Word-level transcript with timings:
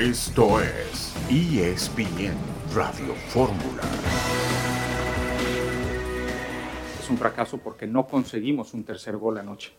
Esto 0.00 0.62
es 0.62 1.12
ESPN 1.28 2.34
Radio 2.74 3.14
Fórmula. 3.28 3.82
Es 6.98 7.10
un 7.10 7.18
fracaso 7.18 7.58
porque 7.58 7.86
no 7.86 8.06
conseguimos 8.06 8.72
un 8.72 8.84
tercer 8.84 9.18
gol 9.18 9.36
anoche. 9.36 9.72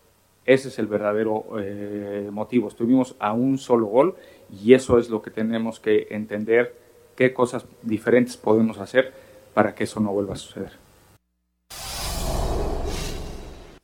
Ese 0.44 0.68
es 0.68 0.78
el 0.78 0.86
verdadero 0.86 1.46
eh, 1.58 2.28
motivo. 2.30 2.68
Estuvimos 2.68 3.16
a 3.18 3.32
un 3.32 3.58
solo 3.58 3.86
gol 3.86 4.14
y 4.48 4.74
eso 4.74 5.00
es 5.00 5.10
lo 5.10 5.22
que 5.22 5.32
tenemos 5.32 5.80
que 5.80 6.06
entender, 6.10 6.72
qué 7.16 7.34
cosas 7.34 7.64
diferentes 7.82 8.36
podemos 8.36 8.78
hacer 8.78 9.12
para 9.54 9.74
que 9.74 9.82
eso 9.82 9.98
no 9.98 10.12
vuelva 10.12 10.34
a 10.34 10.36
suceder. 10.36 10.70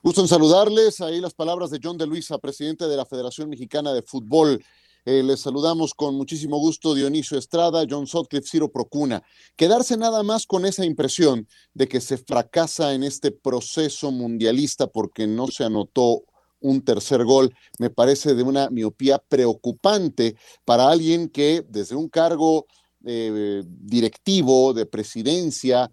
Gusto 0.00 0.20
en 0.20 0.28
saludarles. 0.28 1.00
Ahí 1.00 1.20
las 1.20 1.34
palabras 1.34 1.70
de 1.70 1.80
John 1.82 1.98
de 1.98 2.06
Luisa, 2.06 2.38
presidente 2.38 2.86
de 2.86 2.96
la 2.96 3.04
Federación 3.04 3.50
Mexicana 3.50 3.92
de 3.92 4.02
Fútbol. 4.02 4.62
Eh, 5.10 5.22
les 5.22 5.40
saludamos 5.40 5.94
con 5.94 6.16
muchísimo 6.16 6.58
gusto 6.58 6.92
Dionisio 6.92 7.38
Estrada, 7.38 7.86
John 7.88 8.06
Sotcliffe, 8.06 8.46
Ciro 8.46 8.70
Procuna. 8.70 9.22
Quedarse 9.56 9.96
nada 9.96 10.22
más 10.22 10.44
con 10.44 10.66
esa 10.66 10.84
impresión 10.84 11.48
de 11.72 11.88
que 11.88 12.02
se 12.02 12.18
fracasa 12.18 12.92
en 12.92 13.02
este 13.02 13.30
proceso 13.30 14.10
mundialista 14.10 14.86
porque 14.86 15.26
no 15.26 15.46
se 15.46 15.64
anotó 15.64 16.24
un 16.60 16.82
tercer 16.82 17.24
gol, 17.24 17.54
me 17.78 17.88
parece 17.88 18.34
de 18.34 18.42
una 18.42 18.68
miopía 18.68 19.16
preocupante 19.16 20.36
para 20.66 20.90
alguien 20.90 21.30
que 21.30 21.64
desde 21.66 21.96
un 21.96 22.10
cargo 22.10 22.66
eh, 23.06 23.62
directivo, 23.66 24.74
de 24.74 24.84
presidencia, 24.84 25.90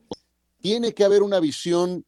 tiene 0.60 0.94
que 0.94 1.06
haber 1.06 1.24
una 1.24 1.40
visión 1.40 2.04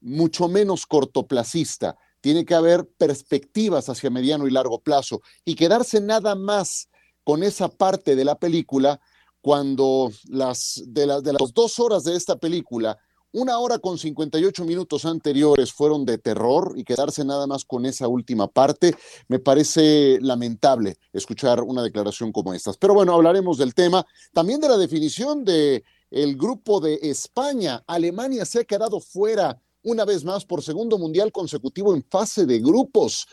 mucho 0.00 0.46
menos 0.46 0.86
cortoplacista, 0.86 1.96
tiene 2.24 2.46
que 2.46 2.54
haber 2.54 2.88
perspectivas 2.96 3.90
hacia 3.90 4.08
mediano 4.08 4.46
y 4.46 4.50
largo 4.50 4.80
plazo 4.80 5.20
y 5.44 5.56
quedarse 5.56 6.00
nada 6.00 6.34
más 6.34 6.88
con 7.22 7.42
esa 7.42 7.68
parte 7.68 8.16
de 8.16 8.24
la 8.24 8.38
película 8.38 8.98
cuando 9.42 10.10
las 10.30 10.82
de, 10.86 11.06
las 11.06 11.22
de 11.22 11.34
las 11.34 11.52
dos 11.52 11.78
horas 11.78 12.02
de 12.04 12.16
esta 12.16 12.36
película 12.36 12.98
una 13.32 13.58
hora 13.58 13.78
con 13.78 13.98
58 13.98 14.64
minutos 14.64 15.04
anteriores 15.04 15.70
fueron 15.70 16.06
de 16.06 16.16
terror 16.16 16.72
y 16.76 16.84
quedarse 16.84 17.26
nada 17.26 17.46
más 17.46 17.66
con 17.66 17.84
esa 17.84 18.08
última 18.08 18.46
parte, 18.46 18.94
me 19.28 19.38
parece 19.38 20.18
lamentable 20.22 20.96
escuchar 21.12 21.60
una 21.60 21.82
declaración 21.82 22.32
como 22.32 22.54
esta. 22.54 22.72
Pero 22.78 22.94
bueno, 22.94 23.12
hablaremos 23.12 23.58
del 23.58 23.74
tema, 23.74 24.06
también 24.32 24.60
de 24.60 24.68
la 24.68 24.78
definición 24.78 25.44
de 25.44 25.84
el 26.10 26.36
grupo 26.36 26.80
de 26.80 26.94
España. 27.02 27.82
Alemania 27.86 28.44
se 28.44 28.60
ha 28.60 28.64
quedado 28.64 29.00
fuera 29.00 29.60
una 29.84 30.04
vez 30.04 30.24
más 30.24 30.44
por 30.44 30.62
segundo 30.62 30.98
mundial 30.98 31.30
consecutivo 31.30 31.94
en 31.94 32.02
fase 32.02 32.44
de 32.46 32.58
grupos. 32.58 33.28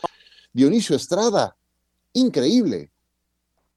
Dionisio 0.52 0.94
Estrada, 0.94 1.56
increíble. 2.12 2.90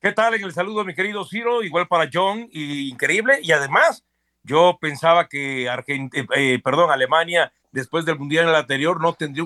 ¿Qué 0.02 0.12
tal? 0.12 0.36
El 0.36 0.54
saludo, 0.54 0.86
mi 0.86 0.94
querido 0.94 1.26
Ciro, 1.26 1.64
igual 1.64 1.88
para 1.88 2.10
John, 2.14 2.48
y 2.52 2.90
increíble. 2.90 3.40
Y 3.42 3.52
además, 3.52 4.04
yo 4.44 4.78
pensaba 4.80 5.28
que 5.28 5.66
eh, 5.66 6.10
eh, 6.36 6.60
perdón, 6.64 6.92
Alemania, 6.92 7.52
después 7.72 8.06
del 8.06 8.20
mundial 8.20 8.54
anterior, 8.54 9.02
no 9.02 9.14
tendría 9.14 9.46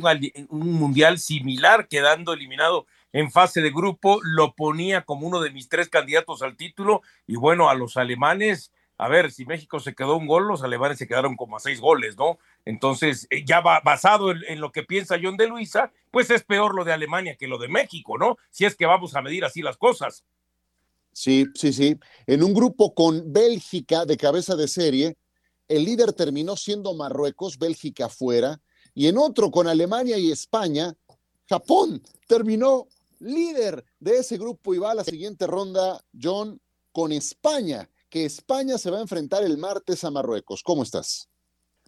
un, 0.49 0.73
mundial 0.73 1.17
similar, 1.19 1.87
quedando 1.87 2.33
eliminado 2.33 2.87
en 3.13 3.31
fase 3.31 3.61
de 3.61 3.71
grupo. 3.71 4.19
Lo 4.21 4.53
ponía 4.53 5.03
como 5.03 5.27
uno 5.27 5.39
de 5.39 5.51
mis 5.51 5.69
tres 5.69 5.87
candidatos 5.87 6.41
al 6.41 6.57
título. 6.57 7.03
Y 7.25 7.37
bueno, 7.37 7.69
a 7.69 7.73
los 7.75 7.95
alemanes, 7.95 8.73
a 8.99 9.07
ver, 9.07 9.31
si 9.31 9.45
México 9.45 9.79
se 9.79 9.95
quedó 9.95 10.17
un 10.17 10.27
gol, 10.27 10.45
los 10.45 10.61
alemanes 10.61 10.97
se 10.97 11.07
quedaron 11.07 11.37
como 11.37 11.55
a 11.55 11.61
seis 11.61 11.79
goles, 11.79 12.17
¿no? 12.17 12.37
Entonces, 12.65 13.27
eh, 13.29 13.45
ya 13.45 13.61
basado 13.61 14.29
en, 14.29 14.43
en, 14.47 14.59
lo 14.59 14.73
que 14.73 14.83
piensa 14.83 15.17
John 15.21 15.37
de 15.37 15.47
Luisa, 15.47 15.93
pues 16.11 16.29
es 16.29 16.43
peor 16.43 16.75
lo 16.75 16.83
de 16.83 16.91
Alemania 16.91 17.37
que 17.37 17.47
lo 17.47 17.57
de 17.57 17.69
México, 17.69 18.17
¿no? 18.17 18.37
Si 18.51 18.65
es 18.65 18.75
que 18.75 18.85
vamos 18.85 19.15
a 19.15 19.21
medir 19.21 19.45
así 19.45 19.61
las 19.61 19.77
cosas. 19.77 20.25
Sí, 21.13 21.45
sí, 21.55 21.71
sí. 21.71 21.97
En 22.27 22.43
un 22.43 22.53
grupo 22.53 22.93
con 22.93 23.31
Bélgica 23.31 24.03
de 24.05 24.17
cabeza 24.17 24.57
de 24.57 24.67
serie, 24.67 25.17
el 25.69 25.85
líder 25.85 26.11
terminó 26.11 26.57
siendo 26.57 26.93
Marruecos, 26.93 27.57
Bélgica 27.57 28.09
fuera, 28.09 28.59
y 28.93 29.07
en 29.07 29.17
otro 29.17 29.49
con 29.49 29.67
Alemania 29.67 30.17
y 30.17 30.29
España, 30.29 30.93
Japón 31.47 32.01
terminó 32.27 32.87
líder 33.19 33.85
de 33.99 34.17
ese 34.17 34.37
grupo 34.37 34.73
y 34.73 34.77
va 34.77 34.91
a 34.91 34.95
la 34.95 35.05
siguiente 35.05 35.47
ronda, 35.47 36.03
John, 36.21 36.59
con 36.91 37.11
España, 37.11 37.89
que 38.09 38.25
España 38.25 38.77
se 38.77 38.91
va 38.91 38.97
a 38.97 39.01
enfrentar 39.01 39.43
el 39.43 39.57
martes 39.57 40.03
a 40.03 40.11
Marruecos. 40.11 40.63
¿Cómo 40.63 40.83
estás? 40.83 41.29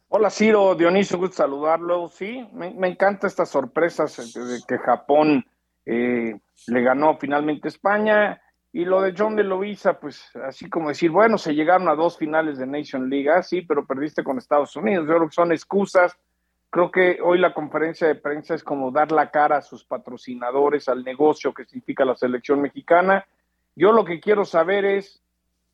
Hola 0.09 0.29
Ciro, 0.29 0.75
Dionisio, 0.75 1.17
gusto 1.17 1.37
saludarlo. 1.37 2.09
Sí, 2.09 2.47
me, 2.53 2.71
me 2.71 2.89
encantan 2.89 3.29
estas 3.29 3.49
sorpresas 3.49 4.33
de 4.33 4.59
que 4.67 4.77
Japón 4.77 5.45
eh, 5.85 6.37
le 6.67 6.81
ganó 6.81 7.17
finalmente 7.17 7.69
España 7.69 8.41
y 8.73 8.85
lo 8.85 9.01
de 9.01 9.13
John 9.17 9.35
de 9.35 9.43
Luisa, 9.43 9.99
pues 9.99 10.33
así 10.35 10.69
como 10.69 10.89
decir, 10.89 11.11
bueno, 11.11 11.37
se 11.37 11.53
llegaron 11.53 11.89
a 11.89 11.95
dos 11.95 12.17
finales 12.17 12.57
de 12.57 12.67
Nation 12.67 13.09
League, 13.09 13.29
ah, 13.29 13.43
sí, 13.43 13.61
pero 13.61 13.85
perdiste 13.85 14.23
con 14.23 14.37
Estados 14.37 14.75
Unidos. 14.75 15.07
Yo 15.07 15.15
creo 15.15 15.27
que 15.27 15.35
son 15.35 15.51
excusas. 15.51 16.17
Creo 16.69 16.89
que 16.89 17.19
hoy 17.21 17.37
la 17.37 17.53
conferencia 17.53 18.07
de 18.07 18.15
prensa 18.15 18.53
es 18.55 18.63
como 18.63 18.91
dar 18.91 19.11
la 19.11 19.29
cara 19.29 19.57
a 19.57 19.61
sus 19.61 19.83
patrocinadores, 19.83 20.87
al 20.87 21.03
negocio 21.03 21.53
que 21.53 21.65
significa 21.65 22.05
la 22.05 22.15
selección 22.15 22.61
mexicana. 22.61 23.25
Yo 23.75 23.91
lo 23.91 24.05
que 24.05 24.21
quiero 24.21 24.45
saber 24.45 24.85
es 24.85 25.21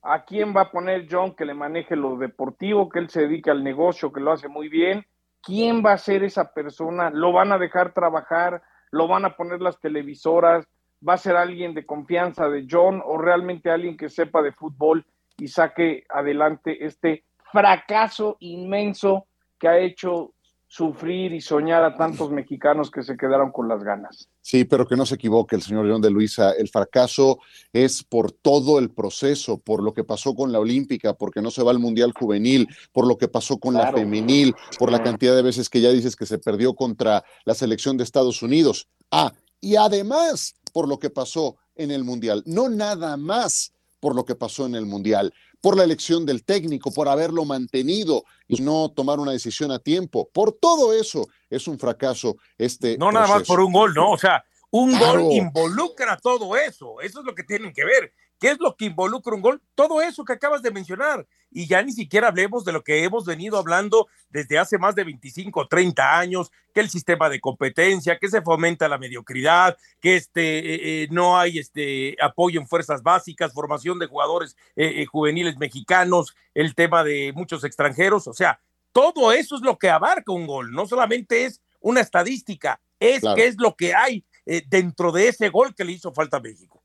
a 0.02 0.24
quién 0.26 0.56
va 0.56 0.62
a 0.62 0.72
poner 0.72 1.08
John 1.10 1.36
que 1.36 1.46
le 1.46 1.54
maneje 1.54 1.96
lo 1.96 2.18
deportivo, 2.18 2.90
que 2.90 3.00
él 3.00 3.10
se 3.10 3.22
dedique 3.22 3.52
al 3.52 3.64
negocio, 3.64 4.12
que 4.12 4.22
lo 4.22 4.32
hace 4.32 4.48
muy 4.48 4.70
bien. 4.70 5.06
¿Quién 5.42 5.84
va 5.86 5.94
a 5.94 5.98
ser 5.98 6.24
esa 6.24 6.54
persona? 6.54 7.10
¿Lo 7.10 7.32
van 7.32 7.52
a 7.52 7.58
dejar 7.58 7.94
trabajar? 7.94 8.62
¿Lo 8.92 9.08
van 9.08 9.26
a 9.26 9.36
poner 9.36 9.62
las 9.62 9.80
televisoras? 9.80 10.68
va 11.08 11.14
a 11.14 11.18
ser 11.18 11.36
alguien 11.36 11.74
de 11.74 11.86
confianza 11.86 12.50
de 12.50 12.66
John 12.70 13.02
o 13.06 13.18
realmente 13.18 13.70
alguien 13.70 13.98
que 13.98 14.10
sepa 14.10 14.42
de 14.42 14.52
fútbol 14.52 15.06
y 15.38 15.48
saque 15.48 16.06
adelante 16.10 16.86
este 16.86 17.24
fracaso 17.52 18.38
inmenso 18.40 19.28
que 19.60 19.68
ha 19.68 19.78
hecho 19.78 20.34
sufrir 20.68 21.34
y 21.34 21.40
soñar 21.40 21.84
a 21.84 21.96
tantos 21.96 22.30
mexicanos 22.30 22.92
que 22.92 23.02
se 23.02 23.16
quedaron 23.16 23.52
con 23.52 23.70
las 23.70 23.84
ganas. 23.84 24.30
Sí, 24.42 24.66
pero 24.66 24.86
que 24.86 24.98
no 24.98 25.06
se 25.06 25.16
equivoque 25.16 25.56
el 25.56 25.62
señor 25.62 25.90
John 25.90 26.02
de 26.02 26.10
Luisa, 26.10 26.52
el 26.52 26.68
fracaso 26.68 27.40
es 27.72 28.04
por 28.04 28.34
todo 28.34 28.78
el 28.78 28.92
proceso, 28.92 29.58
por 29.60 29.82
lo 29.82 29.94
que 29.94 30.04
pasó 30.04 30.36
con 30.36 30.52
la 30.52 30.60
Olímpica, 30.60 31.14
porque 31.14 31.42
no 31.42 31.52
se 31.52 31.64
va 31.64 31.72
al 31.72 31.80
Mundial 31.80 32.12
Juvenil, 32.18 32.68
por 32.92 33.08
lo 33.08 33.18
que 33.18 33.30
pasó 33.30 33.58
con 33.58 33.76
la 33.76 33.94
femenil, 33.94 34.54
por 34.78 34.92
la 34.92 35.02
cantidad 35.02 35.36
de 35.36 35.42
veces 35.42 35.70
que 35.70 35.82
ya 35.82 35.90
dices 35.90 36.18
que 36.18 36.26
se 36.26 36.38
perdió 36.38 36.76
contra 36.76 37.24
la 37.46 37.54
selección 37.54 37.96
de 37.96 38.04
Estados 38.04 38.42
Unidos. 38.42 38.90
Ah, 39.10 39.32
y 39.62 39.78
además 39.78 40.56
por 40.74 40.88
lo 40.88 41.00
que 41.00 41.10
pasó 41.10 41.56
en 41.76 41.92
el 41.92 42.04
Mundial, 42.04 42.44
no 42.46 42.68
nada 42.68 43.16
más 43.16 43.72
por 44.00 44.16
lo 44.16 44.26
que 44.26 44.36
pasó 44.36 44.66
en 44.66 44.76
el 44.76 44.86
Mundial, 44.86 45.34
por 45.62 45.78
la 45.78 45.84
elección 45.84 46.26
del 46.26 46.44
técnico, 46.44 46.92
por 46.92 47.08
haberlo 47.08 47.46
mantenido 47.46 48.24
y 48.48 48.62
no 48.62 48.92
tomar 48.96 49.20
una 49.20 49.32
decisión 49.32 49.72
a 49.72 49.80
tiempo. 49.80 50.30
Por 50.32 50.54
todo 50.54 50.94
eso 50.94 51.28
es 51.50 51.68
un 51.68 51.80
fracaso 51.80 52.38
este. 52.58 52.98
No 52.98 53.12
nada 53.12 53.28
más 53.28 53.44
por 53.44 53.60
un 53.60 53.72
gol, 53.72 53.94
¿no? 53.94 54.12
O 54.12 54.18
sea, 54.18 54.44
un 54.72 54.98
gol 54.98 55.32
involucra 55.32 56.18
todo 56.18 56.56
eso. 56.56 57.02
Eso 57.02 57.20
es 57.20 57.26
lo 57.26 57.34
que 57.34 57.44
tienen 57.44 57.74
que 57.74 57.86
ver. 57.86 58.14
¿Qué 58.40 58.52
es 58.52 58.60
lo 58.60 58.76
que 58.76 58.86
involucra 58.86 59.34
un 59.34 59.42
gol? 59.42 59.62
Todo 59.74 60.02
eso 60.02 60.24
que 60.24 60.34
acabas 60.34 60.62
de 60.62 60.72
mencionar. 60.72 61.26
Y 61.50 61.66
ya 61.66 61.82
ni 61.82 61.92
siquiera 61.92 62.28
hablemos 62.28 62.66
de 62.66 62.72
lo 62.72 62.84
que 62.84 63.04
hemos 63.04 63.26
venido 63.26 63.58
hablando 63.58 64.08
desde 64.30 64.60
hace 64.60 64.78
más 64.78 64.94
de 64.96 65.06
25 65.06 65.62
o 65.62 65.68
30 65.68 66.20
años, 66.20 66.52
que 66.74 66.82
el 66.82 66.90
sistema 66.90 67.30
de 67.30 67.40
competencia, 67.40 68.20
que 68.20 68.30
se 68.30 68.42
fomenta 68.42 68.88
la 68.88 69.00
mediocridad, 69.00 69.78
que 70.00 70.18
este, 70.18 70.60
eh, 70.60 71.04
eh, 71.04 71.08
no 71.10 71.38
hay 71.38 71.58
este, 71.58 72.16
apoyo 72.22 72.60
en 72.60 72.68
fuerzas 72.68 73.02
básicas, 73.02 73.54
formación 73.54 73.98
de 73.98 74.08
jugadores 74.08 74.56
eh, 74.76 75.06
juveniles 75.06 75.58
mexicanos, 75.58 76.36
el 76.54 76.76
tema 76.76 77.04
de 77.04 77.32
muchos 77.34 77.64
extranjeros. 77.64 78.28
O 78.28 78.34
sea, 78.34 78.60
todo 78.92 79.32
eso 79.32 79.56
es 79.56 79.62
lo 79.62 79.80
que 79.80 79.90
abarca 79.90 80.32
un 80.32 80.46
gol. 80.46 80.72
No 80.72 80.86
solamente 80.86 81.46
es 81.46 81.62
una 81.80 82.02
estadística, 82.02 82.80
es 83.00 83.24
qué 83.36 83.48
es 83.48 83.58
lo 83.58 83.76
que 83.76 83.96
hay 83.96 84.24
dentro 84.70 85.12
de 85.12 85.28
ese 85.28 85.50
gol 85.50 85.76
que 85.76 85.84
le 85.84 85.92
hizo 85.92 86.12
falta 86.14 86.38
a 86.38 86.40
México. 86.40 86.82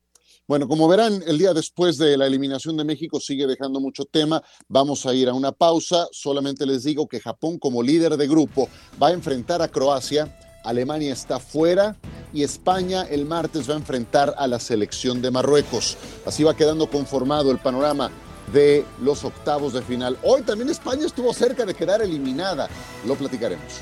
Bueno, 0.48 0.66
como 0.66 0.88
verán, 0.88 1.22
el 1.26 1.38
día 1.38 1.54
después 1.54 1.98
de 1.98 2.16
la 2.16 2.26
eliminación 2.26 2.76
de 2.76 2.84
México 2.84 3.20
sigue 3.20 3.46
dejando 3.46 3.78
mucho 3.78 4.04
tema. 4.04 4.42
Vamos 4.68 5.06
a 5.06 5.14
ir 5.14 5.28
a 5.28 5.34
una 5.34 5.52
pausa. 5.52 6.08
Solamente 6.10 6.66
les 6.66 6.82
digo 6.82 7.06
que 7.06 7.20
Japón 7.20 7.58
como 7.58 7.82
líder 7.82 8.16
de 8.16 8.26
grupo 8.26 8.68
va 9.00 9.08
a 9.08 9.12
enfrentar 9.12 9.62
a 9.62 9.68
Croacia. 9.68 10.36
Alemania 10.64 11.12
está 11.12 11.38
fuera 11.38 11.96
y 12.32 12.42
España 12.42 13.02
el 13.02 13.24
martes 13.24 13.70
va 13.70 13.74
a 13.74 13.78
enfrentar 13.78 14.34
a 14.36 14.48
la 14.48 14.58
selección 14.58 15.22
de 15.22 15.30
Marruecos. 15.30 15.96
Así 16.26 16.42
va 16.42 16.56
quedando 16.56 16.90
conformado 16.90 17.52
el 17.52 17.58
panorama 17.58 18.10
de 18.52 18.84
los 19.00 19.24
octavos 19.24 19.72
de 19.72 19.82
final. 19.82 20.18
Hoy 20.24 20.42
también 20.42 20.70
España 20.70 21.06
estuvo 21.06 21.32
cerca 21.32 21.64
de 21.64 21.74
quedar 21.74 22.02
eliminada. 22.02 22.68
Lo 23.06 23.14
platicaremos. 23.14 23.80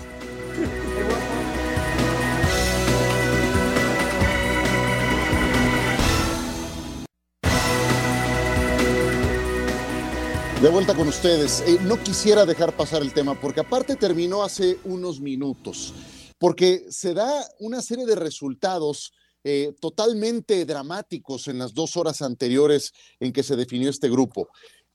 De 10.62 10.68
vuelta 10.68 10.94
con 10.94 11.08
ustedes. 11.08 11.62
Eh, 11.66 11.78
no 11.84 11.98
quisiera 12.02 12.44
dejar 12.44 12.76
pasar 12.76 13.00
el 13.00 13.14
tema 13.14 13.40
porque 13.40 13.60
aparte 13.60 13.96
terminó 13.96 14.42
hace 14.42 14.78
unos 14.84 15.18
minutos, 15.18 15.94
porque 16.38 16.84
se 16.90 17.14
da 17.14 17.48
una 17.60 17.80
serie 17.80 18.04
de 18.04 18.14
resultados 18.14 19.14
eh, 19.42 19.72
totalmente 19.80 20.66
dramáticos 20.66 21.48
en 21.48 21.58
las 21.58 21.72
dos 21.72 21.96
horas 21.96 22.20
anteriores 22.20 22.92
en 23.20 23.32
que 23.32 23.42
se 23.42 23.56
definió 23.56 23.88
este 23.88 24.10
grupo. 24.10 24.48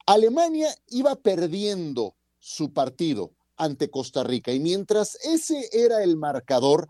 Alemania 0.06 0.70
iba 0.90 1.16
perdiendo 1.16 2.16
su 2.38 2.72
partido 2.72 3.32
ante 3.58 3.90
Costa 3.90 4.24
Rica 4.24 4.52
y 4.52 4.60
mientras 4.60 5.16
ese 5.26 5.68
era 5.74 6.04
el 6.04 6.16
marcador, 6.16 6.88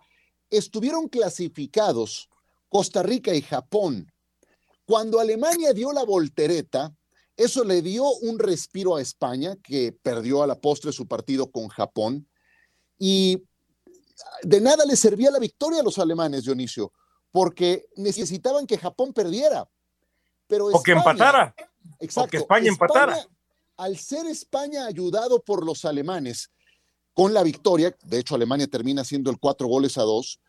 estuvieron 0.49 1.07
clasificados 1.07 2.27
Costa 2.67 3.03
Rica 3.03 3.33
y 3.33 3.41
Japón. 3.41 4.11
Cuando 4.85 5.21
Alemania 5.21 5.71
dio 5.71 5.93
la 5.93 6.03
voltereta, 6.03 6.93
eso 7.37 7.63
le 7.63 7.81
dio 7.81 8.05
un 8.21 8.39
respiro 8.39 8.95
a 8.95 9.01
España, 9.01 9.57
que 9.61 9.91
perdió 9.91 10.43
a 10.43 10.47
la 10.47 10.55
postre 10.55 10.91
su 10.91 11.07
partido 11.07 11.51
con 11.51 11.67
Japón, 11.67 12.27
y 12.97 13.43
de 14.43 14.61
nada 14.61 14.85
le 14.85 14.95
servía 14.95 15.31
la 15.31 15.39
victoria 15.39 15.81
a 15.81 15.83
los 15.83 15.99
alemanes, 15.99 16.43
Dionisio, 16.43 16.93
porque 17.31 17.87
necesitaban 17.97 18.65
que 18.65 18.77
Japón 18.77 19.13
perdiera. 19.13 19.67
Pero 20.47 20.67
o 20.67 20.81
que 20.81 20.93
empatara. 20.93 21.53
Exacto. 21.99 22.27
O 22.27 22.31
que 22.31 22.37
España, 22.37 22.69
empatara. 22.69 23.27
Al 23.77 23.97
ser 23.97 24.25
España 24.27 24.85
ayudado 24.85 25.41
por 25.41 25.65
los 25.65 25.83
alemanes 25.83 26.51
con 27.13 27.33
la 27.33 27.43
victoria, 27.43 27.95
de 28.03 28.19
hecho 28.19 28.35
Alemania 28.35 28.67
termina 28.67 29.03
siendo 29.03 29.29
el 29.31 29.39
cuatro 29.39 29.67
goles 29.67 29.97
a 29.97 30.03
dos, 30.03 30.39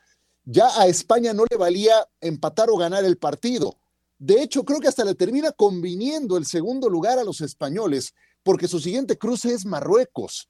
ya 0.45 0.69
a 0.81 0.87
España 0.87 1.33
no 1.33 1.45
le 1.51 1.57
valía 1.57 2.07
empatar 2.21 2.71
o 2.71 2.77
ganar 2.77 3.05
el 3.05 3.19
partido. 3.19 3.77
De 4.19 4.43
hecho, 4.43 4.65
creo 4.65 4.81
que 4.81 4.89
hasta 4.89 5.05
le 5.05 5.15
termina 5.15 5.53
conviniendo 5.53 6.37
el 6.37 6.47
segundo 6.47 6.89
lugar 6.89 7.19
a 7.19 7.25
los 7.25 7.41
españoles, 7.41 8.15
porque 8.43 8.69
su 8.69 8.81
siguiente 8.81 9.19
cruce 9.19 9.53
es 9.53 9.65
Marruecos. 9.67 10.49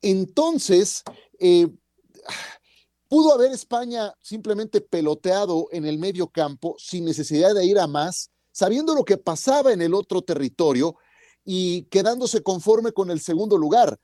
Entonces, 0.00 1.02
eh, 1.40 1.68
Pudo 3.08 3.32
haber 3.32 3.52
España 3.52 4.12
simplemente 4.20 4.82
peloteado 4.82 5.68
en 5.72 5.86
el 5.86 5.98
medio 5.98 6.28
campo 6.28 6.76
sin 6.78 7.06
necesidad 7.06 7.54
de 7.54 7.64
ir 7.64 7.78
a 7.78 7.86
más, 7.86 8.30
sabiendo 8.52 8.94
lo 8.94 9.02
que 9.02 9.16
pasaba 9.16 9.72
en 9.72 9.80
el 9.80 9.94
otro 9.94 10.20
territorio 10.20 10.94
y 11.42 11.84
quedándose 11.84 12.42
conforme 12.42 12.92
con 12.92 13.10
el 13.10 13.20
segundo 13.20 13.56
lugar. 13.56 13.98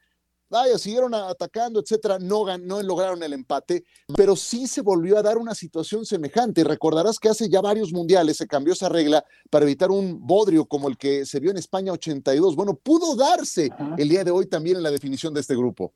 Vaya, 0.50 0.78
siguieron 0.78 1.14
atacando, 1.14 1.80
etcétera, 1.80 2.18
no, 2.18 2.56
no 2.58 2.82
lograron 2.82 3.22
el 3.22 3.32
empate, 3.32 3.84
pero 4.14 4.36
sí 4.36 4.66
se 4.66 4.82
volvió 4.82 5.18
a 5.18 5.22
dar 5.22 5.38
una 5.38 5.54
situación 5.54 6.04
semejante. 6.04 6.62
Recordarás 6.62 7.18
que 7.18 7.28
hace 7.28 7.48
ya 7.48 7.60
varios 7.60 7.92
mundiales 7.92 8.36
se 8.36 8.46
cambió 8.46 8.74
esa 8.74 8.88
regla 8.88 9.24
para 9.50 9.64
evitar 9.64 9.90
un 9.90 10.24
bodrio 10.24 10.66
como 10.66 10.88
el 10.88 10.96
que 10.96 11.24
se 11.26 11.40
vio 11.40 11.50
en 11.50 11.56
España 11.56 11.92
82. 11.92 12.54
Bueno, 12.56 12.74
pudo 12.74 13.16
darse 13.16 13.70
el 13.96 14.08
día 14.08 14.22
de 14.22 14.30
hoy 14.30 14.46
también 14.46 14.76
en 14.76 14.82
la 14.82 14.90
definición 14.90 15.32
de 15.32 15.40
este 15.40 15.56
grupo. 15.56 15.92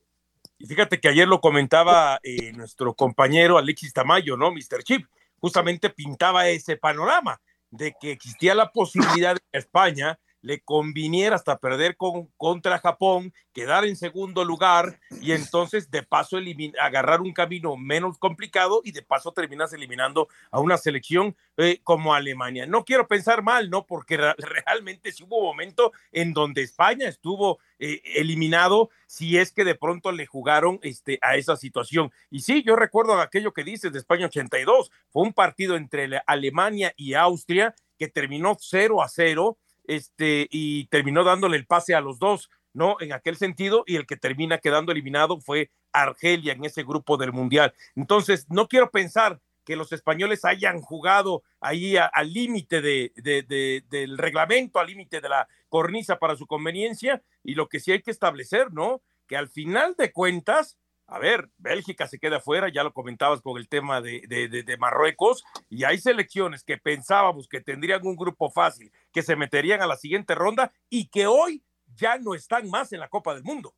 Y 0.59 0.67
fíjate 0.67 0.99
que 0.99 1.09
ayer 1.09 1.29
lo 1.29 1.41
comentaba 1.41 2.19
eh, 2.23 2.53
nuestro 2.53 2.95
compañero 2.95 3.59
Alexis 3.59 3.93
Tamayo, 3.93 4.37
¿no? 4.37 4.51
Mr. 4.51 4.83
Chip, 4.83 5.07
justamente 5.39 5.91
pintaba 5.91 6.49
ese 6.49 6.77
panorama 6.77 7.41
de 7.71 7.95
que 8.01 8.11
existía 8.11 8.55
la 8.55 8.73
posibilidad 8.73 9.35
de 9.35 9.41
que 9.53 9.59
España 9.59 10.19
le 10.41 10.61
conviniera 10.61 11.37
hasta 11.37 11.59
perder 11.59 11.97
con, 11.97 12.27
contra 12.37 12.79
Japón, 12.79 13.33
quedar 13.53 13.85
en 13.85 13.97
segundo 13.97 14.45
lugar 14.45 15.01
y 15.21 15.33
entonces 15.33 15.91
de 15.91 16.03
paso 16.03 16.39
agarrar 16.81 17.21
un 17.21 17.33
camino 17.33 17.77
menos 17.77 18.19
complicado 18.19 18.81
y 18.85 18.93
de 18.93 19.03
paso 19.03 19.33
terminas 19.33 19.73
eliminando 19.73 20.29
a 20.51 20.61
una 20.61 20.77
selección 20.77 21.37
eh, 21.57 21.81
como 21.83 22.15
Alemania. 22.15 22.67
No 22.67 22.85
quiero 22.85 23.09
pensar 23.09 23.43
mal, 23.43 23.71
¿no? 23.71 23.87
Porque 23.87 24.17
realmente 24.39 25.13
sí 25.13 25.25
hubo 25.25 25.43
momento 25.43 25.93
en 26.13 26.33
donde 26.33 26.63
España 26.63 27.09
estuvo 27.09 27.59
eh, 27.79 28.01
eliminado 28.17 28.91
si 29.07 29.39
es 29.39 29.53
que 29.53 29.65
de 29.65 29.75
pronto 29.75 30.13
le 30.13 30.27
jugaron 30.27 30.79
este, 30.83 31.19
a 31.23 31.37
esa 31.37 31.57
situación. 31.57 32.13
Y 32.31 32.41
sí, 32.41 32.63
yo 32.63 32.77
recuerdo 32.77 33.21
aquello 33.21 33.53
que 33.53 33.65
dices 33.65 33.93
de 33.93 33.99
España 33.99 34.27
82, 34.27 34.91
fue 35.11 35.23
un 35.23 35.33
partido 35.33 35.77
entre 35.77 36.21
Alemania 36.27 36.93
y 36.97 37.15
Austria 37.15 37.75
que 37.99 38.09
terminó 38.09 38.57
0 38.59 39.03
a 39.03 39.09
0 39.09 39.59
este, 39.89 40.47
y 40.51 40.87
terminó 40.87 41.25
dándole 41.25 41.57
el 41.57 41.67
pase 41.67 41.97
a 41.97 42.01
los 42.01 42.21
dos, 42.21 42.51
¿no? 42.73 42.97
En 43.01 43.13
aquel 43.13 43.37
sentido, 43.37 43.83
y 43.87 43.97
el 43.97 44.07
que 44.07 44.17
termina 44.17 44.59
quedando 44.59 44.93
eliminado 44.93 45.41
fue 45.41 45.71
Argelia 45.93 46.53
en 46.53 46.65
ese 46.65 46.85
grupo 46.85 47.17
del 47.17 47.33
Mundial. 47.33 47.75
Entonces, 47.97 48.47
no 48.49 48.69
quiero 48.69 48.91
pensar 48.91 49.41
que 49.65 49.77
los 49.77 49.93
españoles 49.93 50.45
hayan 50.45 50.81
jugado 50.81 51.43
ahí 51.61 51.97
al 51.97 52.33
límite 52.33 52.81
de, 52.81 53.83
del 53.91 54.17
reglamento, 54.17 54.79
al 54.79 54.87
límite 54.87 55.21
de 55.21 55.29
la 55.29 55.49
cornisa 55.69 56.19
para 56.19 56.37
su 56.37 56.47
conveniencia, 56.47 57.23
y 57.43 57.55
lo 57.55 57.69
que 57.69 57.81
sí 57.81 57.93
hay 57.93 58.01
que 58.01 58.11
establecer, 58.11 58.73
¿no? 58.73 59.03
Que 59.27 59.37
al 59.37 59.49
final 59.49 59.95
de 59.99 60.13
cuentas, 60.13 60.79
a 61.11 61.19
ver, 61.19 61.49
Bélgica 61.57 62.07
se 62.07 62.19
queda 62.19 62.39
fuera, 62.39 62.69
ya 62.69 62.85
lo 62.85 62.93
comentabas 62.93 63.41
con 63.41 63.57
el 63.57 63.67
tema 63.67 64.03
de, 64.03 64.21
de, 64.29 64.77
Marruecos, 64.77 65.43
y 65.71 65.85
hay 65.85 65.97
selecciones 65.97 66.63
que 66.63 66.77
pensábamos 66.77 67.49
que 67.49 67.63
tendrían 67.63 68.07
un 68.07 68.15
grupo 68.15 68.51
fácil, 68.51 68.93
que 69.11 69.23
se 69.23 69.35
meterían 69.35 69.81
a 69.81 69.87
la 69.87 69.97
siguiente 69.97 70.35
ronda 70.35 70.71
y 70.91 71.09
que 71.09 71.27
hoy 71.27 71.63
ya 71.97 72.19
no 72.19 72.35
están 72.35 72.69
más 72.69 72.93
en 72.93 73.01
la 73.01 73.09
Copa 73.09 73.35
del 73.35 73.43
Mundo. 73.43 73.73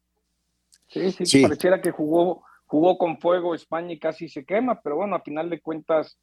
Sí, 0.88 1.12
sí, 1.12 1.42
pareciera 1.42 1.80
que 1.80 1.92
jugó, 1.92 2.42
jugó 2.66 2.98
con 2.98 3.20
fuego 3.20 3.54
España 3.54 3.92
y 3.92 4.00
casi 4.00 4.28
se 4.28 4.44
quema, 4.44 4.80
pero 4.82 4.96
bueno, 4.96 5.14
a 5.14 5.22
final 5.22 5.48
de 5.50 5.60
cuentas, 5.60 6.18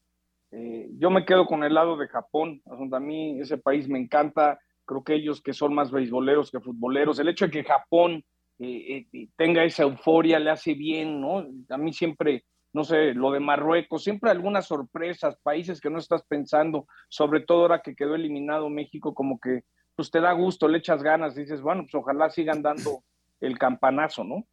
eh, 0.51 0.89
yo 0.97 1.09
me 1.09 1.25
quedo 1.25 1.45
con 1.45 1.63
el 1.63 1.73
lado 1.73 1.95
de 1.95 2.09
Japón, 2.09 2.61
a 2.65 2.99
mí 2.99 3.39
ese 3.39 3.57
país 3.57 3.87
me 3.87 3.97
encanta, 3.97 4.59
creo 4.83 5.05
que 5.05 5.15
ellos 5.15 5.41
que 5.41 5.53
son 5.53 5.73
más 5.73 5.89
beisboleros 5.89 6.51
que 6.51 6.59
futboleros, 6.59 7.17
el 7.17 7.29
hecho 7.29 7.45
de 7.45 7.51
que 7.51 7.63
Japón 7.63 8.25
eh, 8.59 9.05
eh, 9.13 9.29
tenga 9.35 9.63
esa 9.63 9.83
euforia, 9.83 10.39
le 10.39 10.49
hace 10.49 10.73
bien, 10.73 11.21
¿no? 11.21 11.45
A 11.69 11.77
mí 11.77 11.93
siempre, 11.93 12.45
no 12.73 12.83
sé, 12.83 13.13
lo 13.13 13.31
de 13.31 13.39
Marruecos, 13.39 14.03
siempre 14.03 14.31
algunas 14.31 14.65
sorpresas, 14.65 15.37
países 15.43 15.79
que 15.79 15.89
no 15.89 15.99
estás 15.99 16.23
pensando, 16.27 16.87
sobre 17.09 17.41
todo 17.41 17.61
ahora 17.61 17.81
que 17.81 17.95
quedó 17.95 18.15
eliminado 18.15 18.69
México, 18.69 19.13
como 19.13 19.39
que 19.39 19.63
pues 19.95 20.11
te 20.11 20.21
da 20.21 20.31
gusto, 20.33 20.67
le 20.67 20.77
echas 20.77 21.01
ganas, 21.01 21.35
dices, 21.35 21.61
bueno, 21.61 21.83
pues 21.83 21.95
ojalá 21.95 22.29
sigan 22.29 22.61
dando 22.61 23.03
el 23.39 23.57
campanazo, 23.57 24.23
¿no? 24.23 24.47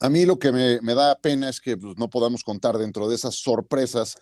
A 0.00 0.10
mí 0.10 0.26
lo 0.26 0.38
que 0.38 0.50
me, 0.52 0.94
da 0.94 1.14
pena 1.14 1.48
es 1.48 1.60
que 1.60 1.76
pues, 1.76 1.96
no 1.96 2.10
podamos 2.10 2.42
contar 2.42 2.76
dentro 2.76 3.08
de 3.08 3.14
esas 3.14 3.36
sorpresas 3.36 4.16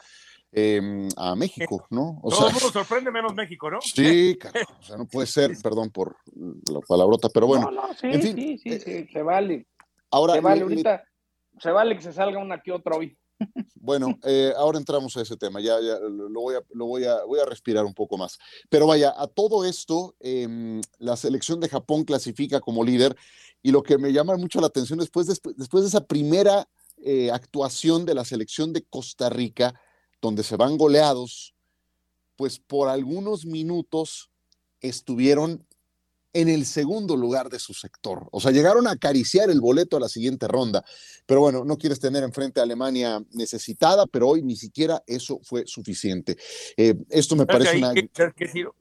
Em, 0.53 1.09
a 1.17 1.37
México, 1.37 1.87
¿no? 1.91 2.19
O 2.23 2.31
Todo 2.31 2.49
el 2.49 2.55
mundo 2.55 2.71
sorprende 2.73 3.13
menos 3.13 3.35
México, 3.35 3.71
¿no? 3.71 3.79
Sí, 3.81 4.37
o 4.43 4.83
sea, 4.83 4.97
no 4.97 5.07
puede 5.07 5.27
ser, 5.29 5.53
perdón 5.63 5.91
por 5.91 6.17
la 6.35 6.81
palabrota, 6.81 7.29
pero 7.29 7.47
bueno. 7.47 7.71
No, 7.71 7.89
no, 7.89 7.95
sí, 7.95 8.13
sí, 8.21 8.59
sí, 8.59 8.71
eh, 8.73 8.81
sí, 8.81 9.13
se 9.13 9.23
vale. 9.23 9.69
Ahora, 10.11 10.35
se 10.35 10.41
vale, 10.41 10.63
ahorita, 10.63 11.05
se 11.61 11.71
vale 11.71 11.95
que 11.95 12.03
se 12.03 12.13
salga 12.13 12.41
una 12.41 12.61
que 12.61 12.73
otra 12.73 12.97
hoy. 12.97 13.17
Bueno, 13.83 14.19
eh, 14.25 14.53
ahora 14.59 14.77
entramos 14.79 15.17
a 15.17 15.23
ese 15.23 15.39
tema, 15.39 15.59
ya, 15.59 15.81
ya 15.81 15.99
lo, 15.99 16.29
voy 16.39 16.55
a, 16.55 16.63
lo 16.75 16.85
voy, 16.85 17.05
a, 17.05 17.25
voy 17.25 17.41
a 17.41 17.47
respirar 17.47 17.87
un 17.87 17.95
poco 17.95 18.19
más. 18.19 18.39
Pero 18.69 18.87
vaya, 18.87 19.15
a 19.17 19.27
todo 19.27 19.65
esto, 19.65 20.15
eh, 20.21 20.83
la 20.99 21.17
selección 21.17 21.61
de 21.61 21.71
Japón 21.71 22.05
clasifica 22.05 22.61
como 22.61 22.85
líder 22.85 23.17
y 23.63 23.71
lo 23.71 23.83
que 23.83 23.97
me 23.97 24.13
llama 24.13 24.37
mucho 24.37 24.61
la 24.61 24.67
atención 24.67 24.99
después, 24.99 25.27
después, 25.27 25.57
después 25.57 25.83
de 25.85 25.89
esa 25.89 26.07
primera 26.07 26.69
eh, 26.99 27.31
actuación 27.31 28.05
de 28.05 28.15
la 28.15 28.27
selección 28.27 28.75
de 28.75 28.83
Costa 28.83 29.31
Rica, 29.31 29.75
donde 30.21 30.43
se 30.43 30.57
van 30.57 30.77
goleados, 30.77 31.55
pues 32.37 32.59
por 32.59 32.89
algunos 32.89 33.45
minutos 33.47 34.31
estuvieron 34.81 35.67
en 36.33 36.49
el 36.49 36.65
segundo 36.65 37.17
lugar 37.17 37.49
de 37.51 37.59
su 37.59 37.75
sector. 37.75 38.29
O 38.31 38.41
sea, 38.41 38.53
llegaron 38.53 38.87
a 38.87 38.93
acariciar 38.93 39.51
el 39.51 39.61
boleto 39.61 39.97
a 39.97 40.01
la 40.01 40.09
siguiente 40.09 40.47
ronda. 40.47 40.85
Pero 41.27 41.41
bueno, 41.41 41.65
no 41.65 41.77
quieres 41.77 41.99
tener 41.99 42.23
enfrente 42.23 42.61
a 42.61 42.63
Alemania 42.63 43.21
necesitada, 43.33 44.07
pero 44.07 44.29
hoy 44.29 44.43
ni 44.43 44.57
siquiera 44.57 45.03
eso 45.07 45.41
fue 45.43 45.67
suficiente. 45.67 46.37
Eh, 46.77 46.95
esto 47.09 47.35
me 47.35 47.47
parece 47.47 47.79
una... 47.79 47.93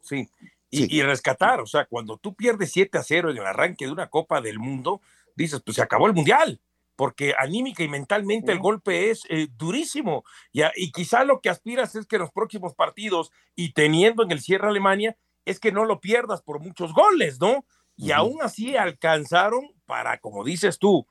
sí. 0.02 0.30
Y, 0.72 1.00
y, 1.00 1.02
rescatar, 1.02 1.62
o 1.62 1.66
sea, 1.66 1.86
cuando 1.86 2.18
tú 2.18 2.36
pierdes 2.36 2.72
7 2.72 3.00
a 3.00 3.02
0 3.02 3.32
en 3.32 3.38
el 3.38 3.46
arranque 3.46 3.88
de 3.88 3.92
una 3.92 4.08
Copa 4.08 4.40
del 4.40 4.60
Mundo, 4.60 5.02
dices, 5.36 5.62
pues 5.66 5.78
se 5.78 5.82
acabó 5.82 6.06
el 6.06 6.14
Mundial 6.14 6.62
porque 7.00 7.34
anímica 7.40 7.82
y 7.82 7.88
mentalmente 7.88 8.52
el 8.52 8.60
golpe 8.60 9.10
es 9.10 9.24
eh, 9.30 9.48
durísimo. 9.56 10.26
Y, 10.52 10.64
y 10.76 10.92
quizá 10.92 11.24
lo 11.24 11.40
que 11.40 11.48
aspiras 11.48 11.96
es 11.96 12.06
que 12.06 12.18
los 12.18 12.30
próximos 12.30 12.76
partidos, 12.76 13.32
y 13.56 13.72
teniendo 13.72 14.22
en 14.22 14.32
el 14.32 14.42
cierre 14.42 14.68
Alemania, 14.68 15.16
es 15.46 15.62
que 15.62 15.72
no 15.72 15.86
lo 15.86 16.02
pierdas 16.02 16.42
por 16.42 16.60
muchos 16.60 16.94
goles, 16.94 17.40
¿no? 17.40 17.64
Y 17.96 18.12
aún 18.12 18.40
así 18.42 18.76
alcanzaron 18.76 19.72
para, 19.86 20.18
como 20.18 20.44
dices 20.44 20.78
tú, 20.78 21.08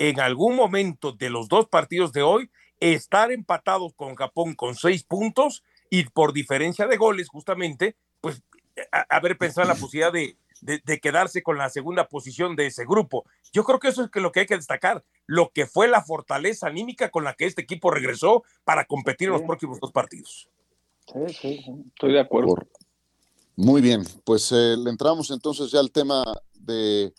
en 0.00 0.18
algún 0.18 0.56
momento 0.56 1.12
de 1.12 1.30
los 1.30 1.46
dos 1.46 1.68
partidos 1.68 2.12
de 2.12 2.22
hoy, 2.22 2.50
estar 2.80 3.30
empatados 3.30 3.94
con 3.94 4.16
Japón 4.16 4.56
con 4.56 4.74
seis 4.74 5.04
puntos 5.04 5.62
y 5.88 6.02
por 6.02 6.32
diferencia 6.32 6.88
de 6.88 6.96
goles, 6.96 7.28
justamente, 7.28 7.94
pues 8.20 8.42
haber 9.08 9.38
pensado 9.38 9.62
en 9.62 9.68
la 9.68 9.74
posibilidad 9.80 10.12
de, 10.12 10.36
de, 10.60 11.00
quedarse 11.00 11.42
con 11.42 11.58
la 11.58 11.70
segunda 11.70 12.08
posición 12.08 12.56
de 12.56 12.66
ese 12.66 12.84
grupo. 12.84 13.24
Yo 13.52 13.64
creo 13.64 13.78
que 13.78 13.88
eso 13.88 14.04
es 14.04 14.10
lo 14.14 14.32
que 14.32 14.40
hay 14.40 14.46
que 14.46 14.56
destacar, 14.56 15.04
lo 15.26 15.50
que 15.50 15.66
fue 15.66 15.88
la 15.88 16.02
fortaleza 16.02 16.66
anímica 16.66 17.10
con 17.10 17.24
la 17.24 17.34
que 17.34 17.46
este 17.46 17.62
equipo 17.62 17.90
regresó 17.90 18.42
para 18.64 18.84
competir 18.84 19.28
en 19.28 19.34
los 19.34 19.42
próximos 19.42 19.78
dos 19.80 19.92
partidos. 19.92 20.48
Sí, 21.06 21.34
sí, 21.40 21.64
estoy 21.94 22.12
de 22.12 22.20
acuerdo. 22.20 22.56
Muy 23.56 23.80
bien, 23.80 24.04
pues 24.24 24.52
eh, 24.52 24.76
le 24.76 24.90
entramos 24.90 25.30
entonces 25.30 25.70
ya 25.70 25.80
al 25.80 25.90
tema 25.90 26.24
de 26.54 27.12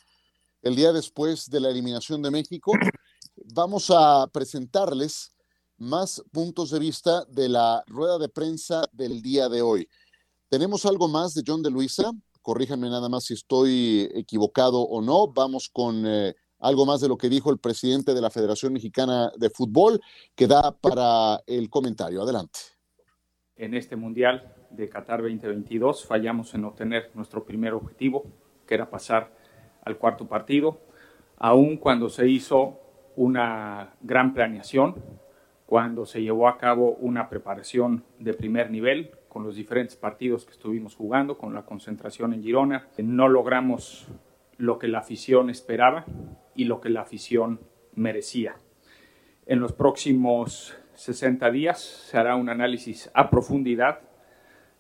el 0.62 0.76
día 0.76 0.92
después 0.92 1.50
de 1.50 1.60
la 1.60 1.70
eliminación 1.70 2.22
de 2.22 2.32
México. 2.32 2.74
Vamos 3.54 3.90
a 3.90 4.28
presentarles 4.28 5.34
más 5.78 6.22
puntos 6.32 6.72
de 6.72 6.80
vista 6.80 7.26
de 7.26 7.50
la 7.50 7.84
rueda 7.88 8.18
de 8.18 8.30
prensa 8.30 8.84
del 8.92 9.22
día 9.22 9.50
de 9.50 9.62
hoy. 9.62 9.88
¿Tenemos 10.50 10.86
algo 10.86 11.08
más 11.08 11.34
de 11.34 11.44
John 11.46 11.64
de 11.64 11.72
Luisa? 11.72 12.12
Corríjanme 12.42 12.90
nada 12.90 13.10
más 13.10 13.26
si 13.26 13.34
estoy 13.34 14.10
equivocado 14.14 14.82
o 14.82 15.02
no. 15.02 15.28
Vamos 15.28 15.70
con 15.72 16.06
eh, 16.06 16.36
algo 16.60 16.86
más 16.86 17.02
de 17.02 17.08
lo 17.08 17.18
que 17.18 17.30
dijo 17.30 17.52
el 17.52 17.58
presidente 17.58 18.14
de 18.14 18.22
la 18.22 18.30
Federación 18.30 18.74
Mexicana 18.74 19.32
de 19.38 19.50
Fútbol, 19.50 20.00
que 20.36 20.48
da 20.48 20.72
para 20.72 21.42
el 21.48 21.70
comentario. 21.70 22.22
Adelante. 22.22 22.60
En 23.56 23.74
este 23.74 23.96
Mundial 23.96 24.54
de 24.70 24.88
Qatar 24.88 25.22
2022 25.22 26.06
fallamos 26.06 26.54
en 26.54 26.66
obtener 26.66 27.12
nuestro 27.14 27.44
primer 27.44 27.74
objetivo, 27.74 28.24
que 28.66 28.76
era 28.76 28.90
pasar 28.90 29.32
al 29.84 29.98
cuarto 29.98 30.28
partido, 30.28 30.80
aun 31.38 31.78
cuando 31.78 32.10
se 32.10 32.28
hizo 32.28 32.80
una 33.16 33.96
gran 34.02 34.34
planeación, 34.34 34.96
cuando 35.66 36.06
se 36.06 36.22
llevó 36.22 36.48
a 36.48 36.58
cabo 36.58 36.96
una 37.00 37.30
preparación 37.30 38.04
de 38.18 38.34
primer 38.34 38.72
nivel 38.72 39.12
con 39.30 39.44
los 39.44 39.56
diferentes 39.56 39.96
partidos 39.96 40.46
que 40.46 40.52
estuvimos 40.52 40.96
jugando, 40.96 41.38
con 41.38 41.54
la 41.54 41.64
concentración 41.64 42.34
en 42.34 42.44
Girona. 42.44 42.88
No 42.98 43.30
logramos 43.30 44.08
lo 44.58 44.78
que 44.78 44.88
la 44.88 45.00
afición 45.00 45.50
esperaba 45.50 46.06
y 46.56 46.66
lo 46.66 46.82
que 46.82 46.90
la 46.90 47.02
afición 47.02 47.62
merecía. 47.96 48.56
En 49.46 49.60
los 49.60 49.72
próximos 49.74 50.76
60 50.96 51.50
días 51.52 51.80
se 51.80 52.18
hará 52.18 52.36
un 52.36 52.50
análisis 52.50 53.10
a 53.14 53.30
profundidad 53.30 54.02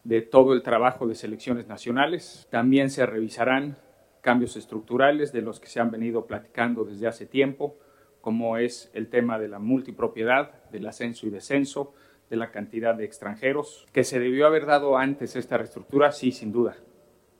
de 0.03 0.21
todo 0.21 0.53
el 0.53 0.63
trabajo 0.63 1.07
de 1.07 1.15
selecciones 1.15 1.67
nacionales. 1.67 2.47
También 2.49 2.89
se 2.89 3.05
revisarán 3.05 3.77
cambios 4.21 4.57
estructurales 4.57 5.31
de 5.31 5.41
los 5.41 5.59
que 5.59 5.67
se 5.67 5.79
han 5.79 5.91
venido 5.91 6.25
platicando 6.25 6.83
desde 6.83 7.07
hace 7.07 7.25
tiempo, 7.25 7.77
como 8.21 8.57
es 8.57 8.91
el 8.93 9.09
tema 9.09 9.39
de 9.39 9.47
la 9.47 9.59
multipropiedad, 9.59 10.69
del 10.71 10.87
ascenso 10.87 11.25
y 11.25 11.29
descenso, 11.29 11.93
de 12.29 12.37
la 12.37 12.51
cantidad 12.51 12.95
de 12.95 13.05
extranjeros, 13.05 13.87
que 13.91 14.03
se 14.03 14.19
debió 14.19 14.45
haber 14.45 14.65
dado 14.65 14.97
antes 14.97 15.35
esta 15.35 15.57
reestructura, 15.57 16.11
sí, 16.11 16.31
sin 16.31 16.51
duda. 16.51 16.77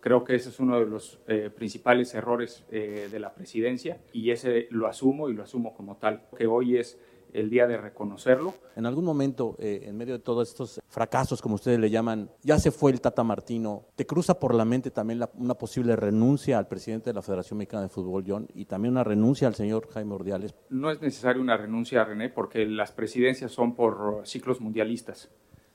Creo 0.02 0.24
que 0.24 0.36
ese 0.36 0.50
es 0.50 0.60
uno 0.60 0.80
de 0.80 0.86
los 0.86 1.20
eh, 1.28 1.50
principales 1.54 2.14
errores 2.16 2.66
eh, 2.72 3.10
de 3.12 3.20
la 3.20 3.34
presidencia 3.34 4.00
y 4.14 4.32
ese 4.32 4.68
lo 4.72 4.88
asumo 4.88 5.30
y 5.30 5.34
lo 5.34 5.44
asumo 5.44 5.74
como 5.74 5.98
tal, 5.98 6.24
que 6.38 6.48
hoy 6.48 6.78
es 6.78 6.98
el 7.34 7.50
día 7.50 7.68
de 7.68 7.78
reconocerlo. 7.78 8.54
En 8.76 8.86
algún 8.86 9.06
momento, 9.06 9.56
eh, 9.60 9.82
en 9.84 9.98
medio 9.98 10.14
de 10.14 10.20
todos 10.20 10.50
estos 10.50 10.80
fracasos, 10.88 11.42
como 11.42 11.56
ustedes 11.56 11.80
le 11.80 11.90
llaman, 11.90 12.30
ya 12.44 12.60
se 12.60 12.72
fue 12.72 12.92
el 12.92 13.02
Tata 13.02 13.24
Martino. 13.24 13.86
¿Te 13.96 14.06
cruza 14.06 14.40
por 14.40 14.56
la 14.56 14.66
mente 14.66 14.92
también 14.92 15.22
una 15.36 15.56
posible 15.56 15.96
renuncia 15.96 16.58
al 16.58 16.68
presidente 16.68 17.10
de 17.10 17.14
la 17.14 17.22
Federación 17.22 17.58
Mexicana 17.58 17.84
de 17.84 17.90
Fútbol, 17.90 18.24
John, 18.28 18.48
y 18.54 18.66
también 18.66 18.94
una 18.94 19.04
renuncia 19.04 19.48
al 19.48 19.56
señor 19.56 19.90
Jaime 19.90 20.14
Ordiales? 20.14 20.54
No 20.70 20.92
es 20.92 21.02
necesaria 21.02 21.42
una 21.42 21.58
renuncia, 21.58 22.04
René, 22.04 22.30
porque 22.30 22.66
las 22.66 22.92
presidencias 22.92 23.52
son 23.52 23.76
por 23.76 24.22
ciclos 24.26 24.62
mundialistas. 24.62 25.30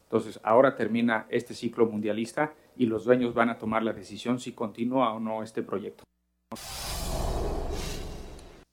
Entonces, 0.04 0.38
ahora 0.44 0.76
termina 0.76 1.26
este 1.28 1.54
ciclo 1.54 1.86
mundialista 1.86 2.54
y 2.76 2.86
los 2.86 3.04
dueños 3.04 3.34
van 3.34 3.50
a 3.50 3.58
tomar 3.58 3.82
la 3.82 3.92
decisión 3.92 4.38
si 4.38 4.52
continúa 4.52 5.12
o 5.12 5.20
no 5.20 5.42
este 5.42 5.62
proyecto. 5.62 6.04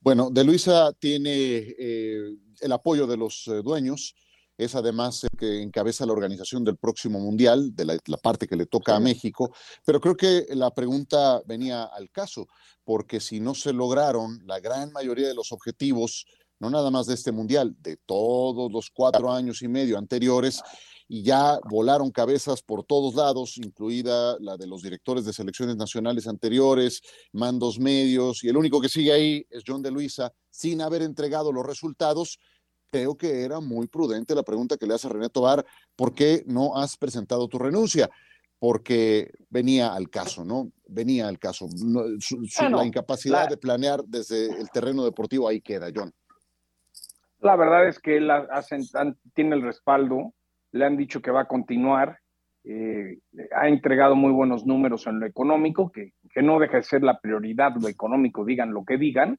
Bueno, 0.03 0.29
De 0.31 0.43
Luisa 0.43 0.93
tiene 0.93 1.75
eh, 1.77 2.35
el 2.61 2.71
apoyo 2.71 3.07
de 3.07 3.17
los 3.17 3.47
eh, 3.47 3.61
dueños. 3.63 4.15
Es 4.57 4.75
además 4.75 5.23
el 5.23 5.37
que 5.37 5.61
encabeza 5.61 6.05
la 6.05 6.13
organización 6.13 6.63
del 6.63 6.77
próximo 6.77 7.19
Mundial, 7.19 7.75
de 7.75 7.85
la, 7.85 8.17
parte 8.17 8.47
que 8.47 8.55
le 8.55 8.67
toca 8.67 8.95
a 8.95 8.99
México. 8.99 9.53
Pero 9.85 9.99
creo 9.99 10.15
que 10.15 10.45
la 10.49 10.71
pregunta 10.71 11.41
venía 11.45 11.83
al 11.83 12.11
caso, 12.11 12.47
porque 12.83 13.19
si 13.19 13.39
no 13.39 13.55
se 13.55 13.73
lograron 13.73 14.39
la 14.45 14.59
gran 14.59 14.91
mayoría 14.91 15.27
de 15.27 15.33
los 15.33 15.51
objetivos, 15.51 16.25
no 16.59 16.69
nada 16.69 16.91
más 16.91 17.07
de 17.07 17.15
este 17.15 17.31
Mundial, 17.31 17.75
de 17.79 17.97
todos 18.05 18.71
los 18.71 18.91
cuatro 18.91 19.31
años 19.31 19.63
y 19.63 19.67
medio 19.67 19.97
anteriores, 19.97 20.61
y 21.13 21.23
ya 21.23 21.59
volaron 21.69 22.09
cabezas 22.09 22.61
por 22.61 22.85
todos 22.85 23.15
lados, 23.15 23.57
incluida 23.57 24.37
la 24.39 24.55
de 24.55 24.65
los 24.65 24.81
directores 24.81 25.25
de 25.25 25.33
selecciones 25.33 25.75
nacionales 25.75 26.25
anteriores, 26.25 27.01
mandos 27.33 27.77
medios, 27.79 28.45
y 28.45 28.47
el 28.47 28.55
único 28.55 28.79
que 28.79 28.87
sigue 28.87 29.11
ahí 29.11 29.45
es 29.49 29.63
John 29.67 29.81
de 29.81 29.91
Luisa, 29.91 30.31
sin 30.49 30.81
haber 30.81 31.01
entregado 31.01 31.51
los 31.51 31.65
resultados, 31.65 32.39
creo 32.89 33.17
que 33.17 33.43
era 33.43 33.59
muy 33.59 33.87
prudente 33.87 34.33
la 34.33 34.43
pregunta 34.43 34.77
que 34.77 34.87
le 34.87 34.93
hace 34.93 35.09
René 35.09 35.27
Tobar, 35.27 35.65
¿por 35.97 36.15
qué 36.15 36.45
no 36.47 36.77
has 36.77 36.95
presentado 36.95 37.49
tu 37.49 37.59
renuncia? 37.59 38.09
Porque 38.57 39.33
venía 39.49 39.93
al 39.93 40.09
caso, 40.09 40.45
¿no? 40.45 40.71
Venía 40.87 41.27
al 41.27 41.39
caso. 41.39 41.67
la 42.69 42.85
incapacidad 42.85 43.49
de 43.49 43.57
planear 43.57 44.01
desde 44.05 44.45
el 44.45 44.69
terreno 44.69 45.03
deportivo 45.03 45.49
ahí 45.49 45.59
queda, 45.59 45.89
John. 45.93 46.13
La 47.39 47.57
verdad 47.57 47.89
es 47.89 47.99
que 47.99 48.15
él 48.15 48.29
tiene 49.33 49.57
el 49.57 49.61
respaldo, 49.61 50.33
le 50.71 50.85
han 50.85 50.97
dicho 50.97 51.21
que 51.21 51.31
va 51.31 51.41
a 51.41 51.47
continuar, 51.47 52.17
eh, 52.63 53.17
ha 53.55 53.67
entregado 53.67 54.15
muy 54.15 54.31
buenos 54.31 54.65
números 54.65 55.07
en 55.07 55.19
lo 55.19 55.25
económico, 55.25 55.91
que, 55.91 56.13
que 56.33 56.41
no 56.41 56.59
deja 56.59 56.77
de 56.77 56.83
ser 56.83 57.03
la 57.03 57.19
prioridad 57.19 57.73
lo 57.81 57.87
económico, 57.87 58.45
digan 58.45 58.73
lo 58.73 58.85
que 58.85 58.97
digan, 58.97 59.37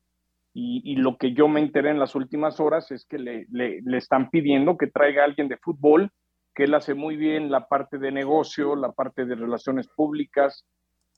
y, 0.55 0.97
lo 0.97 1.17
que 1.17 1.33
yo 1.33 1.49
me 1.49 1.61
enteré 1.61 1.91
en 1.91 1.99
las 1.99 2.15
últimas 2.15 2.61
horas 2.61 2.91
es 2.91 3.07
que 3.07 3.19
le, 3.19 3.47
le, 3.51 3.81
están 3.97 4.29
pidiendo 4.29 4.77
que 4.77 4.87
traiga 4.87 5.23
a 5.23 5.25
alguien 5.25 5.49
de 5.49 5.57
fútbol, 5.57 6.11
que 6.55 6.65
él 6.65 6.75
hace 6.75 6.93
muy 6.93 7.17
bien 7.17 7.51
la 7.51 7.69
parte 7.69 7.97
de 7.97 8.13
negocio, 8.13 8.77
la 8.77 8.93
parte 8.93 9.25
de 9.25 9.35
relaciones 9.35 9.89
públicas, 9.89 10.67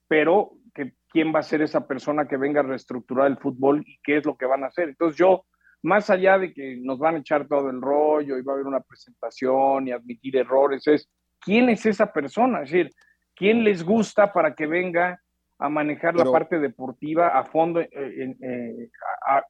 pero 0.06 0.52
que 0.72 0.92
quién 1.08 1.34
va 1.34 1.40
a 1.40 1.42
ser 1.42 1.62
esa 1.62 1.88
persona 1.88 2.28
que 2.28 2.36
venga 2.36 2.60
a 2.60 2.64
reestructurar 2.64 3.26
el 3.26 3.38
fútbol 3.38 3.82
y 3.84 3.98
qué 4.04 4.18
es 4.18 4.24
lo 4.24 4.36
que 4.36 4.46
van 4.46 4.62
a 4.62 4.68
hacer. 4.68 4.90
Entonces 4.90 5.18
yo, 5.18 5.44
más 5.84 6.08
allá 6.08 6.38
de 6.38 6.52
que 6.52 6.78
nos 6.80 6.98
van 6.98 7.16
a 7.16 7.18
echar 7.18 7.46
todo 7.46 7.68
el 7.68 7.80
rollo 7.80 8.38
y 8.38 8.42
va 8.42 8.52
a 8.52 8.54
haber 8.54 8.66
una 8.66 8.80
presentación 8.80 9.86
y 9.86 9.92
admitir 9.92 10.34
errores, 10.36 10.86
es 10.86 11.08
quién 11.38 11.68
es 11.68 11.84
esa 11.84 12.10
persona, 12.10 12.62
es 12.62 12.70
decir, 12.70 12.90
quién 13.36 13.62
les 13.64 13.84
gusta 13.84 14.32
para 14.32 14.54
que 14.54 14.66
venga 14.66 15.20
a 15.58 15.68
manejar 15.68 16.16
la 16.16 16.24
parte 16.24 16.58
deportiva 16.58 17.28
a 17.28 17.44
fondo, 17.44 17.80
eh, 17.80 17.90
eh, 17.92 18.90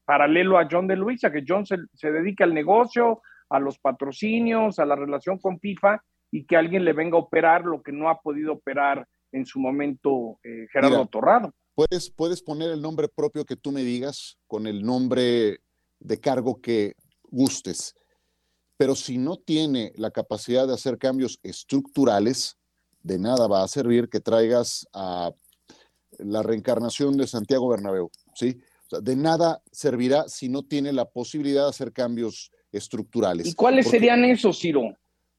paralelo 0.04 0.58
a 0.58 0.66
John 0.68 0.88
de 0.88 0.96
Luisa, 0.96 1.30
que 1.30 1.44
John 1.46 1.64
se, 1.66 2.10
dedica 2.10 2.42
al 2.42 2.52
negocio, 2.52 3.22
a 3.48 3.60
los 3.60 3.78
patrocinios, 3.78 4.80
a 4.80 4.86
la 4.86 4.96
relación 4.96 5.38
con 5.38 5.60
FIFA 5.60 6.02
y 6.32 6.46
que 6.46 6.56
alguien 6.56 6.84
le 6.84 6.94
venga 6.94 7.16
a 7.16 7.20
operar 7.20 7.64
lo 7.64 7.80
que 7.80 7.92
no 7.92 8.10
ha 8.10 8.20
podido 8.20 8.54
operar 8.54 9.06
en 9.30 9.46
su 9.46 9.60
momento 9.60 10.40
eh, 10.42 10.66
Gerardo 10.72 11.06
Torrado. 11.06 11.52
Puedes, 11.76 12.10
puedes 12.10 12.42
poner 12.42 12.70
el 12.70 12.82
nombre 12.82 13.08
propio 13.08 13.44
que 13.44 13.56
tú 13.56 13.70
me 13.70 13.82
digas 13.82 14.36
con 14.48 14.66
el 14.66 14.84
nombre 14.84 15.60
de 16.04 16.20
cargo 16.20 16.60
que 16.60 16.94
gustes, 17.30 17.96
pero 18.76 18.94
si 18.94 19.18
no 19.18 19.36
tiene 19.36 19.92
la 19.96 20.10
capacidad 20.10 20.68
de 20.68 20.74
hacer 20.74 20.98
cambios 20.98 21.40
estructurales, 21.42 22.56
de 23.02 23.18
nada 23.18 23.48
va 23.48 23.64
a 23.64 23.68
servir 23.68 24.08
que 24.08 24.20
traigas 24.20 24.86
a 24.92 25.32
la 26.18 26.42
reencarnación 26.42 27.16
de 27.16 27.26
Santiago 27.26 27.68
Bernabéu, 27.68 28.10
¿sí? 28.34 28.60
de 29.02 29.16
nada 29.16 29.62
servirá 29.72 30.28
si 30.28 30.48
no 30.48 30.62
tiene 30.62 30.92
la 30.92 31.06
posibilidad 31.06 31.64
de 31.64 31.70
hacer 31.70 31.92
cambios 31.92 32.52
estructurales. 32.70 33.46
¿Y 33.46 33.54
cuáles 33.54 33.88
serían 33.88 34.24
esos, 34.24 34.58
Ciro? 34.58 34.82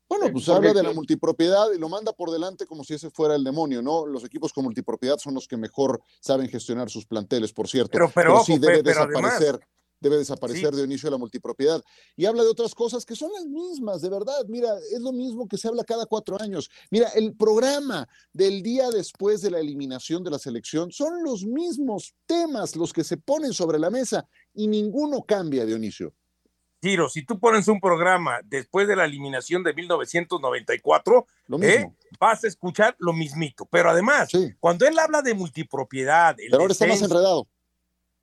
Bueno, 0.08 0.32
pues 0.32 0.48
habla 0.50 0.72
de 0.72 0.84
la 0.84 0.94
multipropiedad 0.94 1.72
y 1.74 1.80
lo 1.80 1.90
manda 1.90 2.14
por 2.14 2.30
delante 2.30 2.66
como 2.68 2.84
si 2.84 2.94
ese 2.94 3.10
fuera 3.10 3.36
el 3.36 3.44
demonio, 3.44 3.82
¿no? 3.82 4.06
Los 4.06 4.24
equipos 4.24 4.54
con 4.54 4.64
multipropiedad 4.64 5.18
son 5.18 5.34
los 5.34 5.48
que 5.48 5.58
mejor 5.58 6.02
saben 6.20 6.48
gestionar 6.48 6.90
sus 6.90 7.06
planteles, 7.08 7.54
por 7.54 7.68
cierto. 7.68 7.92
Pero, 7.92 8.12
pero, 8.14 8.44
sí 8.44 8.60
debe 8.60 8.84
desaparecer 8.84 9.60
debe 10.00 10.18
desaparecer 10.18 10.74
de 10.74 10.84
inicio 10.84 11.08
de 11.08 11.12
la 11.12 11.18
multipropiedad. 11.18 11.84
Y 12.16 12.25
habla 12.25 12.44
de 12.44 12.50
otras 12.50 12.75
cosas 12.75 13.06
que 13.06 13.16
son 13.16 13.32
las 13.34 13.46
mismas, 13.46 14.02
de 14.02 14.10
verdad. 14.10 14.46
Mira, 14.48 14.75
es 14.92 15.02
lo 15.02 15.12
mismo 15.12 15.48
que 15.48 15.58
se 15.58 15.68
habla 15.68 15.84
cada 15.84 16.06
cuatro 16.06 16.40
años. 16.42 16.70
Mira, 16.92 17.10
el 17.10 17.36
programa 17.36 18.08
del 18.34 18.62
día 18.62 18.90
después 18.90 19.42
de 19.42 19.52
la 19.52 19.60
eliminación 19.60 20.24
de 20.24 20.32
la 20.32 20.40
selección 20.40 20.92
son 20.92 21.24
los 21.24 21.46
mismos 21.46 22.14
temas 22.25 22.75
los 22.75 22.94
que 22.94 23.04
se 23.04 23.18
ponen 23.18 23.54
sobre 23.54 23.80
la 23.80 23.90
mesa 23.90 24.28
y 24.54 24.68
ninguno 24.68 25.24
cambia, 25.24 25.66
Dionisio. 25.66 26.14
Giro, 26.82 27.10
si 27.10 27.25
tú 27.25 27.40
pones 27.40 27.68
un 27.68 27.80
programa 27.80 28.42
después 28.44 28.88
de 28.88 28.96
la 28.96 29.06
eliminación 29.06 29.64
de 29.64 29.74
1994, 29.74 31.25
¿eh? 31.64 31.90
vas 32.20 32.44
a 32.44 32.48
escuchar 32.48 32.96
lo 33.00 33.12
mismito. 33.12 33.68
Pero 33.72 33.90
además, 33.90 34.30
cuando 34.60 34.86
él 34.86 35.00
habla 35.00 35.24
de 35.24 35.34
multipropiedad, 35.34 36.36
Pero 36.38 36.62
ahora 36.62 36.74
está 36.74 36.86
más 36.86 37.02
enredado. 37.02 37.48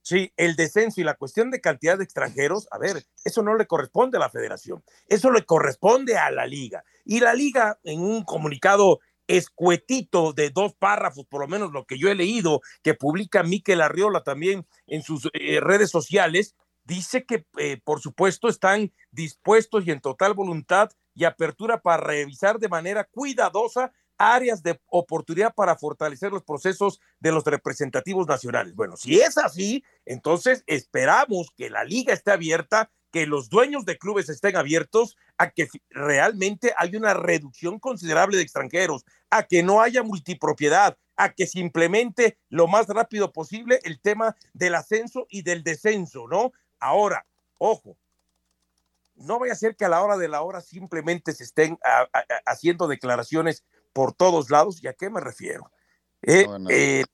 Sí, 0.03 0.33
el 0.37 0.57
descenso 0.57 1.01
y 1.01 1.05
la 1.05 1.15
cuestión 1.15 1.51
de 1.51 1.61
cantidad 1.61 1.97
de 1.97 2.05
extranjeros, 2.05 2.67
a 2.73 2.79
ver, 2.79 3.05
eso 3.25 3.43
no 3.43 3.55
le 3.55 3.67
corresponde 3.69 4.17
a 4.17 4.21
la 4.21 4.31
federación, 4.31 4.83
eso 5.07 5.31
le 5.31 5.45
corresponde 5.45 6.19
a 6.19 6.31
la 6.33 6.45
liga. 6.45 6.83
Y 7.05 7.21
la 7.21 7.35
liga, 7.35 7.79
en 7.85 8.01
un 8.01 8.25
comunicado 8.25 8.99
escuetito 9.29 10.33
de 10.33 10.51
dos 10.51 10.75
párrafos, 10.75 11.25
por 11.27 11.41
lo 11.41 11.49
menos 11.49 11.73
lo 11.73 11.87
que 11.87 11.99
yo 11.99 12.09
he 12.09 12.17
leído, 12.17 12.61
que 12.83 12.95
publica 12.95 13.45
Miquel 13.45 13.81
Arriola 13.81 14.25
también 14.25 14.67
en 14.89 15.03
sus 15.03 15.31
eh, 15.35 15.61
redes 15.61 15.91
sociales, 15.91 16.57
dice 16.85 17.25
que 17.25 17.47
eh, 17.59 17.81
por 17.85 18.01
supuesto 18.01 18.49
están 18.49 18.93
dispuestos 19.13 19.87
y 19.87 19.93
en 19.93 20.01
total 20.01 20.35
voluntad 20.35 20.91
y 21.15 21.25
apertura 21.25 21.81
para 21.81 22.03
revisar 22.03 22.59
de 22.59 22.69
manera 22.69 23.05
cuidadosa 23.05 23.93
áreas 24.23 24.63
de 24.63 24.81
oportunidad 24.87 25.53
para 25.53 25.77
fortalecer 25.77 26.31
los 26.31 26.45
procesos 26.45 27.01
de 27.19 27.33
los 27.33 27.45
representativos 27.45 28.29
nacionales. 28.29 28.75
Bueno, 28.75 28.97
si 28.97 29.21
es 29.21 29.37
así, 29.37 29.85
entonces 30.07 30.63
esperamos 30.69 31.49
que 31.57 31.71
la 31.71 31.83
liga 31.83 32.15
esté 32.15 32.31
abierta, 32.31 32.91
que 33.11 33.27
los 33.27 33.49
dueños 33.49 33.85
de 33.85 33.99
clubes 33.99 34.29
estén 34.29 34.57
abiertos 34.57 35.17
a 35.39 35.51
que 35.51 35.69
realmente 35.91 36.73
hay 36.77 36.95
una 36.95 37.15
reducción 37.15 37.81
considerable 37.81 38.37
de 38.37 38.45
extranjeros, 38.45 39.05
a 39.29 39.43
que 39.43 39.65
no 39.65 39.83
haya 39.83 40.05
multipropiedad, 40.05 40.97
a 41.17 41.33
que 41.33 41.49
simplemente 41.49 42.39
lo 42.49 42.69
más 42.69 42.87
rápido 42.87 43.33
posible 43.33 43.81
el 43.83 44.01
tema 44.01 44.37
del 44.53 44.77
ascenso 44.77 45.27
y 45.29 45.43
del 45.43 45.65
descenso, 45.65 46.29
¿no? 46.29 46.53
Ahora, 46.79 47.27
ojo, 47.59 47.99
no 49.17 49.39
vaya 49.39 49.53
a 49.53 49.57
ser 49.57 49.77
que 49.77 49.85
a 49.85 49.89
la 49.89 50.03
hora 50.03 50.17
de 50.17 50.29
la 50.29 50.43
hora 50.43 50.61
simplemente 50.61 51.33
se 51.33 51.45
estén 51.45 51.79
haciendo 52.47 52.89
declaraciones 52.89 53.65
por 53.93 54.15
todos 54.15 54.51
lados. 54.51 54.83
¿Y 54.83 54.89
a 54.89 54.93
qué 54.93 55.11
me 55.11 55.21
refiero? 55.21 55.71
Eh, 56.23 56.47
eh, 56.69 57.05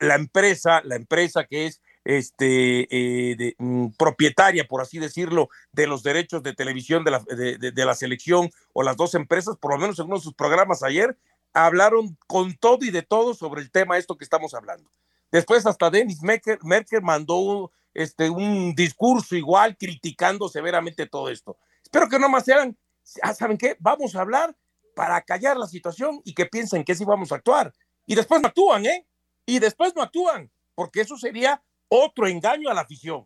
la 0.00 0.14
empresa, 0.14 0.80
la 0.84 0.96
empresa 0.96 1.44
que 1.44 1.66
es 1.66 1.80
este, 2.04 2.88
eh, 2.90 3.54
mm, 3.58 3.88
propietaria, 3.98 4.66
por 4.66 4.80
así 4.80 4.98
decirlo, 4.98 5.50
de 5.72 5.86
los 5.86 6.02
derechos 6.02 6.42
de 6.42 6.54
televisión 6.54 7.04
de 7.04 7.10
la, 7.10 7.18
de, 7.20 7.84
la, 7.84 7.94
selección 7.94 8.50
o 8.72 8.82
las 8.82 8.96
dos 8.96 9.14
empresas, 9.14 9.56
por 9.58 9.72
lo 9.72 9.78
menos 9.78 9.98
en 9.98 10.06
uno 10.06 10.16
de 10.16 10.22
sus 10.22 10.34
programas 10.34 10.82
ayer, 10.82 11.16
hablaron 11.52 12.16
con 12.26 12.56
todo 12.56 12.78
y 12.84 12.90
de 12.90 13.02
todo 13.02 13.34
sobre 13.34 13.60
el 13.60 13.70
tema 13.70 13.98
esto 13.98 14.16
que 14.16 14.24
estamos 14.24 14.54
hablando. 14.54 14.90
Después 15.30 15.66
hasta 15.66 15.90
Dennis 15.90 16.22
Merkel, 16.22 16.58
Merkel 16.62 17.02
mandó 17.02 17.70
este, 17.92 18.30
un 18.30 18.74
discurso 18.74 19.36
igual 19.36 19.76
criticando 19.76 20.48
severamente 20.48 21.06
todo 21.06 21.28
esto. 21.28 21.58
Espero 21.82 22.08
que 22.08 22.18
no 22.18 22.28
más 22.28 22.44
sean, 22.44 22.76
ah, 23.22 23.34
¿saben 23.34 23.58
qué? 23.58 23.76
Vamos 23.80 24.14
a 24.16 24.22
hablar 24.22 24.56
para 24.98 25.22
callar 25.22 25.56
la 25.56 25.68
situación 25.68 26.20
y 26.24 26.34
que 26.34 26.46
piensen 26.46 26.82
que 26.82 26.96
sí 26.96 27.04
vamos 27.04 27.30
a 27.30 27.36
actuar. 27.36 27.72
Y 28.04 28.16
después 28.16 28.42
no 28.42 28.48
actúan, 28.48 28.84
¿eh? 28.84 29.06
Y 29.46 29.60
después 29.60 29.94
no 29.94 30.02
actúan, 30.02 30.50
porque 30.74 31.02
eso 31.02 31.16
sería 31.16 31.62
otro 31.86 32.26
engaño 32.26 32.68
a 32.68 32.74
la 32.74 32.80
afición. 32.80 33.24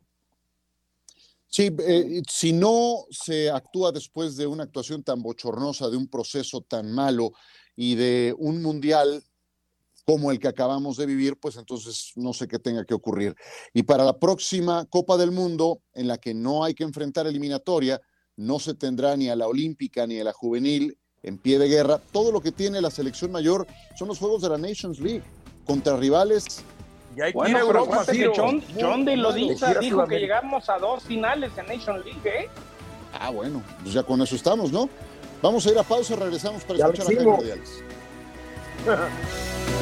Sí, 1.48 1.74
eh, 1.78 2.20
si 2.28 2.52
no 2.52 3.06
se 3.10 3.50
actúa 3.50 3.90
después 3.90 4.36
de 4.36 4.46
una 4.46 4.64
actuación 4.64 5.02
tan 5.02 5.22
bochornosa, 5.22 5.88
de 5.88 5.96
un 5.96 6.08
proceso 6.08 6.60
tan 6.60 6.92
malo 6.92 7.32
y 7.74 7.94
de 7.94 8.34
un 8.36 8.60
mundial 8.60 9.24
como 10.04 10.30
el 10.30 10.38
que 10.38 10.48
acabamos 10.48 10.98
de 10.98 11.06
vivir, 11.06 11.38
pues 11.40 11.56
entonces 11.56 12.12
no 12.16 12.34
sé 12.34 12.48
qué 12.48 12.58
tenga 12.58 12.84
que 12.84 12.92
ocurrir. 12.92 13.34
Y 13.72 13.84
para 13.84 14.04
la 14.04 14.18
próxima 14.18 14.84
Copa 14.90 15.16
del 15.16 15.30
Mundo, 15.30 15.80
en 15.94 16.06
la 16.06 16.18
que 16.18 16.34
no 16.34 16.64
hay 16.64 16.74
que 16.74 16.84
enfrentar 16.84 17.26
eliminatoria, 17.26 17.98
no 18.36 18.58
se 18.58 18.74
tendrá 18.74 19.16
ni 19.16 19.30
a 19.30 19.36
la 19.36 19.46
olímpica 19.46 20.06
ni 20.06 20.20
a 20.20 20.24
la 20.24 20.34
juvenil 20.34 20.98
en 21.22 21.38
pie 21.38 21.58
de 21.58 21.68
guerra. 21.68 22.00
Todo 22.12 22.32
lo 22.32 22.40
que 22.40 22.52
tiene 22.52 22.80
la 22.80 22.90
selección 22.90 23.32
mayor 23.32 23.66
son 23.96 24.08
los 24.08 24.18
juegos 24.18 24.42
de 24.42 24.48
la 24.48 24.58
Nations 24.58 25.00
League 25.00 25.22
contra 25.66 25.96
rivales. 25.96 26.64
Y 27.16 27.20
hay 27.20 27.32
bueno, 27.32 27.58
pero 27.66 27.86
que 28.06 28.32
John, 28.34 28.62
John 28.80 29.04
de 29.04 29.16
Lodita 29.16 29.74
dijo 29.78 30.06
que 30.06 30.18
llegamos 30.18 30.68
a 30.68 30.78
dos 30.78 31.02
finales 31.02 31.52
en 31.58 31.66
Nations 31.66 32.04
League, 32.04 32.20
¿eh? 32.24 32.48
Ah, 33.18 33.30
bueno, 33.30 33.62
pues 33.82 33.94
ya 33.94 34.02
con 34.02 34.22
eso 34.22 34.34
estamos, 34.34 34.72
¿no? 34.72 34.88
Vamos 35.42 35.66
a 35.66 35.70
ir 35.70 35.78
a 35.78 35.82
pausa, 35.82 36.16
regresamos 36.16 36.64
para 36.64 36.78
escuchar 36.78 37.06
a 37.06 37.14
Jaime 37.14 37.60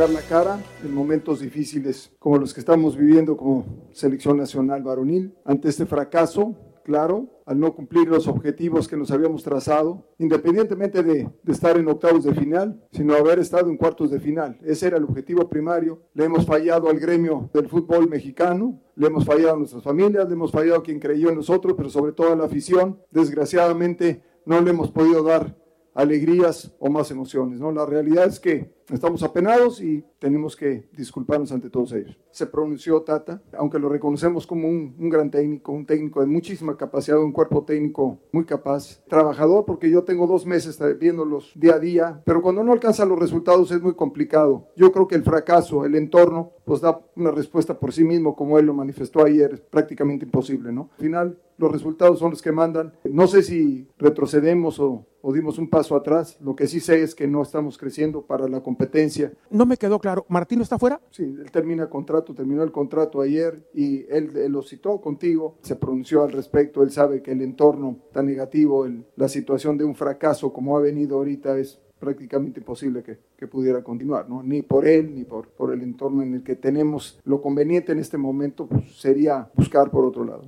Dar 0.00 0.08
la 0.08 0.22
cara 0.22 0.58
en 0.82 0.94
momentos 0.94 1.40
difíciles 1.40 2.10
como 2.18 2.38
los 2.38 2.54
que 2.54 2.60
estamos 2.60 2.96
viviendo 2.96 3.36
como 3.36 3.66
selección 3.92 4.38
nacional 4.38 4.82
varonil. 4.82 5.34
Ante 5.44 5.68
este 5.68 5.84
fracaso, 5.84 6.56
claro, 6.84 7.42
al 7.44 7.60
no 7.60 7.74
cumplir 7.74 8.08
los 8.08 8.26
objetivos 8.26 8.88
que 8.88 8.96
nos 8.96 9.10
habíamos 9.10 9.42
trazado, 9.42 10.06
independientemente 10.16 11.02
de, 11.02 11.28
de, 11.42 11.52
estar 11.52 11.76
en 11.76 11.86
octavos 11.86 12.24
de 12.24 12.34
final, 12.34 12.82
sino 12.92 13.12
haber 13.12 13.40
estado 13.40 13.68
en 13.68 13.76
cuartos 13.76 14.10
de 14.10 14.20
final. 14.20 14.58
Ese 14.62 14.86
era 14.86 14.96
el 14.96 15.04
objetivo 15.04 15.46
primario. 15.50 16.00
Le 16.14 16.24
hemos 16.24 16.46
fallado 16.46 16.88
al 16.88 16.98
gremio 16.98 17.50
del 17.52 17.68
fútbol 17.68 18.08
mexicano, 18.08 18.80
le 18.96 19.06
hemos 19.06 19.26
fallado 19.26 19.52
a 19.52 19.58
nuestras 19.58 19.82
familias, 19.82 20.26
le 20.26 20.32
hemos 20.32 20.50
fallado 20.50 20.78
a 20.78 20.82
quien 20.82 20.98
creyó 20.98 21.28
en 21.28 21.36
nosotros, 21.36 21.74
pero 21.76 21.90
sobre 21.90 22.12
todo 22.12 22.32
a 22.32 22.36
la 22.36 22.44
afición. 22.44 22.98
Desgraciadamente 23.10 24.22
no 24.46 24.62
le 24.62 24.70
hemos 24.70 24.90
podido 24.90 25.22
dar 25.22 25.60
alegrías 25.94 26.72
o 26.78 26.90
más 26.90 27.10
emociones. 27.10 27.60
¿no? 27.60 27.72
La 27.72 27.86
realidad 27.86 28.26
es 28.26 28.40
que 28.40 28.70
estamos 28.92 29.22
apenados 29.22 29.80
y 29.80 30.04
tenemos 30.18 30.56
que 30.56 30.88
disculparnos 30.92 31.52
ante 31.52 31.70
todos 31.70 31.92
ellos. 31.92 32.18
Se 32.30 32.46
pronunció 32.46 33.02
Tata, 33.02 33.42
aunque 33.56 33.78
lo 33.78 33.88
reconocemos 33.88 34.46
como 34.46 34.68
un, 34.68 34.94
un, 34.98 35.08
gran 35.08 35.30
técnico, 35.30 35.72
un 35.72 35.86
técnico 35.86 36.20
de 36.20 36.26
muchísima 36.26 36.76
capacidad, 36.76 37.18
un 37.18 37.32
cuerpo 37.32 37.64
técnico 37.64 38.18
muy 38.32 38.44
capaz, 38.44 39.02
trabajador, 39.08 39.64
porque 39.64 39.90
yo 39.90 40.02
tengo 40.02 40.26
dos 40.26 40.46
meses 40.46 40.78
viéndolos 40.98 41.52
día 41.54 41.74
a 41.74 41.78
día, 41.78 42.22
pero 42.24 42.42
cuando 42.42 42.64
no 42.64 42.72
alcanza 42.72 43.04
los 43.04 43.18
resultados 43.18 43.70
es 43.70 43.80
muy 43.80 43.94
complicado. 43.94 44.68
Yo 44.76 44.92
creo 44.92 45.06
que 45.06 45.14
el 45.16 45.22
fracaso, 45.22 45.84
el 45.84 45.94
entorno, 45.94 46.52
pues 46.64 46.80
da 46.80 47.00
una 47.16 47.30
respuesta 47.30 47.78
por 47.78 47.92
sí 47.92 48.04
mismo, 48.04 48.36
como 48.36 48.58
él 48.58 48.66
lo 48.66 48.74
manifestó 48.74 49.24
ayer, 49.24 49.54
es 49.54 49.60
prácticamente 49.60 50.24
imposible, 50.24 50.72
¿no? 50.72 50.90
Al 50.92 51.04
final, 51.04 51.38
los 51.60 51.70
resultados 51.70 52.18
son 52.18 52.30
los 52.30 52.42
que 52.42 52.52
mandan. 52.52 52.92
No 53.04 53.26
sé 53.26 53.42
si 53.42 53.86
retrocedemos 53.98 54.80
o, 54.80 55.06
o 55.22 55.32
dimos 55.32 55.58
un 55.58 55.68
paso 55.68 55.94
atrás. 55.94 56.38
Lo 56.40 56.56
que 56.56 56.66
sí 56.66 56.80
sé 56.80 57.02
es 57.02 57.14
que 57.14 57.26
no 57.26 57.42
estamos 57.42 57.78
creciendo 57.78 58.22
para 58.22 58.48
la 58.48 58.62
competencia. 58.62 59.32
No 59.50 59.66
me 59.66 59.76
quedó 59.76 59.98
claro, 59.98 60.24
¿Martino 60.28 60.62
está 60.62 60.78
fuera? 60.78 61.00
Sí, 61.10 61.22
él 61.22 61.50
termina 61.50 61.88
contrato, 61.88 62.34
terminó 62.34 62.62
el 62.62 62.72
contrato 62.72 63.20
ayer 63.20 63.68
y 63.74 64.06
él, 64.08 64.30
lo 64.48 64.62
citó 64.62 65.00
contigo, 65.00 65.56
se 65.62 65.76
pronunció 65.76 66.22
al 66.22 66.32
respecto, 66.32 66.82
él 66.82 66.90
sabe 66.90 67.22
que 67.22 67.32
el 67.32 67.42
entorno 67.42 67.98
tan 68.12 68.26
negativo, 68.26 68.86
la 69.16 69.28
situación 69.28 69.76
de 69.76 69.84
un 69.84 69.94
fracaso 69.94 70.52
como 70.52 70.76
ha 70.76 70.80
venido 70.80 71.18
ahorita 71.18 71.58
es 71.58 71.78
prácticamente 71.98 72.60
imposible 72.60 73.02
que, 73.02 73.18
que, 73.36 73.46
pudiera 73.46 73.84
continuar, 73.84 74.26
¿no? 74.28 74.42
Ni 74.42 74.62
por 74.62 74.88
él, 74.88 75.14
ni 75.14 75.24
por, 75.24 75.48
por 75.48 75.72
el 75.72 75.82
entorno 75.82 76.22
en 76.22 76.34
el 76.34 76.42
que 76.42 76.56
tenemos 76.56 77.20
lo 77.24 77.42
conveniente 77.42 77.92
en 77.92 77.98
este 77.98 78.16
momento, 78.16 78.66
pues 78.66 78.98
sería 78.98 79.50
buscar 79.54 79.90
por 79.90 80.06
otro 80.06 80.24
lado. 80.24 80.44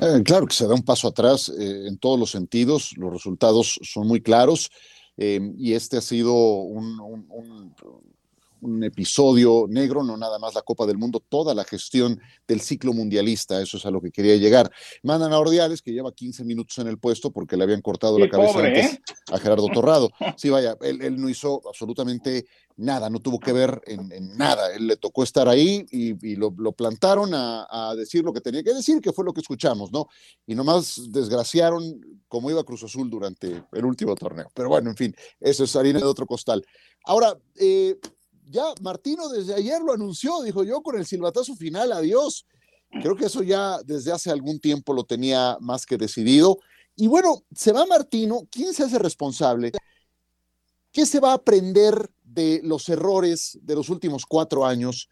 Eh, 0.00 0.22
claro 0.24 0.46
que 0.46 0.54
se 0.54 0.66
da 0.66 0.74
un 0.74 0.82
paso 0.82 1.08
atrás 1.08 1.50
eh, 1.50 1.86
en 1.86 1.98
todos 1.98 2.18
los 2.18 2.30
sentidos, 2.30 2.96
los 2.96 3.12
resultados 3.12 3.78
son 3.82 4.06
muy 4.06 4.22
claros 4.22 4.70
eh, 5.18 5.52
y 5.58 5.74
este 5.74 5.98
ha 5.98 6.00
sido 6.00 6.32
un, 6.32 6.98
un 8.60 8.84
episodio 8.84 9.66
negro, 9.68 10.02
no 10.02 10.16
nada 10.16 10.38
más 10.38 10.54
la 10.54 10.62
Copa 10.62 10.86
del 10.86 10.98
Mundo, 10.98 11.22
toda 11.28 11.54
la 11.54 11.64
gestión 11.64 12.20
del 12.46 12.60
ciclo 12.60 12.92
mundialista, 12.92 13.60
eso 13.60 13.76
es 13.76 13.86
a 13.86 13.90
lo 13.90 14.00
que 14.00 14.10
quería 14.10 14.36
llegar. 14.36 14.70
Mandan 15.02 15.32
a 15.32 15.38
Ordiales, 15.38 15.82
que 15.82 15.92
lleva 15.92 16.12
15 16.12 16.44
minutos 16.44 16.78
en 16.78 16.88
el 16.88 16.98
puesto 16.98 17.30
porque 17.30 17.56
le 17.56 17.64
habían 17.64 17.82
cortado 17.82 18.18
la 18.18 18.28
cabeza 18.28 18.58
antes 18.58 18.94
¿eh? 18.94 19.00
a 19.32 19.38
Gerardo 19.38 19.68
Torrado. 19.68 20.10
Sí, 20.36 20.48
vaya, 20.48 20.76
él, 20.80 21.20
no 21.20 21.28
hizo 21.28 21.60
absolutamente 21.68 22.46
nada, 22.80 23.10
no 23.10 23.20
tuvo 23.20 23.38
que 23.38 23.52
ver 23.52 23.80
en, 23.86 24.36
nada, 24.36 24.74
él 24.74 24.86
le 24.86 24.96
tocó 24.96 25.22
estar 25.22 25.48
ahí 25.48 25.86
y, 25.90 26.36
lo, 26.36 26.52
plantaron 26.72 27.34
a, 27.34 27.66
a, 27.70 27.94
decir 27.94 28.24
lo 28.24 28.32
que 28.32 28.40
tenía 28.40 28.62
que 28.62 28.74
decir, 28.74 29.00
que 29.00 29.12
fue 29.12 29.24
lo 29.24 29.32
que 29.32 29.40
escuchamos, 29.40 29.92
¿no? 29.92 30.06
Y 30.46 30.54
nomás 30.54 31.00
desgraciaron 31.10 32.00
como 32.28 32.50
iba 32.50 32.64
Cruz 32.64 32.84
Azul 32.84 33.10
durante 33.10 33.64
el 33.72 33.84
último 33.84 34.14
torneo. 34.14 34.50
Pero 34.54 34.68
bueno, 34.68 34.90
en 34.90 34.96
fin, 34.96 35.14
eso 35.40 35.64
es 35.64 35.74
harina 35.74 35.98
de 35.98 36.04
otro 36.04 36.26
costal. 36.26 36.64
Ahora, 37.04 37.36
eh, 37.56 37.98
ya 38.50 38.64
Martino 38.80 39.28
desde 39.28 39.54
ayer 39.54 39.80
lo 39.80 39.92
anunció, 39.92 40.42
dijo 40.42 40.64
yo 40.64 40.80
con 40.82 40.96
el 40.96 41.06
silbatazo 41.06 41.54
final, 41.54 41.92
adiós. 41.92 42.46
Creo 42.90 43.14
que 43.16 43.26
eso 43.26 43.42
ya 43.42 43.78
desde 43.84 44.12
hace 44.12 44.30
algún 44.30 44.58
tiempo 44.58 44.92
lo 44.92 45.04
tenía 45.04 45.56
más 45.60 45.86
que 45.86 45.96
decidido. 45.96 46.58
Y 46.96 47.06
bueno, 47.06 47.44
se 47.54 47.72
va 47.72 47.86
Martino, 47.86 48.46
¿quién 48.50 48.74
se 48.74 48.82
hace 48.84 48.98
responsable? 48.98 49.72
¿Qué 50.92 51.06
se 51.06 51.20
va 51.20 51.30
a 51.30 51.34
aprender 51.34 52.10
de 52.32 52.60
los 52.64 52.88
errores 52.88 53.58
de 53.62 53.74
los 53.74 53.88
últimos 53.88 54.26
cuatro 54.26 54.64
años? 54.64 55.08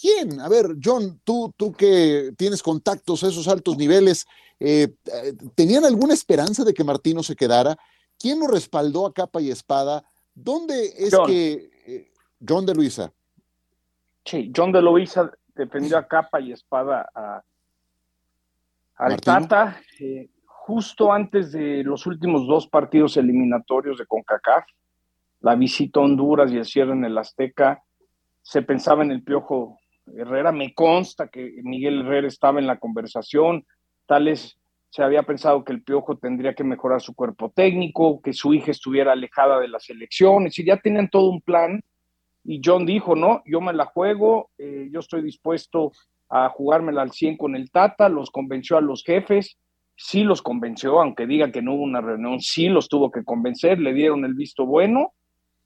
¿Quién? 0.00 0.40
A 0.40 0.48
ver, 0.48 0.76
John, 0.82 1.20
tú, 1.24 1.52
tú 1.56 1.72
que 1.72 2.32
tienes 2.36 2.62
contactos 2.62 3.22
a 3.22 3.28
esos 3.28 3.46
altos 3.48 3.76
niveles, 3.76 4.26
eh, 4.58 4.94
¿tenían 5.54 5.84
alguna 5.84 6.14
esperanza 6.14 6.64
de 6.64 6.72
que 6.72 6.84
Martino 6.84 7.22
se 7.22 7.36
quedara? 7.36 7.76
¿Quién 8.18 8.40
lo 8.40 8.46
respaldó 8.46 9.06
a 9.06 9.12
capa 9.12 9.40
y 9.40 9.50
espada? 9.50 10.04
¿Dónde 10.34 10.94
es 10.96 11.14
que 11.26 11.70
eh, 11.86 12.12
John 12.46 12.66
de 12.66 12.74
Luisa. 12.74 13.12
Sí, 14.24 14.52
John 14.54 14.72
de 14.72 14.82
Luisa 14.82 15.32
defendió 15.54 15.98
a 15.98 16.06
capa 16.06 16.40
y 16.40 16.52
espada 16.52 17.08
a, 17.14 17.42
al 18.96 19.20
Tata 19.20 19.80
eh, 20.00 20.28
justo 20.44 21.12
antes 21.12 21.52
de 21.52 21.82
los 21.84 22.06
últimos 22.06 22.46
dos 22.46 22.66
partidos 22.66 23.16
eliminatorios 23.16 23.98
de 23.98 24.06
CONCACAF. 24.06 24.64
La 25.42 25.54
visita 25.54 26.00
a 26.00 26.04
Honduras 26.04 26.50
y 26.52 26.56
el 26.56 26.64
cierre 26.64 26.92
en 26.92 27.04
el 27.04 27.18
Azteca. 27.18 27.82
Se 28.42 28.62
pensaba 28.62 29.02
en 29.02 29.10
el 29.10 29.22
Piojo 29.22 29.78
Herrera. 30.16 30.52
Me 30.52 30.74
consta 30.74 31.28
que 31.28 31.60
Miguel 31.62 32.00
Herrera 32.00 32.28
estaba 32.28 32.58
en 32.58 32.66
la 32.66 32.78
conversación. 32.78 33.66
Tales 34.06 34.58
se 34.90 35.02
había 35.02 35.22
pensado 35.22 35.64
que 35.64 35.72
el 35.72 35.82
Piojo 35.82 36.16
tendría 36.16 36.54
que 36.54 36.64
mejorar 36.64 37.00
su 37.00 37.14
cuerpo 37.14 37.50
técnico, 37.50 38.20
que 38.20 38.32
su 38.32 38.54
hija 38.54 38.70
estuviera 38.70 39.12
alejada 39.12 39.58
de 39.58 39.68
las 39.68 39.88
elecciones, 39.88 40.58
y 40.58 40.66
ya 40.66 40.76
tenían 40.76 41.08
todo 41.08 41.30
un 41.30 41.40
plan 41.40 41.80
y 42.44 42.60
John 42.64 42.86
dijo, 42.86 43.14
no, 43.14 43.42
yo 43.46 43.60
me 43.60 43.72
la 43.72 43.86
juego, 43.86 44.50
eh, 44.58 44.88
yo 44.92 45.00
estoy 45.00 45.22
dispuesto 45.22 45.92
a 46.28 46.48
jugármela 46.48 47.02
al 47.02 47.12
100 47.12 47.36
con 47.36 47.54
el 47.54 47.70
Tata, 47.70 48.08
los 48.08 48.30
convenció 48.30 48.76
a 48.76 48.80
los 48.80 49.04
jefes, 49.04 49.58
sí 49.96 50.24
los 50.24 50.42
convenció, 50.42 51.00
aunque 51.00 51.26
diga 51.26 51.52
que 51.52 51.62
no 51.62 51.74
hubo 51.74 51.84
una 51.84 52.00
reunión, 52.00 52.40
sí 52.40 52.68
los 52.68 52.88
tuvo 52.88 53.10
que 53.10 53.24
convencer, 53.24 53.78
le 53.78 53.92
dieron 53.92 54.24
el 54.24 54.34
visto 54.34 54.66
bueno 54.66 55.12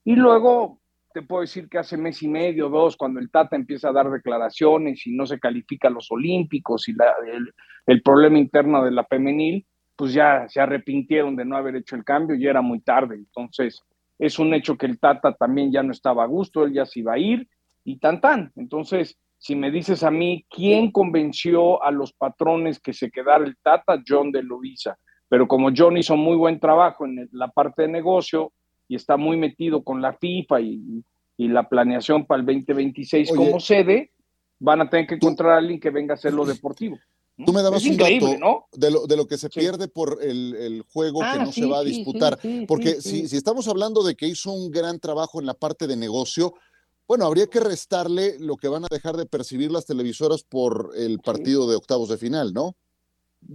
y 0.06 0.14
luego 0.14 0.78
te 1.12 1.22
puedo 1.22 1.40
decir 1.40 1.68
que 1.68 1.78
hace 1.78 1.96
mes 1.96 2.22
y 2.22 2.28
medio, 2.28 2.68
dos, 2.68 2.96
cuando 2.96 3.18
el 3.18 3.28
Tata 3.28 3.56
empieza 3.56 3.88
a 3.88 3.92
dar 3.92 4.08
declaraciones 4.08 5.04
y 5.04 5.16
no 5.16 5.26
se 5.26 5.40
califica 5.40 5.88
a 5.88 5.90
los 5.90 6.12
Olímpicos 6.12 6.88
y 6.88 6.92
el, 6.92 7.52
el, 7.86 8.02
problema 8.02 8.38
interno 8.38 8.84
de 8.84 8.92
la 8.92 9.04
femenil, 9.04 9.66
pues 9.96 10.12
ya 10.12 10.48
se 10.48 10.60
arrepintieron 10.60 11.34
de 11.34 11.44
no 11.44 11.56
haber 11.56 11.74
hecho 11.74 11.96
el 11.96 12.04
cambio 12.04 12.36
y 12.36 12.46
era 12.46 12.62
muy 12.62 12.78
tarde. 12.80 13.16
Entonces, 13.16 13.82
es 14.16 14.38
un 14.38 14.54
hecho 14.54 14.78
que 14.78 14.86
el 14.86 15.00
Tata 15.00 15.34
también 15.34 15.72
ya 15.72 15.82
no 15.82 15.90
estaba 15.90 16.22
a 16.22 16.28
gusto, 16.28 16.62
él 16.62 16.72
ya 16.72 16.86
se 16.86 17.00
iba 17.00 17.14
a 17.14 17.18
ir 17.18 17.48
y 17.82 17.98
tan 17.98 18.20
tan. 18.20 18.52
Entonces, 18.54 19.18
si 19.38 19.56
me 19.56 19.72
dices 19.72 20.04
a 20.04 20.12
mí, 20.12 20.46
¿quién 20.48 20.92
convenció 20.92 21.82
a 21.82 21.90
los 21.90 22.12
patrones 22.12 22.78
que 22.78 22.92
se 22.92 23.10
quedara 23.10 23.44
el 23.44 23.56
Tata? 23.56 24.00
John 24.06 24.30
de 24.30 24.44
Luisa. 24.44 24.96
Pero 25.28 25.48
como 25.48 25.70
John 25.76 25.96
hizo 25.96 26.16
muy 26.16 26.36
buen 26.36 26.60
trabajo 26.60 27.06
en 27.06 27.28
la 27.32 27.48
parte 27.48 27.82
de 27.82 27.88
negocio 27.88 28.52
y 28.88 28.96
está 28.96 29.16
muy 29.16 29.37
metido 29.37 29.83
con 29.83 30.01
la 30.01 30.12
FIFA 30.14 30.61
y, 30.61 31.05
y 31.37 31.49
la 31.49 31.68
planeación 31.68 32.27
para 32.27 32.40
el 32.40 32.46
2026 32.46 33.31
como 33.35 33.61
sede, 33.61 34.12
van 34.59 34.81
a 34.81 34.90
tener 34.90 35.07
que 35.07 35.14
encontrar 35.16 35.53
a 35.53 35.59
alguien 35.59 35.81
que 35.81 35.90
venga 35.90 36.14
a 36.14 36.16
hacer 36.16 36.33
lo 36.33 36.44
deportivo. 36.44 36.99
Tú 37.44 37.53
me 37.53 37.62
dabas 37.62 37.85
un 37.85 37.99
dato 37.99 38.38
¿no? 38.38 38.66
de, 38.72 38.90
lo, 38.90 39.07
de 39.07 39.16
lo 39.16 39.27
que 39.27 39.37
se 39.37 39.49
sí. 39.49 39.61
pierde 39.61 39.88
por 39.88 40.18
el, 40.22 40.55
el 40.55 40.83
juego 40.83 41.22
ah, 41.22 41.33
que 41.35 41.38
no 41.40 41.53
sí, 41.53 41.61
se 41.61 41.66
va 41.66 41.81
a 41.81 41.85
disputar. 41.85 42.38
Sí, 42.40 42.64
porque 42.66 43.03
si, 43.03 43.29
si 43.29 43.37
estamos 43.37 43.68
hablando 43.68 44.03
de 44.03 44.14
que 44.14 44.27
hizo 44.27 44.53
un 44.53 44.70
gran 44.70 44.99
trabajo 44.99 45.38
en 45.38 45.46
la 45.46 45.53
parte 45.53 45.87
de 45.87 45.96
negocio, 45.96 46.55
bueno, 47.07 47.27
habría 47.27 47.46
que 47.46 47.61
restarle 47.61 48.38
lo 48.40 48.57
que 48.57 48.68
van 48.68 48.85
a 48.85 48.88
dejar 48.90 49.16
de 49.16 49.27
percibir 49.27 49.70
las 49.70 49.85
televisoras 49.85 50.44
por 50.44 50.92
el 50.96 51.18
partido 51.18 51.68
de 51.68 51.77
octavos 51.77 52.09
de 52.09 52.16
final, 52.16 52.55
¿no? 52.55 52.75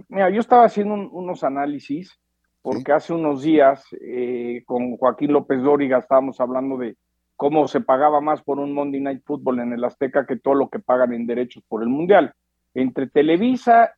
Mira, 0.09 0.29
yo 0.29 0.39
estaba 0.39 0.65
haciendo 0.65 0.93
un, 0.93 1.09
unos 1.11 1.43
análisis 1.43 2.20
porque 2.61 2.91
hace 2.91 3.13
unos 3.13 3.41
días 3.41 3.83
eh, 3.99 4.63
con 4.65 4.97
Joaquín 4.97 5.33
López 5.33 5.61
Dóriga 5.61 5.97
estábamos 5.97 6.39
hablando 6.39 6.77
de 6.77 6.95
cómo 7.35 7.67
se 7.67 7.81
pagaba 7.81 8.21
más 8.21 8.41
por 8.43 8.59
un 8.59 8.73
Monday 8.73 9.01
Night 9.01 9.23
Football 9.25 9.61
en 9.61 9.73
el 9.73 9.83
Azteca 9.83 10.27
que 10.27 10.37
todo 10.37 10.53
lo 10.53 10.69
que 10.69 10.79
pagan 10.79 11.13
en 11.13 11.25
derechos 11.25 11.63
por 11.67 11.81
el 11.81 11.89
Mundial. 11.89 12.33
Entre 12.75 13.07
Televisa, 13.07 13.95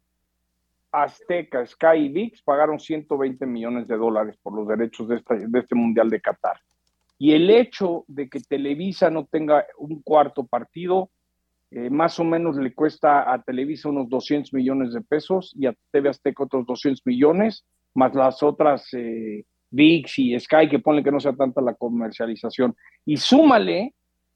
Azteca, 0.93 1.65
Sky 1.65 2.05
y 2.05 2.09
VIX 2.09 2.41
pagaron 2.43 2.79
120 2.79 3.45
millones 3.45 3.87
de 3.87 3.97
dólares 3.97 4.37
por 4.41 4.53
los 4.53 4.67
derechos 4.67 5.09
de, 5.09 5.21
este 5.59 5.75
Mundial 5.75 6.09
de 6.09 6.21
Qatar. 6.21 6.57
Y 7.17 7.33
el 7.33 7.49
hecho 7.49 8.05
de 8.07 8.29
que 8.29 8.39
Televisa 8.39 9.09
no 9.09 9.25
tenga 9.25 9.65
un 9.77 10.01
cuarto 10.01 10.45
partido, 10.45 11.09
eh, 11.71 11.89
más 11.89 12.19
o 12.19 12.23
menos 12.23 12.55
le 12.55 12.73
cuesta 12.73 13.31
a 13.31 13.41
Televisa 13.41 13.89
unos 13.89 14.07
200 14.07 14.53
millones 14.53 14.93
de 14.93 15.01
pesos 15.01 15.53
y 15.57 15.65
a 15.65 15.75
TV 15.91 16.09
Azteca 16.09 16.43
otros 16.43 16.65
200 16.65 17.05
millones, 17.05 17.65
más 17.93 18.13
las 18.15 18.41
otras 18.43 18.87
eh, 18.93 19.45
VIX 19.69 20.19
y 20.19 20.39
Sky, 20.39 20.69
que 20.69 20.79
pone 20.79 21.03
que 21.03 21.11
no 21.11 21.19
sea 21.19 21.33
tanta 21.33 21.61
la 21.61 21.73
comercialización. 21.73 22.75
Y 23.05 23.17
súmale 23.17 23.93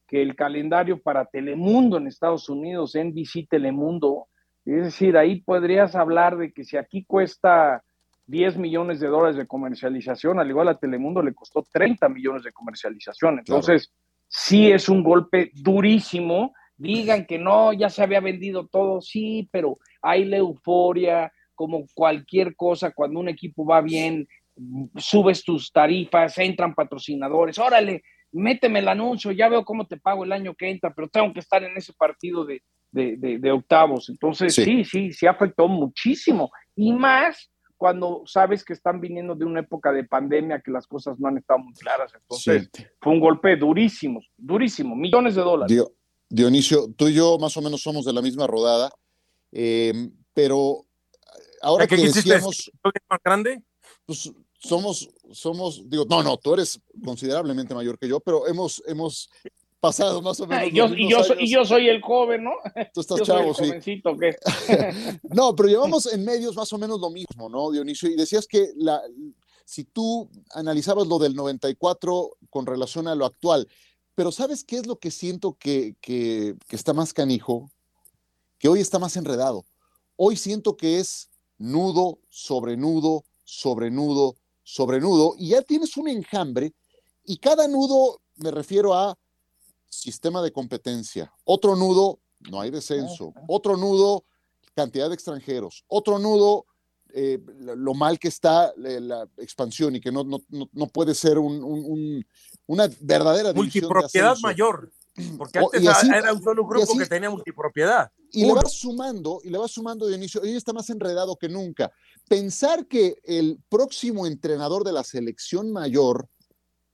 que 0.08 0.22
el 0.22 0.36
calendario 0.36 1.02
para 1.02 1.26
Telemundo 1.26 1.98
en 1.98 2.08
Estados 2.08 2.50
Unidos, 2.50 2.96
NBC 2.96 3.48
Telemundo, 3.50 4.28
es 4.66 4.84
decir, 4.84 5.18
ahí 5.18 5.42
podrías 5.42 5.96
hablar 5.96 6.38
de 6.38 6.52
que 6.52 6.64
si 6.64 6.76
aquí 6.76 7.06
cuesta 7.06 7.84
10 8.28 8.58
millones 8.58 9.00
de 9.00 9.08
dólares 9.08 9.38
de 9.38 9.48
comercialización, 9.48 10.40
al 10.40 10.50
igual 10.50 10.68
a 10.68 10.78
Telemundo 10.78 11.22
le 11.22 11.34
costó 11.34 11.66
30 11.72 12.10
millones 12.10 12.44
de 12.44 12.52
comercialización. 12.52 13.40
Entonces, 13.40 13.88
claro. 13.88 14.26
sí 14.28 14.72
es 14.72 14.90
un 14.90 15.04
golpe 15.04 15.52
durísimo. 15.54 16.54
Digan 16.76 17.26
que 17.26 17.40
no, 17.40 17.72
ya 17.74 17.90
se 17.90 18.04
había 18.04 18.20
vendido 18.20 18.68
todo, 18.68 19.02
sí, 19.02 19.48
pero 19.52 19.80
hay 20.02 20.26
la 20.26 20.38
euforia, 20.38 21.32
como 21.58 21.86
cualquier 21.96 22.56
cosa, 22.56 22.92
cuando 22.92 23.20
un 23.20 23.30
equipo 23.30 23.66
va 23.66 23.82
bien, 23.82 24.28
subes 24.96 25.44
tus 25.44 25.72
tarifas, 25.72 26.38
entran 26.38 26.76
patrocinadores, 26.76 27.58
órale, 27.58 28.04
méteme 28.32 28.80
el 28.80 28.88
anuncio, 28.88 29.32
ya 29.32 29.50
veo 29.50 29.66
cómo 29.66 29.88
te 29.88 29.98
pago 29.98 30.24
el 30.24 30.32
año 30.32 30.54
que 30.54 30.70
entra, 30.70 30.94
pero 30.94 31.10
tengo 31.10 31.34
que 31.34 31.40
estar 31.40 31.64
en 31.64 31.76
ese 31.76 31.94
partido 31.94 32.46
de, 32.46 32.62
de, 32.92 33.18
de, 33.18 33.40
de 33.40 33.52
octavos. 33.52 34.08
Entonces, 34.10 34.54
sí. 34.54 34.64
sí, 34.64 34.84
sí, 34.86 35.14
sí 35.14 35.26
afectó 35.26 35.68
muchísimo. 35.68 36.52
Y 36.76 36.94
más 36.94 37.52
cuando 37.76 38.22
sabes 38.26 38.64
que 38.64 38.74
están 38.74 39.02
viniendo 39.02 39.34
de 39.34 39.46
una 39.46 39.62
época 39.62 39.92
de 39.92 40.04
pandemia 40.04 40.62
que 40.62 40.72
las 40.72 40.86
cosas 40.86 41.20
no 41.20 41.28
han 41.28 41.38
estado 41.38 41.60
muy 41.60 41.74
claras. 41.74 42.12
Entonces, 42.14 42.70
sí. 42.72 42.86
fue 43.02 43.14
un 43.14 43.20
golpe 43.20 43.56
durísimo, 43.56 44.22
durísimo, 44.38 44.96
millones 44.96 45.34
de 45.36 45.42
dólares. 45.42 45.76
Dio, 45.76 45.92
Dionisio, 46.30 46.94
tú 46.96 47.08
y 47.08 47.16
yo 47.16 47.38
más 47.40 47.56
o 47.58 47.62
menos 47.62 47.82
somos 47.82 48.06
de 48.06 48.14
la 48.14 48.22
misma 48.22 48.46
rodada, 48.48 48.92
eh, 49.52 49.94
pero 50.34 50.87
ahora 51.62 51.88
que, 51.88 51.96
que 51.96 52.04
decíamos... 52.04 52.72
más 53.10 53.20
grande? 53.24 53.62
Pues 54.06 54.32
somos, 54.60 55.10
somos, 55.32 55.90
digo, 55.90 56.06
no, 56.10 56.24
no, 56.24 56.38
tú 56.38 56.54
eres 56.54 56.80
considerablemente 57.04 57.76
mayor 57.76 57.98
que 57.98 58.08
yo, 58.08 58.20
pero 58.20 58.48
hemos, 58.48 58.82
hemos 58.88 59.30
pasado 59.80 60.22
más 60.22 60.40
o 60.40 60.48
menos. 60.48 60.72
Yo, 60.74 60.88
y, 60.88 61.10
yo 61.10 61.24
soy, 61.24 61.38
y, 61.40 61.52
yo 61.52 61.66
soy, 61.66 61.90
el 61.90 62.02
joven, 62.02 62.44
¿no? 62.44 62.52
Tú 62.94 63.02
estás 63.02 63.20
yo 63.20 63.26
chavo, 63.26 63.54
soy 63.54 63.70
el 63.70 63.84
sí. 63.84 64.02
¿qué? 64.20 64.36
no, 65.24 65.56
pero 65.56 65.70
llevamos 65.70 66.12
en 66.12 66.26
medios 66.26 66.56
más 66.56 66.72
o 66.74 66.78
menos 66.78 67.00
lo 67.00 67.10
mismo, 67.10 67.50
¿no, 67.50 67.72
Dionisio? 67.72 68.10
Y 68.10 68.16
decías 68.16 68.48
que 68.48 68.72
la, 68.76 69.02
si 69.66 69.84
tú 69.84 70.30
analizabas 70.54 71.08
lo 71.08 71.20
del 71.20 71.36
94 71.36 72.38
con 72.50 72.66
relación 72.66 73.08
a 73.08 73.16
lo 73.16 73.26
actual, 73.26 73.68
pero 74.16 74.32
¿sabes 74.32 74.64
qué 74.64 74.78
es 74.78 74.88
lo 74.88 74.98
que 74.98 75.12
siento 75.12 75.58
que, 75.60 75.96
que, 76.02 76.56
que 76.68 76.76
está 76.76 76.94
más 76.94 77.14
canijo? 77.14 77.70
Que 78.58 78.68
hoy 78.68 78.80
está 78.80 78.98
más 78.98 79.16
enredado. 79.16 79.64
Hoy 80.16 80.36
siento 80.36 80.76
que 80.76 81.00
es 81.00 81.30
nudo 81.58 82.20
sobre 82.30 82.78
nudo, 82.78 83.24
sobre 83.44 83.92
nudo, 83.92 84.36
sobre 84.64 85.00
nudo, 85.00 85.34
y 85.38 85.50
ya 85.50 85.62
tienes 85.62 85.96
un 85.98 86.08
enjambre, 86.10 86.74
y 87.24 87.38
cada 87.38 87.68
nudo, 87.68 88.22
me 88.38 88.52
refiero 88.52 88.94
a 88.94 89.18
sistema 89.90 90.42
de 90.42 90.52
competencia. 90.52 91.34
Otro 91.44 91.76
nudo, 91.76 92.20
no 92.50 92.62
hay 92.62 92.72
descenso. 92.72 93.34
Otro 93.48 93.78
nudo, 93.78 94.24
cantidad 94.76 95.10
de 95.10 95.16
extranjeros. 95.16 95.84
Otro 95.88 96.20
nudo, 96.20 96.66
eh, 97.14 97.40
lo 97.60 97.94
mal 97.94 98.20
que 98.20 98.28
está 98.28 98.74
eh, 98.86 99.00
la 99.00 99.28
expansión 99.38 99.96
y 99.96 100.02
que 100.02 100.12
no, 100.12 100.24
no, 100.24 100.40
no 100.50 100.88
puede 100.88 101.16
ser 101.16 101.40
un, 101.40 101.64
un, 101.64 102.26
una 102.68 102.90
verdadera 103.00 103.54
multipropiedad 103.54 104.38
mayor. 104.42 104.92
Porque 105.38 105.60
antes 105.60 105.88
así, 105.88 106.10
era 106.10 106.34
un 106.34 106.42
solo 106.42 106.66
grupo 106.66 106.84
así, 106.84 106.98
que 106.98 107.06
tenía 107.06 107.30
multipropiedad. 107.30 108.12
Y 108.32 108.44
Uno. 108.44 108.56
le 108.56 108.62
vas 108.62 108.74
sumando, 108.74 109.40
y 109.44 109.50
le 109.50 109.58
vas 109.58 109.72
sumando 109.72 110.06
de 110.08 110.16
inicio, 110.16 110.42
hoy 110.42 110.56
está 110.56 110.74
más 110.74 110.90
enredado 110.90 111.36
que 111.36 111.50
nunca. 111.50 111.92
Pensar 112.28 112.86
que 112.88 113.16
el 113.24 113.60
próximo 113.70 114.28
entrenador 114.28 114.84
de 114.84 114.92
la 114.92 115.04
selección 115.04 115.72
mayor 115.72 116.28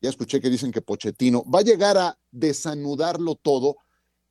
ya 0.03 0.09
escuché 0.09 0.41
que 0.41 0.49
dicen 0.49 0.71
que 0.71 0.81
Pochettino 0.81 1.45
va 1.49 1.59
a 1.59 1.63
llegar 1.63 1.97
a 1.97 2.17
desanudarlo 2.29 3.36
todo, 3.36 3.77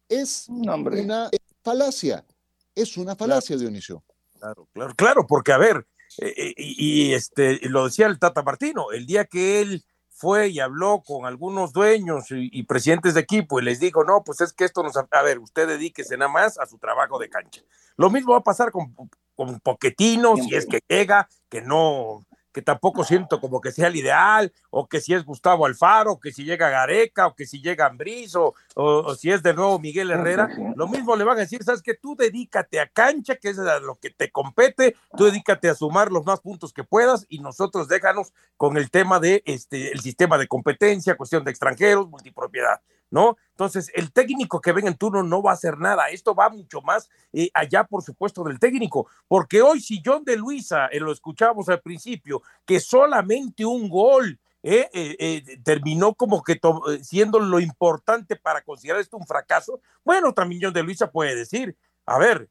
es 0.07 0.47
no, 0.51 0.75
una 0.77 1.31
falacia, 1.63 2.27
es 2.75 2.99
una 2.99 3.17
falacia, 3.17 3.57
claro. 3.57 3.61
Dionisio. 3.61 4.05
Claro, 4.39 4.69
claro, 4.75 4.95
claro, 4.95 5.27
porque 5.27 5.53
a 5.53 5.57
ver, 5.57 5.87
eh, 6.19 6.53
y, 6.59 7.09
y, 7.09 7.15
este, 7.15 7.59
lo 7.69 7.87
decía 7.87 8.07
el 8.07 8.19
Tata 8.19 8.43
Martino, 8.43 8.93
el 8.93 9.07
día 9.07 9.25
que 9.25 9.63
él 9.63 9.83
fue 10.23 10.51
y 10.51 10.61
habló 10.61 11.03
con 11.05 11.27
algunos 11.27 11.73
dueños 11.73 12.31
y, 12.31 12.49
y, 12.53 12.63
presidentes 12.63 13.15
de 13.15 13.21
equipo 13.23 13.59
y 13.59 13.65
les 13.65 13.81
dijo, 13.81 14.05
no, 14.05 14.23
pues 14.23 14.41
es 14.41 14.53
que 14.53 14.63
esto 14.65 14.85
nos, 14.85 14.97
a 14.97 15.23
ver, 15.23 15.41
usted 15.41 15.67
dedíquese 15.67 16.17
nada 16.17 16.31
más 16.31 16.61
a 16.61 16.67
su 16.67 16.79
trabajo 16.79 17.19
de 17.19 17.29
cancha. 17.29 17.61
Lo 17.97 18.09
mismo 18.09 18.31
va 18.31 18.39
a 18.39 18.45
pasar 18.45 18.71
con, 18.71 18.95
con 19.35 19.59
Poquetino, 19.59 20.37
si 20.37 20.55
es 20.55 20.67
que 20.67 20.79
llega, 20.87 21.29
que 21.49 21.61
no, 21.61 22.25
que 22.53 22.63
tampoco 22.63 23.05
siento 23.05 23.41
como 23.41 23.61
que 23.61 23.73
sea 23.73 23.89
el 23.89 23.97
ideal, 23.97 24.53
o 24.71 24.89
que 24.89 25.01
si 25.01 25.15
es 25.15 25.25
Gustavo 25.25 25.67
Alfaro, 25.67 26.21
que 26.21 26.33
si 26.33 26.45
llega 26.45 26.69
Gareca, 26.69 27.27
o 27.27 27.35
que 27.35 27.47
si 27.47 27.61
llega 27.61 27.87
Ambriz, 27.87 28.35
o, 28.37 28.55
o, 28.75 28.85
o, 28.85 29.15
si 29.15 29.31
es 29.31 29.43
de 29.43 29.55
nuevo 29.55 29.79
Miguel 29.79 30.11
Herrera, 30.11 30.49
lo 30.77 30.87
mismo 30.89 31.17
le 31.17 31.25
van 31.25 31.39
a 31.39 31.41
decir, 31.41 31.63
sabes 31.65 31.83
que 31.83 31.95
tú 31.95 32.15
dedícate 32.17 32.81
a 32.81 32.89
cancha, 32.89 33.37
que 33.37 33.51
es 33.51 33.59
a 33.59 33.81
lo 33.81 33.97
que 33.97 34.11
te 34.11 34.31
compete, 34.31 34.97
tú 35.17 35.25
dedícate 35.25 35.69
a 35.69 35.75
sumar 35.75 36.13
los 36.13 36.25
más 36.25 36.41
puntos 36.41 36.73
que 36.73 36.85
puedas, 36.85 37.27
y 37.29 37.39
nosotros 37.39 37.89
déjanos 37.89 38.33
con 38.57 38.77
el 38.77 38.91
tema 38.91 39.19
de 39.19 39.43
este 39.47 39.93
el 39.93 40.01
sistema 40.01 40.39
de 40.39 40.49
competencia, 40.49 41.17
cuestión 41.17 41.45
de 41.45 41.51
extranjeros, 41.51 42.09
multipropiedad. 42.09 42.81
¿No? 43.13 43.37
Entonces, 43.51 43.93
el 43.95 44.11
técnico 44.11 44.61
que 44.61 44.73
venga 44.73 44.89
en 44.89 44.97
turno 44.97 45.23
no 45.23 45.43
va 45.43 45.51
a 45.51 45.55
hacer 45.55 45.79
nada. 45.79 46.09
Esto 46.09 46.35
va 46.35 46.49
mucho 46.49 46.81
más 46.81 47.09
eh, 47.33 47.51
allá, 47.55 47.85
por 47.85 48.03
supuesto, 48.03 48.43
del 48.43 48.59
técnico, 48.59 49.07
porque 49.29 49.63
hoy 49.63 49.81
si 49.81 50.03
John 50.05 50.25
de 50.25 50.37
Luisa, 50.37 50.87
eh, 50.87 50.99
lo 50.99 51.13
escuchábamos 51.13 51.69
al 51.69 51.81
principio, 51.81 52.43
que 52.65 52.81
solamente 52.81 53.67
un 53.67 53.89
gol 53.89 54.41
eh, 54.63 55.43
terminó 55.63 56.15
como 56.15 56.43
que 56.43 56.59
siendo 57.03 57.39
lo 57.39 57.61
importante 57.61 58.37
para 58.37 58.63
considerar 58.63 59.01
esto 59.01 59.19
un 59.19 59.27
fracaso, 59.27 59.81
bueno, 60.05 60.33
también 60.33 60.63
John 60.65 60.73
de 60.73 60.83
Luisa 60.83 61.11
puede 61.11 61.35
decir, 61.35 61.77
a 62.07 62.19
ver, 62.19 62.49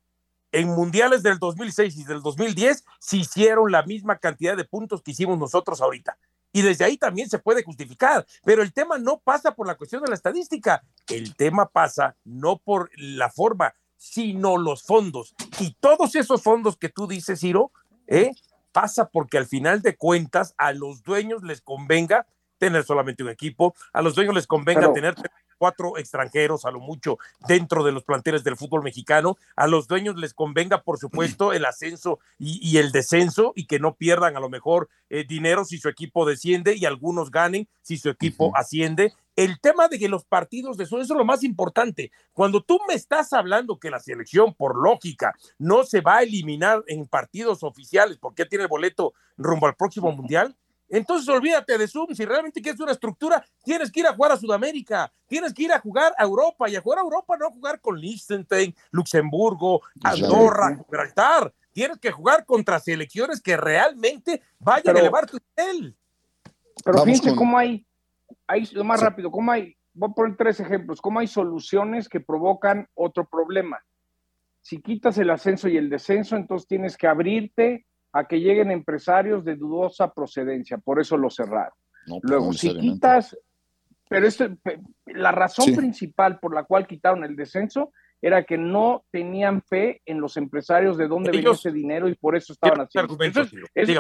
en 0.52 0.68
mundiales 0.68 1.24
del 1.24 1.40
2006 1.40 1.98
y 1.98 2.04
del 2.04 2.22
2010 2.22 2.86
se 3.00 3.18
hicieron 3.18 3.72
la 3.72 3.84
misma 3.84 4.20
cantidad 4.20 4.56
de 4.56 4.66
puntos 4.66 5.02
que 5.02 5.12
hicimos 5.12 5.40
nosotros 5.40 5.82
ahorita 5.82 6.18
y 6.54 6.62
desde 6.62 6.86
ahí 6.86 6.98
también 6.98 7.30
se 7.30 7.40
puede 7.40 7.64
justificar, 7.64 8.26
pero 8.44 8.62
el 8.62 8.74
tema 8.74 8.98
no 8.98 9.20
pasa 9.20 9.56
por 9.56 9.68
la 9.68 9.76
cuestión 9.76 10.02
de 10.02 10.10
la 10.10 10.16
estadística, 10.16 10.84
el 11.08 11.36
tema 11.36 11.68
pasa 11.68 12.16
no 12.24 12.58
por 12.58 12.90
la 12.98 13.30
forma, 13.30 13.74
sino 13.98 14.58
los 14.58 14.84
fondos. 14.84 15.36
Y 15.60 15.76
todos 15.80 16.16
esos 16.16 16.42
fondos 16.42 16.78
que 16.78 16.90
tú 16.90 17.08
dices, 17.08 17.40
Ciro, 17.40 17.72
¿eh? 18.08 18.32
pasa 18.72 19.10
porque 19.10 19.38
al 19.38 19.46
final 19.46 19.82
de 19.82 19.96
cuentas 19.96 20.54
a 20.58 20.74
los 20.74 21.04
dueños 21.04 21.44
les 21.44 21.62
convenga 21.62 22.26
tener 22.62 22.84
solamente 22.84 23.24
un 23.24 23.30
equipo, 23.30 23.74
a 23.92 24.04
los 24.04 24.14
dueños 24.14 24.36
les 24.36 24.46
convenga 24.46 24.94
tener 24.94 25.16
cuatro 25.58 25.98
extranjeros 25.98 26.64
a 26.64 26.70
lo 26.70 26.80
mucho 26.80 27.18
dentro 27.48 27.84
de 27.84 27.92
los 27.92 28.04
planteles 28.04 28.44
del 28.44 28.56
fútbol 28.56 28.84
mexicano. 28.84 29.36
A 29.56 29.66
los 29.66 29.88
dueños 29.88 30.16
les 30.16 30.36
convenga, 30.36 30.84
por 30.84 31.00
supuesto, 31.00 31.54
el 31.54 31.66
ascenso 31.66 32.20
y, 32.38 32.78
el 32.78 32.92
descenso 32.92 33.52
y 33.56 33.66
que 33.66 33.80
no 33.80 33.96
pierdan 33.96 34.38
a 34.38 34.40
lo 34.40 34.48
mejor 34.48 34.90
eh, 35.10 35.26
dinero 35.28 35.66
si 35.66 35.80
su 35.80 35.90
equipo 35.90 36.24
desciende 36.24 36.76
y 36.76 36.86
algunos 36.86 37.32
ganen 37.32 37.68
si 37.82 37.98
su 37.98 38.10
equipo 38.10 38.52
asciende. 38.56 39.12
El 39.36 39.60
tema 39.60 39.88
de 39.88 39.98
que 39.98 40.08
los 40.08 40.24
partidos 40.26 40.78
de 40.78 40.84
eso, 40.84 41.02
eso 41.02 41.14
es 41.14 41.18
lo 41.18 41.26
más 41.26 41.44
importante. 41.44 42.12
Cuando 42.32 42.62
tú 42.62 42.80
me 42.88 42.94
estás 42.94 43.34
hablando 43.34 43.80
que 43.80 43.90
la 43.90 44.00
selección, 44.00 44.54
por 44.54 44.76
lógica, 44.76 45.34
no 45.58 45.84
se 45.84 46.02
va 46.02 46.18
a 46.18 46.24
eliminar 46.24 46.84
en 46.86 47.08
partidos 47.08 47.64
oficiales 47.64 48.20
porque 48.20 48.46
tiene 48.46 48.64
el 48.64 48.70
boleto 48.70 49.14
rumbo 49.38 49.66
al 49.66 49.76
próximo 49.76 50.12
mundial, 50.12 50.56
entonces 50.92 51.30
olvídate 51.30 51.78
de 51.78 51.88
Zoom, 51.88 52.14
si 52.14 52.26
realmente 52.26 52.62
quieres 52.62 52.80
una 52.82 52.92
estructura, 52.92 53.44
tienes 53.64 53.90
que 53.90 54.02
ir 54.02 54.08
a 54.08 54.14
jugar 54.14 54.34
a 54.34 54.38
Sudamérica, 54.38 55.12
tienes 55.26 55.54
que 55.54 55.64
ir 55.64 55.72
a 55.72 55.80
jugar 55.80 56.14
a 56.18 56.24
Europa 56.24 56.70
y 56.70 56.76
a 56.76 56.82
jugar 56.82 57.00
a 57.00 57.04
Europa 57.04 57.38
no 57.38 57.48
a 57.48 57.52
jugar 57.52 57.80
con 57.80 57.98
Liechtenstein, 57.98 58.76
Luxemburgo, 58.92 59.82
Andorra, 60.04 60.76
Gibraltar. 60.76 61.54
Tienes 61.72 61.98
que 61.98 62.12
jugar 62.12 62.46
contra 62.46 62.82
selecciones 62.82 63.40
que 63.42 63.56
realmente 63.56 64.42
vayan 64.60 64.98
a 64.98 65.00
elevar 65.00 65.26
tu 65.26 65.38
nivel. 65.56 65.96
Pero 66.84 67.04
fíjense 67.04 67.36
cómo 67.36 67.58
hay, 67.58 67.86
hay, 68.46 68.66
lo 68.74 68.84
más 68.84 69.00
rápido, 69.00 69.32
cómo 69.32 69.50
hay, 69.54 69.78
voy 69.94 70.10
a 70.12 70.14
poner 70.14 70.36
tres 70.36 70.60
ejemplos, 70.60 71.00
cómo 71.00 71.20
hay 71.20 71.28
soluciones 71.28 72.10
que 72.10 72.20
provocan 72.20 72.90
otro 72.96 73.26
problema. 73.26 73.82
Si 74.60 74.82
quitas 74.82 75.18
el 75.18 75.30
ascenso 75.30 75.70
y 75.70 75.78
el 75.78 75.90
descenso, 75.90 76.36
entonces 76.36 76.68
tienes 76.68 76.98
que 76.98 77.08
abrirte 77.08 77.86
a 78.14 78.28
que 78.28 78.40
lleguen 78.40 78.72
empresarios 78.72 79.44
de 79.46 79.56
dudosa 79.56 80.14
procedencia, 80.14 80.78
por 80.78 81.00
eso 81.00 81.18
lo 81.18 81.30
cerraron. 81.30 81.74
Pues, 82.08 82.20
Luego, 82.24 82.54
si 82.54 82.76
quitas, 82.78 83.38
pero 84.10 84.28
esto, 84.28 84.50
la 85.06 85.32
razón 85.32 85.76
principal 85.76 86.40
por 86.40 86.54
la 86.54 86.64
cual 86.64 86.88
quitaron 86.88 87.24
el 87.24 87.36
descenso 87.36 87.92
era 88.22 88.44
que 88.44 88.58
no 88.58 89.06
tenían 89.12 89.62
fe 89.64 90.02
en 90.06 90.22
los 90.22 90.38
empresarios 90.38 90.98
de 90.98 91.08
dónde 91.08 91.32
venía 91.32 91.52
ese 91.52 91.72
dinero 91.72 92.08
y 92.08 92.16
por 92.16 92.36
eso 92.36 92.54
estaban 92.54 92.82
haciendo. 92.82 93.18
Eso 93.24 93.42
es, 93.74 93.92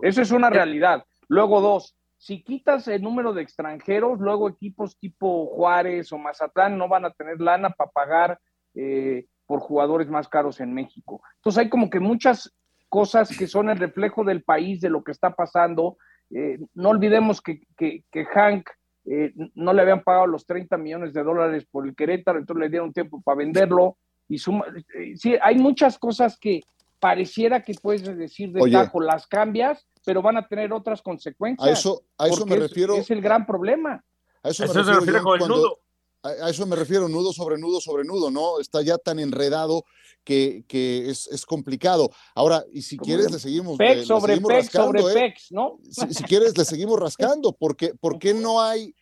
eso 0.00 0.22
es 0.22 0.30
una 0.30 0.50
realidad. 0.50 1.04
Luego, 1.28 1.60
dos, 1.60 1.96
si 2.18 2.42
quitas 2.42 2.86
el 2.88 3.02
número 3.02 3.32
de 3.32 3.42
extranjeros, 3.42 4.20
luego 4.20 4.48
equipos 4.48 4.98
tipo 4.98 5.46
Juárez 5.46 6.12
o 6.12 6.18
Mazatlán 6.18 6.76
no 6.76 6.88
van 6.88 7.04
a 7.04 7.10
tener 7.10 7.40
lana 7.40 7.70
para 7.70 7.90
pagar 7.90 8.40
eh, 8.74 9.26
por 9.46 9.60
jugadores 9.60 10.08
más 10.08 10.28
caros 10.28 10.60
en 10.60 10.72
México. 10.72 11.20
Entonces 11.36 11.62
hay 11.62 11.68
como 11.68 11.90
que 11.90 11.98
muchas 11.98 12.54
cosas 12.92 13.34
que 13.34 13.48
son 13.48 13.70
el 13.70 13.78
reflejo 13.78 14.22
del 14.22 14.42
país, 14.42 14.82
de 14.82 14.90
lo 14.90 15.02
que 15.02 15.12
está 15.12 15.34
pasando. 15.34 15.96
Eh, 16.30 16.58
no 16.74 16.90
olvidemos 16.90 17.40
que, 17.40 17.62
que, 17.74 18.24
Hank 18.34 18.68
eh, 19.06 19.32
no 19.54 19.72
le 19.72 19.80
habían 19.80 20.02
pagado 20.02 20.26
los 20.26 20.44
30 20.44 20.76
millones 20.76 21.14
de 21.14 21.22
dólares 21.22 21.66
por 21.70 21.86
el 21.86 21.96
Querétaro, 21.96 22.38
entonces 22.38 22.60
le 22.60 22.68
dieron 22.68 22.92
tiempo 22.92 23.22
para 23.22 23.38
venderlo. 23.38 23.96
Y 24.28 24.36
suma, 24.36 24.66
eh, 24.94 25.16
sí, 25.16 25.34
hay 25.40 25.56
muchas 25.56 25.98
cosas 25.98 26.38
que 26.38 26.60
pareciera 27.00 27.62
que 27.62 27.72
puedes 27.80 28.04
decir 28.04 28.52
de 28.52 28.70
tajo, 28.70 29.00
las 29.00 29.26
cambias, 29.26 29.88
pero 30.04 30.20
van 30.20 30.36
a 30.36 30.46
tener 30.46 30.70
otras 30.70 31.00
consecuencias. 31.00 31.66
A 31.66 31.72
eso, 31.72 32.02
a 32.18 32.28
eso 32.28 32.44
me 32.44 32.56
refiero. 32.56 32.94
Es 32.94 33.10
el 33.10 33.22
gran 33.22 33.46
problema. 33.46 34.04
A 34.42 34.50
eso, 34.50 34.66
me 34.66 34.82
refiero, 34.82 35.34
el 35.34 35.48
nudo. 35.48 35.78
A, 36.22 36.50
eso 36.50 36.66
me 36.66 36.76
refiero, 36.76 37.08
nudo 37.08 37.32
sobre 37.32 37.58
nudo 37.58 37.80
sobre 37.80 38.04
nudo, 38.04 38.30
¿no? 38.30 38.60
Está 38.60 38.82
ya 38.82 38.98
tan 38.98 39.18
enredado 39.18 39.84
que, 40.24 40.64
es, 41.08 41.46
complicado. 41.46 42.10
Ahora, 42.34 42.64
y 42.72 42.82
si 42.82 42.96
quieres, 42.96 43.30
le 43.30 43.38
seguimos, 43.38 43.78
le, 43.78 44.04
sobre 44.04 44.36
rascando, 44.36 45.00
sobre 45.00 45.26
¿eh? 45.26 45.34
¿no? 45.50 45.78
Si, 45.90 46.22
quieres, 46.24 46.56
le 46.56 46.64
seguimos 46.64 46.98
rascando, 47.00 47.52
porque 47.52 47.94
¿por 47.94 48.18
qué 48.18 48.34
no 48.34 48.60
hay, 48.60 48.94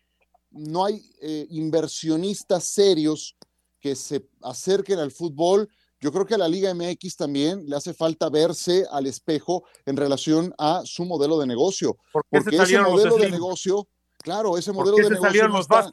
no 0.51 0.85
hay 0.85 1.03
eh, 1.21 1.47
inversionistas 1.51 2.65
serios 2.65 3.37
que 3.79 3.95
se 3.95 4.27
acerquen 4.43 4.99
al 4.99 5.11
fútbol? 5.11 5.69
Yo 6.01 6.11
creo 6.13 6.25
que 6.25 6.35
a 6.35 6.39
la 6.39 6.49
Liga 6.49 6.73
MX 6.73 7.17
también 7.17 7.69
le 7.69 7.77
hace 7.77 7.93
falta 7.93 8.31
verse 8.31 8.87
al 8.91 9.07
espejo 9.07 9.65
en 9.85 9.99
relación 9.99 10.55
a 10.57 10.81
su 10.85 11.05
modelo 11.05 11.39
de 11.39 11.47
negocio. 11.47 11.99
porque 12.11 12.57
ese 12.57 12.81
modelo 12.81 13.17
de 13.19 13.31
negocio, 13.31 13.87
claro, 14.17 14.57
ese 14.57 14.73
modelo 14.73 14.97
de 14.97 15.11
negocio. 15.11 15.49
los 15.49 15.61
está, 15.61 15.91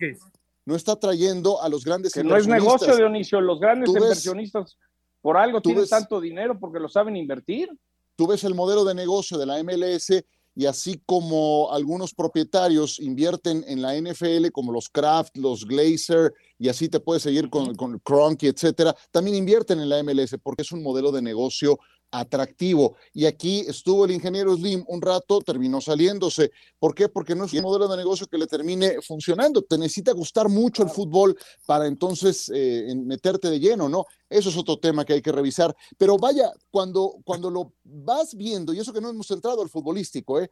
no 0.68 0.76
está 0.76 0.98
trayendo 0.98 1.62
a 1.62 1.70
los 1.70 1.86
grandes 1.86 2.12
que 2.12 2.22
No 2.26 2.36
es 2.36 2.46
negocio, 2.46 2.94
Dionisio, 2.94 3.40
los 3.40 3.58
grandes 3.58 3.88
inversionistas 3.88 4.78
por 5.22 5.38
algo 5.38 5.62
tienen 5.62 5.88
tanto 5.88 6.20
dinero 6.20 6.60
porque 6.60 6.78
lo 6.78 6.90
saben 6.90 7.16
invertir. 7.16 7.70
Tú 8.18 8.28
ves 8.28 8.44
el 8.44 8.54
modelo 8.54 8.84
de 8.84 8.94
negocio 8.94 9.38
de 9.38 9.46
la 9.46 9.64
MLS 9.64 10.26
y 10.56 10.66
así 10.66 11.02
como 11.06 11.72
algunos 11.72 12.14
propietarios 12.14 13.00
invierten 13.00 13.64
en 13.66 13.82
la 13.82 13.96
NFL, 13.96 14.50
como 14.52 14.74
los 14.74 14.90
Kraft, 14.90 15.38
los 15.38 15.66
Glazer, 15.66 16.34
y 16.60 16.68
así 16.68 16.90
te 16.90 17.00
puedes 17.00 17.24
seguir 17.24 17.50
con, 17.50 17.74
con 17.76 17.98
Cronky, 18.00 18.48
etcétera, 18.48 18.94
también 19.12 19.38
invierten 19.38 19.80
en 19.80 19.88
la 19.88 20.04
MLS 20.04 20.36
porque 20.44 20.64
es 20.64 20.72
un 20.74 20.84
modelo 20.84 21.14
de 21.14 21.22
negocio 21.22 21.80
atractivo. 22.12 22.96
Y 23.14 23.26
aquí 23.26 23.60
estuvo 23.68 24.06
el 24.06 24.12
ingeniero 24.12 24.56
Slim 24.56 24.84
un 24.88 25.02
rato, 25.02 25.42
terminó 25.42 25.82
saliéndose. 25.82 26.52
¿Por 26.80 26.96
qué? 26.96 27.10
Porque 27.10 27.36
no 27.36 27.46
es 27.46 27.54
un 27.54 27.62
modelo 27.62 27.88
de 27.88 27.98
negocio 27.98 28.28
que 28.28 28.38
le 28.38 28.48
termine 28.48 29.02
funcionando. 29.02 29.62
Te 29.62 29.78
necesita 29.78 30.12
gustar 30.14 30.50
mucho 30.50 30.84
el 30.84 30.90
fútbol 30.90 31.38
para 31.66 31.88
entonces 31.88 32.52
eh, 32.54 32.94
meterte 32.96 33.50
de 33.50 33.60
lleno, 33.60 33.90
¿no? 33.90 34.06
Eso 34.30 34.50
es 34.50 34.58
otro 34.58 34.78
tema 34.78 35.06
que 35.06 35.14
hay 35.14 35.22
que 35.22 35.32
revisar. 35.32 35.76
Pero 35.98 36.18
vaya, 36.18 36.52
cuando, 36.72 37.16
cuando 37.24 37.50
lo 37.50 37.74
vas 37.84 38.36
viendo, 38.36 38.74
y 38.74 38.80
eso 38.80 38.94
que 38.94 39.02
no 39.02 39.10
hemos 39.10 39.30
entrado 39.32 39.62
al 39.62 39.70
futbolístico, 39.70 40.40
¿eh? 40.40 40.50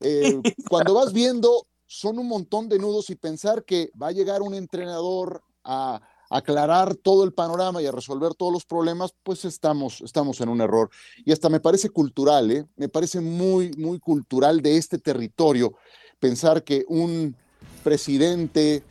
eh 0.00 0.40
cuando 0.68 0.94
vas 0.94 1.12
viendo, 1.12 1.66
son 1.86 2.18
un 2.18 2.28
montón 2.28 2.68
de 2.68 2.78
nudos 2.78 3.10
y 3.10 3.14
pensar 3.14 3.64
que 3.64 3.90
va 4.00 4.08
a 4.08 4.12
llegar 4.12 4.42
un 4.42 4.54
entrenador 4.54 5.42
a 5.64 6.00
aclarar 6.34 6.96
todo 6.96 7.22
el 7.22 7.32
panorama 7.32 7.80
y 7.80 7.86
a 7.86 7.92
resolver 7.92 8.34
todos 8.34 8.52
los 8.52 8.64
problemas, 8.64 9.14
pues 9.22 9.44
estamos, 9.44 10.00
estamos 10.00 10.40
en 10.40 10.48
un 10.48 10.60
error. 10.60 10.90
Y 11.24 11.30
hasta 11.30 11.48
me 11.48 11.60
parece 11.60 11.90
cultural, 11.90 12.50
¿eh? 12.50 12.66
me 12.76 12.88
parece 12.88 13.20
muy, 13.20 13.70
muy 13.76 14.00
cultural 14.00 14.60
de 14.60 14.76
este 14.76 14.98
territorio 14.98 15.74
pensar 16.18 16.64
que 16.64 16.84
un 16.88 17.36
presidente 17.84 18.82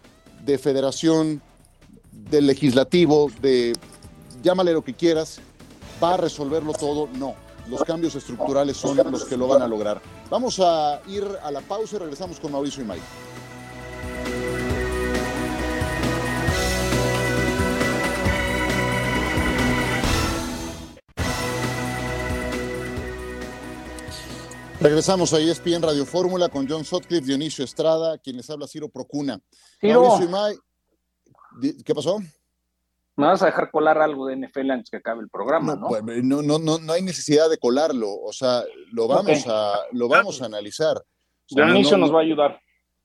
de 0.45 0.57
federación, 0.57 1.41
del 2.11 2.47
legislativo, 2.47 3.29
de 3.41 3.73
llámale 4.41 4.71
lo 4.71 4.81
que 4.81 4.93
quieras, 4.93 5.39
va 6.01 6.13
a 6.13 6.17
resolverlo 6.17 6.71
todo. 6.71 7.09
No, 7.17 7.35
los 7.69 7.83
cambios 7.83 8.15
estructurales 8.15 8.77
son 8.77 8.95
los 9.11 9.25
que 9.25 9.35
lo 9.35 9.47
van 9.47 9.61
a 9.61 9.67
lograr. 9.67 10.01
Vamos 10.29 10.61
a 10.61 11.01
ir 11.07 11.27
a 11.43 11.51
la 11.51 11.59
pausa 11.59 11.97
y 11.97 11.99
regresamos 11.99 12.39
con 12.39 12.53
Mauricio 12.53 12.83
y 12.83 12.85
Mike. 12.85 14.42
Regresamos 24.83 25.33
a 25.33 25.39
ESPN 25.39 25.81
Radio 25.81 26.05
Fórmula 26.05 26.49
con 26.49 26.67
John 26.67 26.83
Sotcliffe, 26.83 27.25
Dionisio 27.25 27.63
Estrada, 27.63 28.17
quien 28.17 28.35
les 28.35 28.49
habla 28.49 28.67
Ciro 28.67 28.89
Procuna. 28.89 29.39
Ciro. 29.79 30.19
¿Qué 31.85 31.95
pasó? 31.95 32.19
Me 33.15 33.27
vas 33.27 33.41
a 33.43 33.45
dejar 33.45 33.71
colar 33.71 33.99
algo 33.99 34.27
de 34.27 34.35
NFL 34.35 34.71
antes 34.71 34.89
que 34.89 34.97
acabe 34.97 35.21
el 35.21 35.29
programa, 35.29 35.77
¿no? 35.77 35.87
Pues, 35.87 36.03
no, 36.25 36.41
no, 36.41 36.59
no, 36.59 36.79
no, 36.79 36.91
hay 36.91 37.01
necesidad 37.01 37.49
de 37.49 37.57
colarlo, 37.57 38.13
o 38.13 38.33
sea, 38.33 38.65
lo 38.91 39.07
vamos, 39.07 39.45
a, 39.47 39.73
lo 39.93 40.09
vamos 40.09 40.41
a 40.41 40.47
analizar. 40.47 41.01
Dionisio 41.47 41.97
nos 41.97 42.13
va 42.13 42.19
a 42.19 42.23
ayudar. 42.23 42.59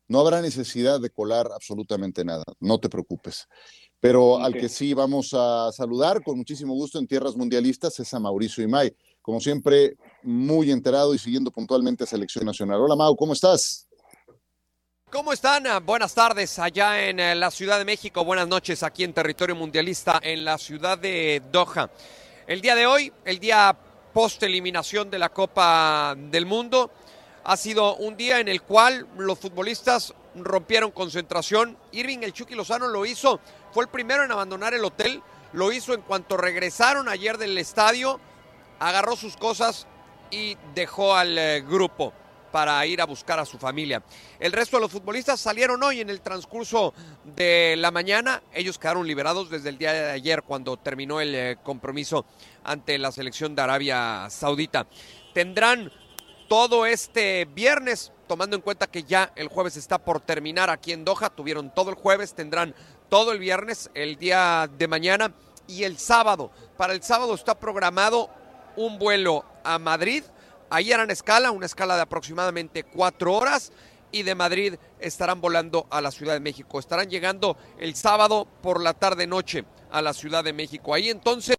No 0.09 0.19
habrá 0.19 0.43
necesidad 0.43 0.99
de 0.99 1.11
colar 1.11 1.47
absolutamente 1.55 2.25
nada, 2.25 2.43
no 2.59 2.81
te 2.81 2.89
preocupes. 2.89 3.47
Pero 4.01 4.39
al 4.39 4.55
que 4.55 4.69
sí 4.69 4.95
vamos 4.95 5.33
a 5.33 5.71
saludar 5.71 6.25
con 6.25 6.39
muchísimo 6.39 6.75
gusto 6.75 6.99
en 6.99 7.07
Tierras 7.07 7.37
Mundialistas 7.37 8.01
es 8.01 8.13
a 8.15 8.19
Mauricio 8.19 8.65
Imay 8.65 8.97
como 9.29 9.43
siempre, 9.43 9.95
muy 10.23 10.71
enterado 10.71 11.15
y 11.15 11.19
siguiendo 11.19 11.51
puntualmente 11.51 12.03
a 12.03 12.07
Selección 12.07 12.47
Nacional. 12.47 12.81
Hola 12.81 12.97
Mau, 12.97 13.15
¿cómo 13.15 13.35
estás? 13.35 13.87
¿Cómo 15.13 15.35
están? 15.35 15.65
Buenas 15.85 16.15
tardes 16.15 16.59
allá 16.59 17.07
en 17.07 17.21
eh, 17.21 17.35
la 17.35 17.51
Ciudad 17.51 17.77
de 17.77 17.85
México, 17.85 18.25
buenas 18.25 18.49
noches 18.49 18.83
aquí 18.83 19.05
en 19.05 19.13
territorio 19.13 19.55
mundialista 19.55 20.19
en 20.23 20.47
la 20.47 20.57
ciudad 20.57 20.97
de 20.97 21.43
Doha. 21.53 21.91
El 22.47 22.63
día 22.63 22.75
de 22.75 22.87
hoy, 22.87 23.13
el 23.27 23.39
día 23.39 23.77
post 24.15 24.43
eliminación 24.45 25.11
de 25.11 25.19
la 25.19 25.29
Copa 25.29 26.15
del 26.17 26.47
Mundo, 26.47 26.91
ha 27.45 27.59
sido 27.59 27.97
un 27.97 28.17
día 28.17 28.41
en 28.41 28.49
el 28.49 28.63
cual 28.63 29.07
los 29.19 29.39
futbolistas 29.39 30.15
rompieron 30.37 30.91
concentración. 30.91 31.77
Irving 31.93 32.21
el 32.23 32.33
Chucky 32.33 32.55
Lozano 32.55 32.89
lo 32.89 33.05
hizo, 33.05 33.41
fue 33.73 33.85
el 33.85 33.91
primero 33.91 34.25
en 34.25 34.33
abandonar 34.33 34.73
el 34.73 34.87
hotel, 34.87 35.21
lo 35.53 35.71
hizo 35.71 35.93
en 35.93 36.01
cuanto 36.01 36.39
regresaron 36.39 37.11
ayer 37.11 37.37
del 37.37 37.59
estadio 37.59 38.21
agarró 38.79 39.17
sus 39.17 39.37
cosas 39.37 39.87
y 40.31 40.57
dejó 40.75 41.15
al 41.15 41.39
eh, 41.39 41.61
grupo 41.63 42.13
para 42.51 42.85
ir 42.87 43.01
a 43.01 43.07
buscar 43.07 43.39
a 43.39 43.45
su 43.45 43.59
familia. 43.59 44.03
El 44.41 44.53
resto 44.53 44.77
de 44.77 44.83
los 44.83 44.93
futbolistas 44.93 45.41
salieron 45.41 45.83
hoy 45.83 46.01
en 46.01 46.11
el 46.11 46.21
transcurso 46.21 46.95
de 47.25 47.77
la 47.79 47.91
mañana. 47.91 48.43
Ellos 48.53 48.79
quedaron 48.79 49.07
liberados 49.07 49.51
desde 49.51 49.69
el 49.69 49.79
día 49.79 49.93
de 49.93 50.11
ayer 50.11 50.43
cuando 50.43 50.77
terminó 50.77 51.21
el 51.21 51.35
eh, 51.35 51.57
compromiso 51.63 52.25
ante 52.65 52.99
la 52.99 53.13
selección 53.13 53.55
de 53.55 53.63
Arabia 53.63 54.29
Saudita. 54.31 54.87
Tendrán 55.35 55.93
todo 56.49 56.87
este 56.87 57.45
viernes, 57.45 58.13
tomando 58.27 58.57
en 58.57 58.63
cuenta 58.63 58.87
que 58.87 59.03
ya 59.03 59.33
el 59.37 59.49
jueves 59.49 59.77
está 59.77 59.99
por 59.99 60.21
terminar 60.21 60.71
aquí 60.71 60.93
en 60.93 61.05
Doha, 61.05 61.29
tuvieron 61.29 61.73
todo 61.75 61.91
el 61.91 61.97
jueves, 61.97 62.35
tendrán 62.35 62.75
todo 63.11 63.33
el 63.33 63.39
viernes, 63.39 63.91
el 63.95 64.17
día 64.17 64.69
de 64.79 64.89
mañana 64.89 65.35
y 65.67 65.85
el 65.85 65.99
sábado. 65.99 66.51
Para 66.77 66.95
el 66.95 67.03
sábado 67.03 67.35
está 67.35 67.59
programado 67.59 68.31
un 68.79 68.99
vuelo 68.99 69.45
a 69.65 69.79
Madrid, 69.79 70.23
ahí 70.71 70.93
harán 70.93 71.11
escala, 71.11 71.51
una 71.51 71.67
escala 71.67 71.97
de 71.97 72.03
aproximadamente 72.03 72.85
cuatro 72.85 73.35
horas 73.35 73.73
y 74.13 74.23
de 74.23 74.37
Madrid 74.37 74.77
estarán 75.01 75.41
volando 75.41 75.87
a 75.91 76.01
la 76.01 76.13
Ciudad 76.13 76.35
de 76.35 76.41
México. 76.41 76.79
Estarán 76.79 77.11
llegando 77.11 77.57
el 77.81 77.97
sábado 77.97 78.47
por 78.63 78.81
la 78.81 78.95
tarde-noche 78.95 79.65
a 79.91 80.01
la 80.01 80.15
Ciudad 80.15 80.45
de 80.45 80.53
México. 80.53 80.95
Ahí 80.95 81.11
entonces 81.11 81.57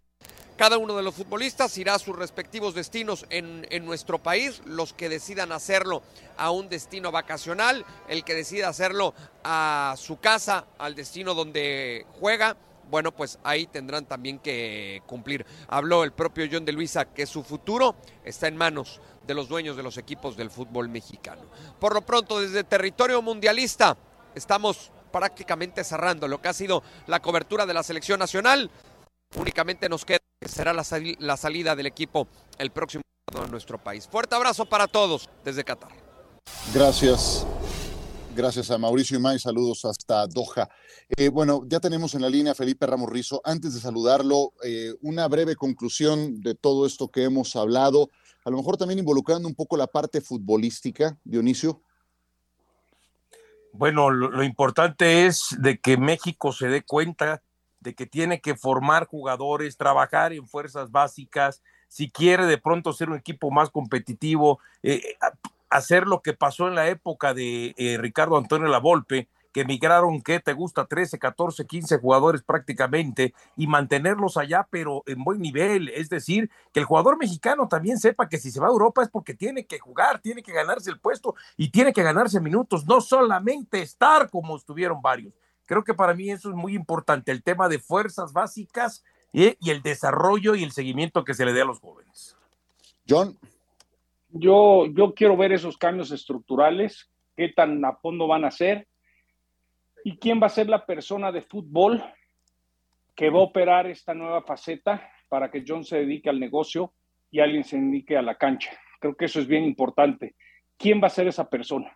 cada 0.56 0.78
uno 0.78 0.96
de 0.96 1.02
los 1.02 1.14
futbolistas 1.14 1.76
irá 1.76 1.94
a 1.94 1.98
sus 1.98 2.16
respectivos 2.16 2.74
destinos 2.74 3.26
en, 3.30 3.66
en, 3.70 3.84
nuestro 3.84 4.18
país, 4.18 4.62
los 4.64 4.92
que 4.92 5.08
decidan 5.08 5.52
hacerlo 5.52 6.02
a 6.36 6.50
un 6.50 6.68
destino 6.68 7.12
vacacional, 7.12 7.84
el 8.08 8.24
que 8.24 8.34
decida 8.34 8.68
hacerlo 8.68 9.14
a 9.44 9.94
su 9.98 10.20
casa, 10.20 10.66
al 10.78 10.94
destino 10.94 11.34
donde 11.34 12.04
juega, 12.18 12.58
bueno, 12.90 13.12
pues 13.12 13.38
ahí 13.44 13.66
tendrán 13.66 14.04
también 14.04 14.38
que 14.38 15.02
cumplir. 15.06 15.46
Habló 15.68 16.04
el 16.04 16.12
propio 16.12 16.46
John 16.50 16.64
de 16.64 16.72
Luisa 16.72 17.06
que 17.06 17.26
su 17.26 17.42
futuro 17.42 17.94
está 18.24 18.48
en 18.48 18.56
manos 18.56 19.00
de 19.26 19.34
los 19.34 19.48
dueños 19.48 19.76
de 19.76 19.82
los 19.82 19.96
equipos 19.96 20.36
del 20.36 20.50
fútbol 20.50 20.88
mexicano. 20.88 21.42
Por 21.78 21.94
lo 21.94 22.02
pronto, 22.02 22.40
desde 22.40 22.64
territorio 22.64 23.22
mundialista, 23.22 23.96
estamos 24.34 24.90
prácticamente 25.12 25.84
cerrando 25.84 26.28
lo 26.28 26.40
que 26.40 26.48
ha 26.48 26.52
sido 26.52 26.82
la 27.06 27.20
cobertura 27.20 27.66
de 27.66 27.74
la 27.74 27.82
selección 27.82 28.18
nacional. 28.18 28.70
Únicamente 29.36 29.88
nos 29.88 30.04
queda 30.04 30.18
que 30.40 30.48
será 30.48 30.72
la, 30.72 30.84
la 31.18 31.36
salida 31.36 31.76
del 31.76 31.86
equipo 31.86 32.26
el 32.58 32.70
próximo 32.70 33.02
en 33.34 33.50
nuestro 33.50 33.78
país. 33.78 34.08
Fuerte 34.10 34.34
abrazo 34.34 34.66
para 34.66 34.88
todos 34.88 35.28
desde 35.44 35.64
Qatar. 35.64 35.92
Gracias. 36.74 37.46
Gracias 38.34 38.70
a 38.70 38.78
Mauricio 38.78 39.18
Imay, 39.18 39.40
saludos 39.40 39.84
hasta 39.84 40.26
Doha. 40.28 40.68
Eh, 41.16 41.28
bueno, 41.28 41.62
ya 41.66 41.80
tenemos 41.80 42.14
en 42.14 42.22
la 42.22 42.30
línea 42.30 42.52
a 42.52 42.54
Felipe 42.54 42.86
Ramos 42.86 43.10
Rizo. 43.10 43.40
Antes 43.44 43.74
de 43.74 43.80
saludarlo, 43.80 44.52
eh, 44.62 44.94
una 45.02 45.26
breve 45.26 45.56
conclusión 45.56 46.40
de 46.40 46.54
todo 46.54 46.86
esto 46.86 47.08
que 47.08 47.24
hemos 47.24 47.56
hablado, 47.56 48.08
a 48.44 48.50
lo 48.50 48.56
mejor 48.56 48.76
también 48.76 49.00
involucrando 49.00 49.48
un 49.48 49.56
poco 49.56 49.76
la 49.76 49.88
parte 49.88 50.20
futbolística, 50.20 51.18
Dionisio. 51.24 51.82
Bueno, 53.72 54.10
lo, 54.10 54.30
lo 54.30 54.44
importante 54.44 55.26
es 55.26 55.56
de 55.58 55.80
que 55.80 55.96
México 55.96 56.52
se 56.52 56.68
dé 56.68 56.82
cuenta 56.82 57.42
de 57.80 57.94
que 57.94 58.06
tiene 58.06 58.40
que 58.40 58.54
formar 58.54 59.06
jugadores, 59.06 59.76
trabajar 59.76 60.32
en 60.32 60.46
fuerzas 60.46 60.90
básicas, 60.90 61.62
si 61.88 62.10
quiere 62.10 62.46
de 62.46 62.58
pronto 62.58 62.92
ser 62.92 63.10
un 63.10 63.16
equipo 63.16 63.50
más 63.50 63.70
competitivo, 63.70 64.60
eh, 64.82 65.02
hacer 65.70 66.06
lo 66.06 66.20
que 66.20 66.34
pasó 66.34 66.68
en 66.68 66.74
la 66.74 66.88
época 66.88 67.32
de 67.32 67.74
eh, 67.76 67.96
Ricardo 67.98 68.36
Antonio 68.36 68.68
Lavolpe, 68.68 69.28
que 69.52 69.62
emigraron, 69.62 70.22
¿qué 70.22 70.40
te 70.40 70.52
gusta? 70.52 70.86
13, 70.86 71.18
14, 71.18 71.66
15 71.66 71.98
jugadores 71.98 72.42
prácticamente 72.42 73.34
y 73.56 73.66
mantenerlos 73.66 74.36
allá, 74.36 74.66
pero 74.70 75.02
en 75.06 75.24
buen 75.24 75.40
nivel. 75.40 75.88
Es 75.88 76.08
decir, 76.08 76.50
que 76.72 76.80
el 76.80 76.86
jugador 76.86 77.18
mexicano 77.18 77.68
también 77.68 77.98
sepa 77.98 78.28
que 78.28 78.38
si 78.38 78.50
se 78.50 78.60
va 78.60 78.68
a 78.68 78.70
Europa 78.70 79.02
es 79.02 79.08
porque 79.08 79.34
tiene 79.34 79.66
que 79.66 79.78
jugar, 79.78 80.20
tiene 80.20 80.42
que 80.42 80.52
ganarse 80.52 80.90
el 80.90 81.00
puesto 81.00 81.34
y 81.56 81.70
tiene 81.70 81.92
que 81.92 82.02
ganarse 82.02 82.40
minutos, 82.40 82.86
no 82.86 83.00
solamente 83.00 83.82
estar 83.82 84.30
como 84.30 84.56
estuvieron 84.56 85.02
varios. 85.02 85.34
Creo 85.66 85.84
que 85.84 85.94
para 85.94 86.14
mí 86.14 86.30
eso 86.30 86.50
es 86.50 86.56
muy 86.56 86.74
importante, 86.74 87.32
el 87.32 87.42
tema 87.42 87.68
de 87.68 87.78
fuerzas 87.78 88.32
básicas 88.32 89.04
¿eh? 89.32 89.56
y 89.60 89.70
el 89.70 89.82
desarrollo 89.82 90.54
y 90.54 90.64
el 90.64 90.72
seguimiento 90.72 91.24
que 91.24 91.34
se 91.34 91.44
le 91.44 91.52
dé 91.52 91.62
a 91.62 91.64
los 91.64 91.80
jóvenes. 91.80 92.36
John. 93.08 93.36
Yo, 94.32 94.86
yo 94.86 95.14
quiero 95.14 95.36
ver 95.36 95.52
esos 95.52 95.76
cambios 95.76 96.10
estructurales, 96.12 97.10
qué 97.36 97.48
tan 97.48 97.84
a 97.84 97.94
fondo 97.96 98.26
van 98.26 98.44
a 98.44 98.50
ser 98.50 98.86
y 100.04 100.18
quién 100.18 100.40
va 100.40 100.46
a 100.46 100.50
ser 100.50 100.68
la 100.68 100.86
persona 100.86 101.32
de 101.32 101.42
fútbol 101.42 102.02
que 103.14 103.30
va 103.30 103.40
a 103.40 103.44
operar 103.44 103.86
esta 103.86 104.14
nueva 104.14 104.42
faceta 104.42 105.10
para 105.28 105.50
que 105.50 105.64
John 105.66 105.84
se 105.84 105.98
dedique 105.98 106.30
al 106.30 106.40
negocio 106.40 106.92
y 107.30 107.40
alguien 107.40 107.64
se 107.64 107.78
dedique 107.78 108.16
a 108.16 108.22
la 108.22 108.36
cancha. 108.36 108.70
Creo 109.00 109.14
que 109.14 109.26
eso 109.26 109.40
es 109.40 109.46
bien 109.46 109.64
importante. 109.64 110.34
¿Quién 110.76 111.02
va 111.02 111.08
a 111.08 111.10
ser 111.10 111.28
esa 111.28 111.48
persona? 111.48 111.92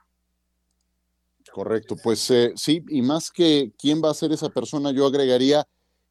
Correcto, 1.53 1.97
pues 2.03 2.31
eh, 2.31 2.53
sí, 2.57 2.83
y 2.89 3.03
más 3.03 3.31
que 3.31 3.73
quién 3.79 4.03
va 4.03 4.11
a 4.11 4.15
ser 4.15 4.33
esa 4.33 4.49
persona, 4.49 4.93
yo 4.93 5.07
agregaría 5.07 5.65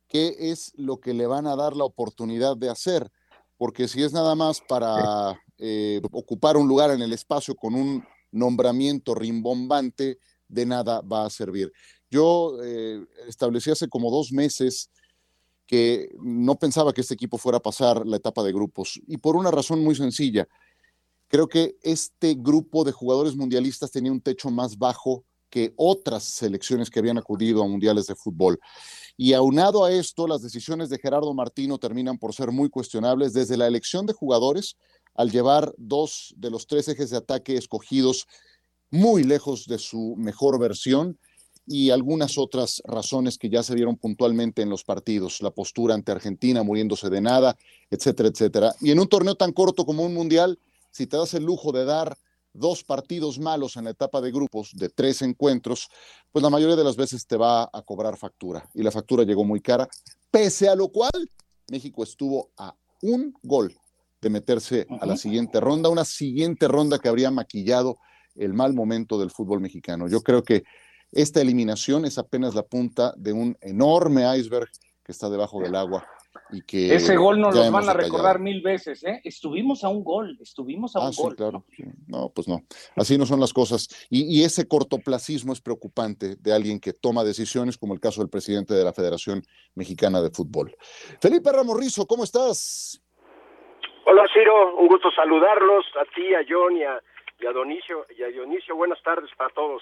qué 0.07 0.35
es 0.39 0.73
lo 0.77 0.99
que 0.99 1.13
le 1.13 1.27
van 1.27 1.47
a 1.47 1.55
dar 1.55 1.75
la 1.75 1.85
oportunidad 1.85 2.55
de 2.55 2.69
hacer, 2.69 3.09
porque 3.57 3.87
si 3.87 4.03
es 4.03 4.13
nada 4.13 4.35
más 4.35 4.61
para 4.61 5.39
eh, 5.65 6.01
ocupar 6.11 6.57
un 6.57 6.67
lugar 6.67 6.91
en 6.91 7.01
el 7.01 7.13
espacio 7.13 7.55
con 7.55 7.73
un 7.73 8.03
nombramiento 8.33 9.15
rimbombante, 9.15 10.19
de 10.49 10.65
nada 10.65 10.99
va 10.99 11.25
a 11.25 11.29
servir. 11.29 11.71
Yo 12.11 12.57
eh, 12.61 13.01
establecí 13.29 13.71
hace 13.71 13.87
como 13.87 14.11
dos 14.11 14.33
meses 14.33 14.89
que 15.65 16.09
no 16.21 16.55
pensaba 16.59 16.91
que 16.91 16.99
este 16.99 17.13
equipo 17.13 17.37
fuera 17.37 17.59
a 17.59 17.61
pasar 17.61 18.05
la 18.05 18.17
etapa 18.17 18.43
de 18.43 18.51
grupos, 18.51 18.99
y 19.07 19.15
por 19.15 19.37
una 19.37 19.51
razón 19.51 19.81
muy 19.81 19.95
sencilla. 19.95 20.49
Creo 21.29 21.47
que 21.47 21.77
este 21.81 22.35
grupo 22.37 22.83
de 22.83 22.91
jugadores 22.91 23.33
mundialistas 23.33 23.89
tenía 23.89 24.11
un 24.11 24.19
techo 24.19 24.51
más 24.51 24.77
bajo 24.77 25.23
que 25.49 25.73
otras 25.77 26.25
selecciones 26.25 26.89
que 26.89 26.99
habían 26.99 27.17
acudido 27.17 27.63
a 27.63 27.67
mundiales 27.67 28.07
de 28.07 28.15
fútbol. 28.15 28.59
Y 29.15 29.31
aunado 29.31 29.85
a 29.85 29.93
esto, 29.93 30.27
las 30.27 30.41
decisiones 30.41 30.89
de 30.89 30.99
Gerardo 30.99 31.33
Martino 31.33 31.77
terminan 31.77 32.17
por 32.17 32.33
ser 32.33 32.51
muy 32.51 32.69
cuestionables 32.69 33.31
desde 33.31 33.55
la 33.55 33.67
elección 33.67 34.05
de 34.05 34.13
jugadores 34.13 34.75
al 35.15 35.31
llevar 35.31 35.73
dos 35.77 36.33
de 36.37 36.49
los 36.49 36.67
tres 36.67 36.87
ejes 36.87 37.09
de 37.09 37.17
ataque 37.17 37.55
escogidos 37.55 38.27
muy 38.89 39.23
lejos 39.23 39.65
de 39.65 39.79
su 39.79 40.15
mejor 40.17 40.59
versión 40.59 41.17
y 41.65 41.91
algunas 41.91 42.37
otras 42.37 42.81
razones 42.85 43.37
que 43.37 43.49
ya 43.49 43.63
se 43.63 43.73
vieron 43.73 43.95
puntualmente 43.95 44.61
en 44.61 44.69
los 44.69 44.83
partidos, 44.83 45.41
la 45.41 45.51
postura 45.51 45.93
ante 45.93 46.11
Argentina 46.11 46.61
muriéndose 46.63 47.09
de 47.09 47.21
nada, 47.21 47.57
etcétera, 47.89 48.29
etcétera. 48.29 48.75
Y 48.81 48.91
en 48.91 48.99
un 48.99 49.07
torneo 49.07 49.35
tan 49.35 49.53
corto 49.53 49.85
como 49.85 50.03
un 50.03 50.13
mundial, 50.13 50.59
si 50.91 51.07
te 51.07 51.17
das 51.17 51.33
el 51.33 51.43
lujo 51.43 51.71
de 51.71 51.85
dar 51.85 52.17
dos 52.53 52.83
partidos 52.83 53.39
malos 53.39 53.77
en 53.77 53.85
la 53.85 53.91
etapa 53.91 54.21
de 54.21 54.31
grupos 54.31 54.71
de 54.75 54.89
tres 54.89 55.21
encuentros, 55.21 55.89
pues 56.31 56.43
la 56.43 56.49
mayoría 56.49 56.75
de 56.75 56.83
las 56.83 56.95
veces 56.95 57.25
te 57.25 57.37
va 57.37 57.69
a 57.71 57.81
cobrar 57.81 58.17
factura. 58.17 58.69
Y 58.73 58.83
la 58.83 58.91
factura 58.91 59.23
llegó 59.23 59.43
muy 59.43 59.59
cara, 59.59 59.87
pese 60.29 60.69
a 60.69 60.75
lo 60.75 60.89
cual 60.89 61.29
México 61.69 62.03
estuvo 62.03 62.51
a 62.57 62.75
un 63.01 63.33
gol 63.41 63.75
de 64.23 64.29
meterse 64.29 64.87
a 65.01 65.05
la 65.05 65.17
siguiente 65.17 65.59
ronda, 65.59 65.89
una 65.89 66.05
siguiente 66.05 66.67
ronda 66.67 66.97
que 66.97 67.09
habría 67.09 67.29
maquillado 67.29 67.97
el 68.35 68.53
mal 68.53 68.73
momento 68.73 69.19
del 69.19 69.29
fútbol 69.29 69.59
mexicano. 69.59 70.07
Yo 70.07 70.21
creo 70.21 70.41
que 70.43 70.63
esta 71.11 71.41
eliminación 71.41 72.05
es 72.05 72.17
apenas 72.17 72.55
la 72.55 72.63
punta 72.63 73.13
de 73.17 73.33
un 73.33 73.55
enorme 73.61 74.23
iceberg 74.37 74.69
que 75.03 75.11
está 75.11 75.29
debajo 75.29 75.61
del 75.61 75.75
agua 75.75 76.07
y 76.51 76.61
que 76.61 76.95
ese 76.95 77.15
gol 77.15 77.39
nos 77.39 77.55
lo 77.55 77.71
van 77.71 77.89
a 77.89 77.93
recordar 77.93 78.39
mil 78.39 78.61
veces, 78.61 79.03
¿eh? 79.03 79.21
Estuvimos 79.23 79.83
a 79.83 79.89
un 79.89 80.03
gol, 80.03 80.37
estuvimos 80.41 80.95
a 80.95 80.99
ah, 80.99 81.07
un 81.07 81.13
sí, 81.13 81.21
gol. 81.21 81.35
Claro. 81.35 81.65
No, 82.07 82.29
pues 82.29 82.47
no. 82.47 82.63
Así 82.95 83.17
no 83.17 83.25
son 83.25 83.39
las 83.39 83.53
cosas. 83.53 83.87
Y, 84.09 84.23
y, 84.23 84.43
ese 84.43 84.67
cortoplacismo 84.67 85.53
es 85.53 85.61
preocupante 85.61 86.35
de 86.35 86.53
alguien 86.53 86.79
que 86.79 86.93
toma 86.93 87.23
decisiones, 87.23 87.77
como 87.77 87.93
el 87.93 87.99
caso 87.99 88.21
del 88.21 88.29
presidente 88.29 88.73
de 88.73 88.83
la 88.83 88.93
Federación 88.93 89.43
Mexicana 89.75 90.21
de 90.21 90.31
Fútbol. 90.31 90.75
Felipe 91.19 91.51
Ramos 91.51 91.77
Rizo, 91.77 92.07
¿cómo 92.07 92.23
estás? 92.23 93.02
Hola, 94.05 94.25
Ciro, 94.33 94.75
un 94.75 94.87
gusto 94.87 95.09
saludarlos, 95.11 95.85
a 95.95 96.03
ti, 96.13 96.35
a 96.35 96.41
John 96.47 96.75
y 96.75 96.83
a, 96.83 97.01
y 97.39 97.45
a 97.45 97.51
Dionisio, 97.51 98.05
y 98.17 98.23
a 98.23 98.27
Dionisio, 98.27 98.75
buenas 98.75 99.01
tardes 99.01 99.29
para 99.37 99.49
todos. 99.51 99.81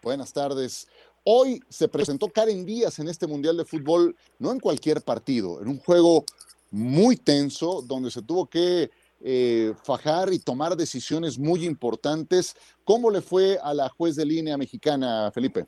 Buenas 0.00 0.32
tardes. 0.32 0.88
Hoy 1.24 1.58
se 1.68 1.88
presentó 1.88 2.28
Karen 2.28 2.64
Díaz 2.64 3.00
en 3.00 3.08
este 3.08 3.26
Mundial 3.26 3.56
de 3.56 3.64
Fútbol, 3.64 4.14
no 4.38 4.52
en 4.52 4.60
cualquier 4.60 5.02
partido, 5.02 5.60
en 5.60 5.68
un 5.68 5.78
juego 5.80 6.24
muy 6.70 7.16
tenso, 7.16 7.82
donde 7.82 8.12
se 8.12 8.22
tuvo 8.22 8.48
que 8.48 8.90
eh, 9.24 9.72
fajar 9.84 10.32
y 10.32 10.38
tomar 10.38 10.76
decisiones 10.76 11.36
muy 11.36 11.66
importantes. 11.66 12.54
¿Cómo 12.84 13.10
le 13.10 13.22
fue 13.22 13.58
a 13.60 13.74
la 13.74 13.88
juez 13.88 14.14
de 14.14 14.24
línea 14.24 14.56
mexicana, 14.56 15.32
Felipe? 15.32 15.66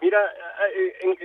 Mira, 0.00 0.18
en, 1.02 1.18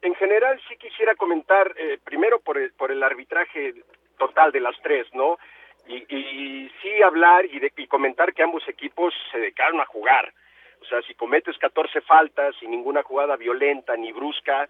en 0.00 0.14
general 0.14 0.58
sí 0.66 0.76
quisiera 0.78 1.14
comentar, 1.14 1.74
eh, 1.76 1.98
primero 2.02 2.40
por 2.40 2.56
el, 2.56 2.72
por 2.72 2.90
el 2.90 3.02
arbitraje 3.02 3.74
total 4.18 4.52
de 4.52 4.60
las 4.60 4.76
tres, 4.82 5.06
¿no? 5.14 5.38
Y, 5.86 5.96
y 6.14 6.70
sí 6.82 7.02
hablar 7.02 7.46
y, 7.46 7.60
de, 7.60 7.72
y 7.76 7.86
comentar 7.86 8.34
que 8.34 8.42
ambos 8.42 8.66
equipos 8.68 9.14
se 9.30 9.38
dedicaron 9.38 9.80
a 9.80 9.86
jugar. 9.86 10.32
O 10.80 10.84
sea, 10.84 11.00
si 11.02 11.14
cometes 11.14 11.56
14 11.58 12.00
faltas 12.02 12.54
y 12.60 12.66
ninguna 12.66 13.02
jugada 13.02 13.36
violenta 13.36 13.96
ni 13.96 14.12
brusca, 14.12 14.68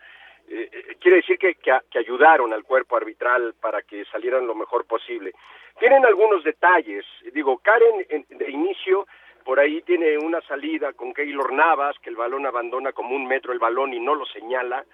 eh, 0.48 0.96
quiere 1.00 1.18
decir 1.18 1.38
que, 1.38 1.54
que, 1.54 1.76
que, 1.90 1.98
ayudaron 1.98 2.52
al 2.52 2.64
cuerpo 2.64 2.96
arbitral 2.96 3.54
para 3.60 3.82
que 3.82 4.04
salieran 4.06 4.46
lo 4.46 4.54
mejor 4.54 4.86
posible. 4.86 5.32
Tienen 5.78 6.04
algunos 6.04 6.44
detalles. 6.44 7.04
Digo, 7.32 7.58
Karen 7.58 8.06
en, 8.08 8.26
de 8.30 8.50
inicio 8.50 9.06
por 9.44 9.60
ahí 9.60 9.80
tiene 9.82 10.18
una 10.18 10.40
salida 10.42 10.92
con 10.92 11.14
Keylor 11.14 11.52
Navas, 11.52 11.96
que 12.00 12.10
el 12.10 12.16
balón 12.16 12.46
abandona 12.46 12.92
como 12.92 13.14
un 13.14 13.26
metro 13.26 13.52
el 13.52 13.60
balón 13.60 13.94
y 13.94 14.00
no 14.00 14.14
lo 14.14 14.26
señala, 14.26 14.84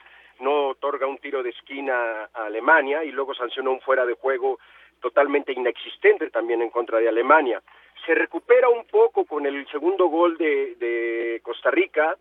no 0.43 0.69
otorga 0.69 1.07
un 1.07 1.19
tiro 1.19 1.43
de 1.43 1.51
esquina 1.51 2.29
a 2.35 2.45
Alemania 2.47 3.05
y 3.05 3.13
luego 3.13 3.35
sanciona 3.35 3.71
un 3.71 3.81
fuera 3.81 4.05
de 4.05 4.15
juego 4.15 4.59
totalmente 5.01 5.53
inexistente 5.53 6.31
también 6.31 6.63
en 6.63 6.71
contra 6.71 6.99
de 6.99 7.09
Alemania. 7.09 7.63
Se 8.07 8.15
recupera 8.15 8.69
un 8.69 8.85
poco 8.85 9.25
con 9.25 9.47
el 9.47 9.67
segundo 9.69 10.07
gol 10.07 10.37
de, 10.37 10.75
de 10.77 11.41
Costa 11.43 11.71
Rica, 11.71 12.17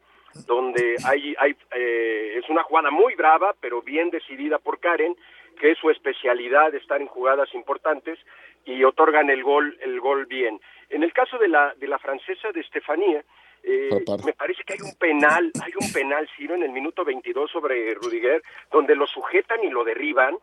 donde 0.47 0.95
hay, 1.05 1.35
hay 1.37 1.55
eh, 1.75 2.39
es 2.41 2.49
una 2.49 2.63
jugada 2.63 2.91
muy 2.91 3.15
brava, 3.15 3.53
pero 3.59 3.81
bien 3.81 4.09
decidida 4.09 4.59
por 4.59 4.79
Karen, 4.79 5.15
que 5.59 5.71
es 5.71 5.77
su 5.77 5.89
especialidad 5.89 6.73
estar 6.73 7.01
en 7.01 7.07
jugadas 7.07 7.53
importantes 7.53 8.19
y 8.65 8.83
otorgan 8.83 9.29
el 9.29 9.43
gol, 9.43 9.77
el 9.81 9.99
gol 9.99 10.25
bien. 10.25 10.59
En 10.89 11.03
el 11.03 11.13
caso 11.13 11.37
de 11.37 11.47
la, 11.47 11.73
de 11.75 11.87
la 11.87 11.99
francesa 11.99 12.51
de 12.51 12.61
Estefanía, 12.61 13.23
eh, 13.63 13.89
me 14.25 14.33
parece 14.33 14.63
que 14.63 14.73
hay 14.73 14.81
un 14.81 14.95
penal, 14.95 15.51
hay 15.63 15.73
un 15.79 15.91
penal, 15.91 16.27
Ciro, 16.35 16.55
en 16.55 16.63
el 16.63 16.71
minuto 16.71 17.03
22 17.03 17.51
sobre 17.51 17.93
Rudiger, 17.95 18.41
donde 18.71 18.95
lo 18.95 19.07
sujetan 19.07 19.63
y 19.63 19.69
lo 19.69 19.83
derriban. 19.83 20.35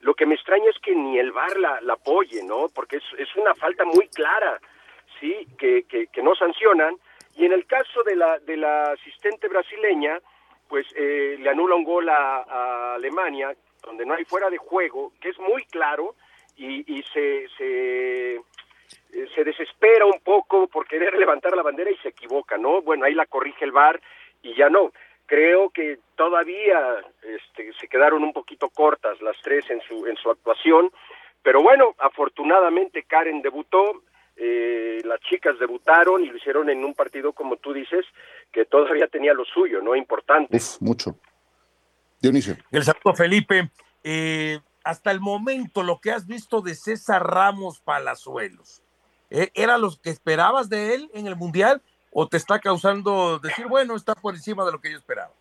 Lo 0.00 0.14
que 0.14 0.26
me 0.26 0.34
extraña 0.34 0.70
es 0.70 0.78
que 0.78 0.94
ni 0.94 1.18
el 1.18 1.32
VAR 1.32 1.58
la, 1.58 1.80
la 1.82 1.94
apoye, 1.94 2.42
¿no? 2.42 2.68
Porque 2.74 2.96
es, 2.96 3.04
es 3.18 3.34
una 3.36 3.54
falta 3.54 3.84
muy 3.84 4.08
clara, 4.08 4.58
¿sí? 5.18 5.46
Que, 5.58 5.82
que, 5.84 6.06
que 6.06 6.22
no 6.22 6.34
sancionan 6.34 6.96
y 7.36 7.44
en 7.46 7.52
el 7.52 7.66
caso 7.66 8.02
de 8.02 8.16
la, 8.16 8.38
de 8.38 8.56
la 8.56 8.92
asistente 8.92 9.48
brasileña, 9.48 10.18
pues 10.68 10.86
eh, 10.94 11.36
le 11.38 11.50
anula 11.50 11.74
un 11.74 11.84
gol 11.84 12.08
a, 12.08 12.94
Alemania, 12.94 13.54
donde 13.82 14.04
no 14.04 14.14
hay 14.14 14.24
fuera 14.24 14.50
de 14.50 14.58
juego, 14.58 15.12
que 15.20 15.30
es 15.30 15.38
muy 15.38 15.64
claro, 15.64 16.14
y, 16.56 16.98
y 16.98 17.02
se, 17.04 17.48
se, 17.56 18.40
eh, 19.12 19.26
se, 19.34 19.44
desespera 19.44 20.06
un 20.06 20.20
poco 20.20 20.66
por 20.68 20.86
querer 20.86 21.14
levantar 21.14 21.56
la 21.56 21.62
bandera 21.62 21.90
y 21.90 21.96
se 21.98 22.08
equivoca, 22.08 22.56
¿no? 22.58 22.82
Bueno, 22.82 23.04
ahí 23.04 23.14
la 23.14 23.26
corrige 23.26 23.64
el 23.64 23.72
VAR 23.72 24.00
y 24.42 24.54
ya 24.54 24.68
no. 24.68 24.92
Creo 25.26 25.70
que 25.70 25.98
todavía 26.16 27.04
este, 27.22 27.72
se 27.74 27.88
quedaron 27.88 28.22
un 28.22 28.32
poquito 28.32 28.68
cortas 28.68 29.20
las 29.22 29.36
tres 29.42 29.68
en 29.70 29.80
su, 29.82 30.06
en 30.06 30.16
su 30.16 30.30
actuación, 30.30 30.90
pero 31.42 31.62
bueno, 31.62 31.94
afortunadamente 31.98 33.04
Karen 33.04 33.40
debutó, 33.40 34.02
eh, 34.36 35.00
las 35.04 35.20
chicas 35.20 35.58
debutaron 35.58 36.24
y 36.24 36.28
lo 36.28 36.36
hicieron 36.36 36.68
en 36.70 36.84
un 36.84 36.94
partido, 36.94 37.32
como 37.32 37.56
tú 37.56 37.72
dices, 37.72 38.04
que 38.52 38.64
todavía 38.64 39.06
tenía 39.06 39.34
lo 39.34 39.44
suyo, 39.44 39.80
¿no? 39.80 39.94
Importante. 39.94 40.58
mucho. 40.80 41.16
Dionisio. 42.20 42.56
El 42.70 42.82
saludo, 42.82 43.14
Felipe. 43.14 43.70
Eh, 44.02 44.58
hasta 44.84 45.10
el 45.10 45.20
momento, 45.20 45.82
lo 45.82 46.00
que 46.00 46.10
has 46.10 46.26
visto 46.26 46.60
de 46.60 46.74
César 46.74 47.22
Ramos 47.26 47.80
Palazuelos, 47.80 48.82
¿eh? 49.30 49.50
¿era 49.54 49.78
lo 49.78 49.90
que 50.02 50.10
esperabas 50.10 50.68
de 50.68 50.94
él 50.94 51.10
en 51.14 51.26
el 51.26 51.36
Mundial 51.36 51.82
o 52.12 52.28
te 52.28 52.36
está 52.36 52.58
causando 52.58 53.38
decir, 53.38 53.66
bueno, 53.66 53.96
está 53.96 54.14
por 54.14 54.34
encima 54.34 54.64
de 54.64 54.72
lo 54.72 54.80
que 54.80 54.90
yo 54.90 54.98
esperaba? 54.98 55.32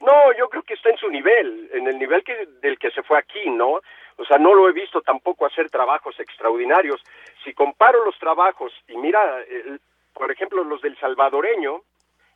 No, 0.00 0.32
yo 0.38 0.48
creo 0.48 0.62
que 0.62 0.74
está 0.74 0.88
en 0.88 0.96
su 0.96 1.08
nivel, 1.08 1.70
en 1.74 1.86
el 1.86 1.98
nivel 1.98 2.24
que, 2.24 2.46
del 2.62 2.78
que 2.78 2.90
se 2.90 3.02
fue 3.02 3.18
aquí, 3.18 3.50
¿no? 3.50 3.80
O 4.16 4.24
sea, 4.26 4.38
no 4.38 4.54
lo 4.54 4.68
he 4.68 4.72
visto 4.72 5.02
tampoco 5.02 5.46
hacer 5.46 5.70
trabajos 5.70 6.18
extraordinarios. 6.18 7.02
Si 7.44 7.52
comparo 7.52 8.04
los 8.04 8.18
trabajos 8.18 8.72
y 8.88 8.96
mira, 8.96 9.20
por 10.14 10.30
ejemplo, 10.30 10.64
los 10.64 10.80
del 10.82 10.98
salvadoreño, 10.98 11.82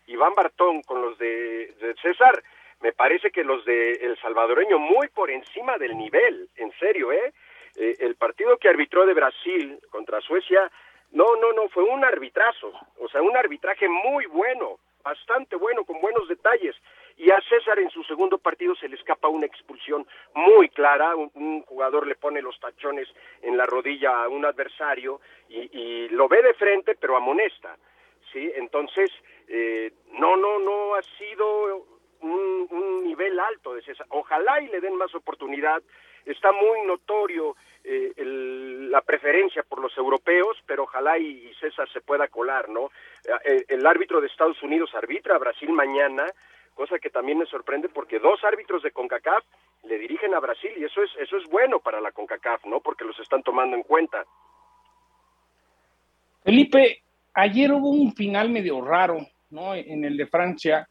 Iván 0.06 0.34
Bartón 0.34 0.82
con 0.82 1.02
los 1.02 1.18
de, 1.18 1.74
César, 2.02 2.42
me 2.80 2.92
parece 2.92 3.30
que 3.30 3.44
los 3.44 3.64
de 3.64 3.92
el 3.92 4.18
salvadoreño 4.20 4.78
muy 4.78 5.08
por 5.08 5.30
encima 5.30 5.78
del 5.78 5.96
nivel, 5.96 6.48
en 6.56 6.72
serio, 6.78 7.12
¿eh? 7.12 7.32
¿eh? 7.76 7.96
El 8.00 8.16
partido 8.16 8.56
que 8.58 8.68
arbitró 8.68 9.06
de 9.06 9.14
Brasil 9.14 9.78
contra 9.90 10.20
Suecia, 10.20 10.70
no, 11.12 11.36
no, 11.36 11.52
no, 11.52 11.68
fue 11.68 11.84
un 11.84 12.04
arbitrazo, 12.04 12.72
o 12.98 13.08
sea, 13.08 13.22
un 13.22 13.36
arbitraje 13.36 13.88
muy 13.88 14.26
bueno, 14.26 14.78
bastante 15.02 15.56
bueno, 15.56 15.84
con 15.84 16.00
buenos 16.00 16.26
detalles 16.28 16.74
y 17.16 17.30
a 17.30 17.40
César 17.48 17.78
en 17.78 17.90
su 17.90 18.02
segundo 18.04 18.38
partido 18.38 18.74
se 18.74 18.88
le 18.88 18.96
escapa 18.96 19.28
una 19.28 19.46
expulsión 19.46 20.06
muy 20.34 20.68
clara, 20.70 21.14
un, 21.14 21.62
jugador 21.62 22.06
le 22.06 22.16
pone 22.16 22.42
los 22.42 22.58
tachones 22.58 23.08
en 23.42 23.56
la 23.56 23.66
rodilla 23.66 24.24
a 24.24 24.28
un 24.28 24.44
adversario 24.44 25.20
y, 25.48 26.08
lo 26.08 26.28
ve 26.28 26.42
de 26.42 26.54
frente 26.54 26.96
pero 26.96 27.16
amonesta, 27.16 27.76
¿sí? 28.32 28.50
Entonces, 28.56 29.10
eh, 29.48 29.92
no, 30.18 30.36
no, 30.36 30.58
no 30.58 30.94
ha 30.94 31.02
sido 31.02 31.86
un, 32.20 32.68
un, 32.70 33.04
nivel 33.04 33.38
de 33.62 33.82
César. 33.82 34.06
Ojalá 34.10 34.60
y 34.60 34.68
le 34.68 34.80
den 34.80 34.96
más 34.96 35.14
oportunidad. 35.14 35.82
Está 36.24 36.52
muy 36.52 36.86
notorio 36.86 37.56
eh, 37.84 38.12
la 38.16 39.00
preferencia 39.02 39.62
por 39.62 39.80
los 39.80 39.96
europeos, 39.96 40.56
pero 40.66 40.84
ojalá 40.84 41.18
y, 41.18 41.52
César 41.60 41.88
se 41.92 42.00
pueda 42.00 42.28
colar, 42.28 42.68
¿no? 42.68 42.90
Eh, 43.44 43.64
el 43.68 43.86
árbitro 43.86 44.20
de 44.20 44.26
Estados 44.26 44.62
Unidos 44.62 44.90
arbitra 44.94 45.36
a 45.36 45.38
Brasil 45.38 45.70
mañana 45.70 46.26
cosa 46.74 46.98
que 46.98 47.10
también 47.10 47.38
me 47.38 47.46
sorprende 47.46 47.88
porque 47.88 48.18
dos 48.18 48.42
árbitros 48.44 48.82
de 48.82 48.90
CONCACAF 48.90 49.44
le 49.84 49.98
dirigen 49.98 50.34
a 50.34 50.40
Brasil 50.40 50.72
y 50.76 50.84
eso 50.84 51.02
es 51.02 51.10
eso 51.20 51.36
es 51.36 51.44
bueno 51.48 51.78
para 51.80 52.00
la 52.00 52.12
CONCACAF, 52.12 52.66
¿no? 52.66 52.80
Porque 52.80 53.04
los 53.04 53.18
están 53.20 53.42
tomando 53.42 53.76
en 53.76 53.82
cuenta. 53.82 54.24
Felipe, 56.42 57.02
ayer 57.32 57.72
hubo 57.72 57.90
un 57.90 58.12
final 58.14 58.50
medio 58.50 58.80
raro, 58.82 59.18
¿no? 59.50 59.74
En 59.74 60.04
el 60.04 60.16
de 60.16 60.26
Francia, 60.26 60.88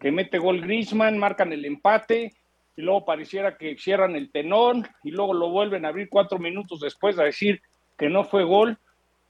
que 0.00 0.10
mete 0.12 0.38
gol 0.38 0.60
Griezmann, 0.60 1.18
marcan 1.18 1.52
el 1.52 1.64
empate 1.64 2.32
y 2.76 2.82
luego 2.82 3.04
pareciera 3.04 3.56
que 3.56 3.76
cierran 3.76 4.16
el 4.16 4.30
tenón 4.30 4.86
y 5.02 5.10
luego 5.10 5.34
lo 5.34 5.50
vuelven 5.50 5.84
a 5.84 5.88
abrir 5.88 6.08
cuatro 6.08 6.38
minutos 6.38 6.80
después 6.80 7.18
a 7.18 7.24
decir 7.24 7.60
que 7.98 8.08
no 8.08 8.24
fue 8.24 8.44
gol. 8.44 8.78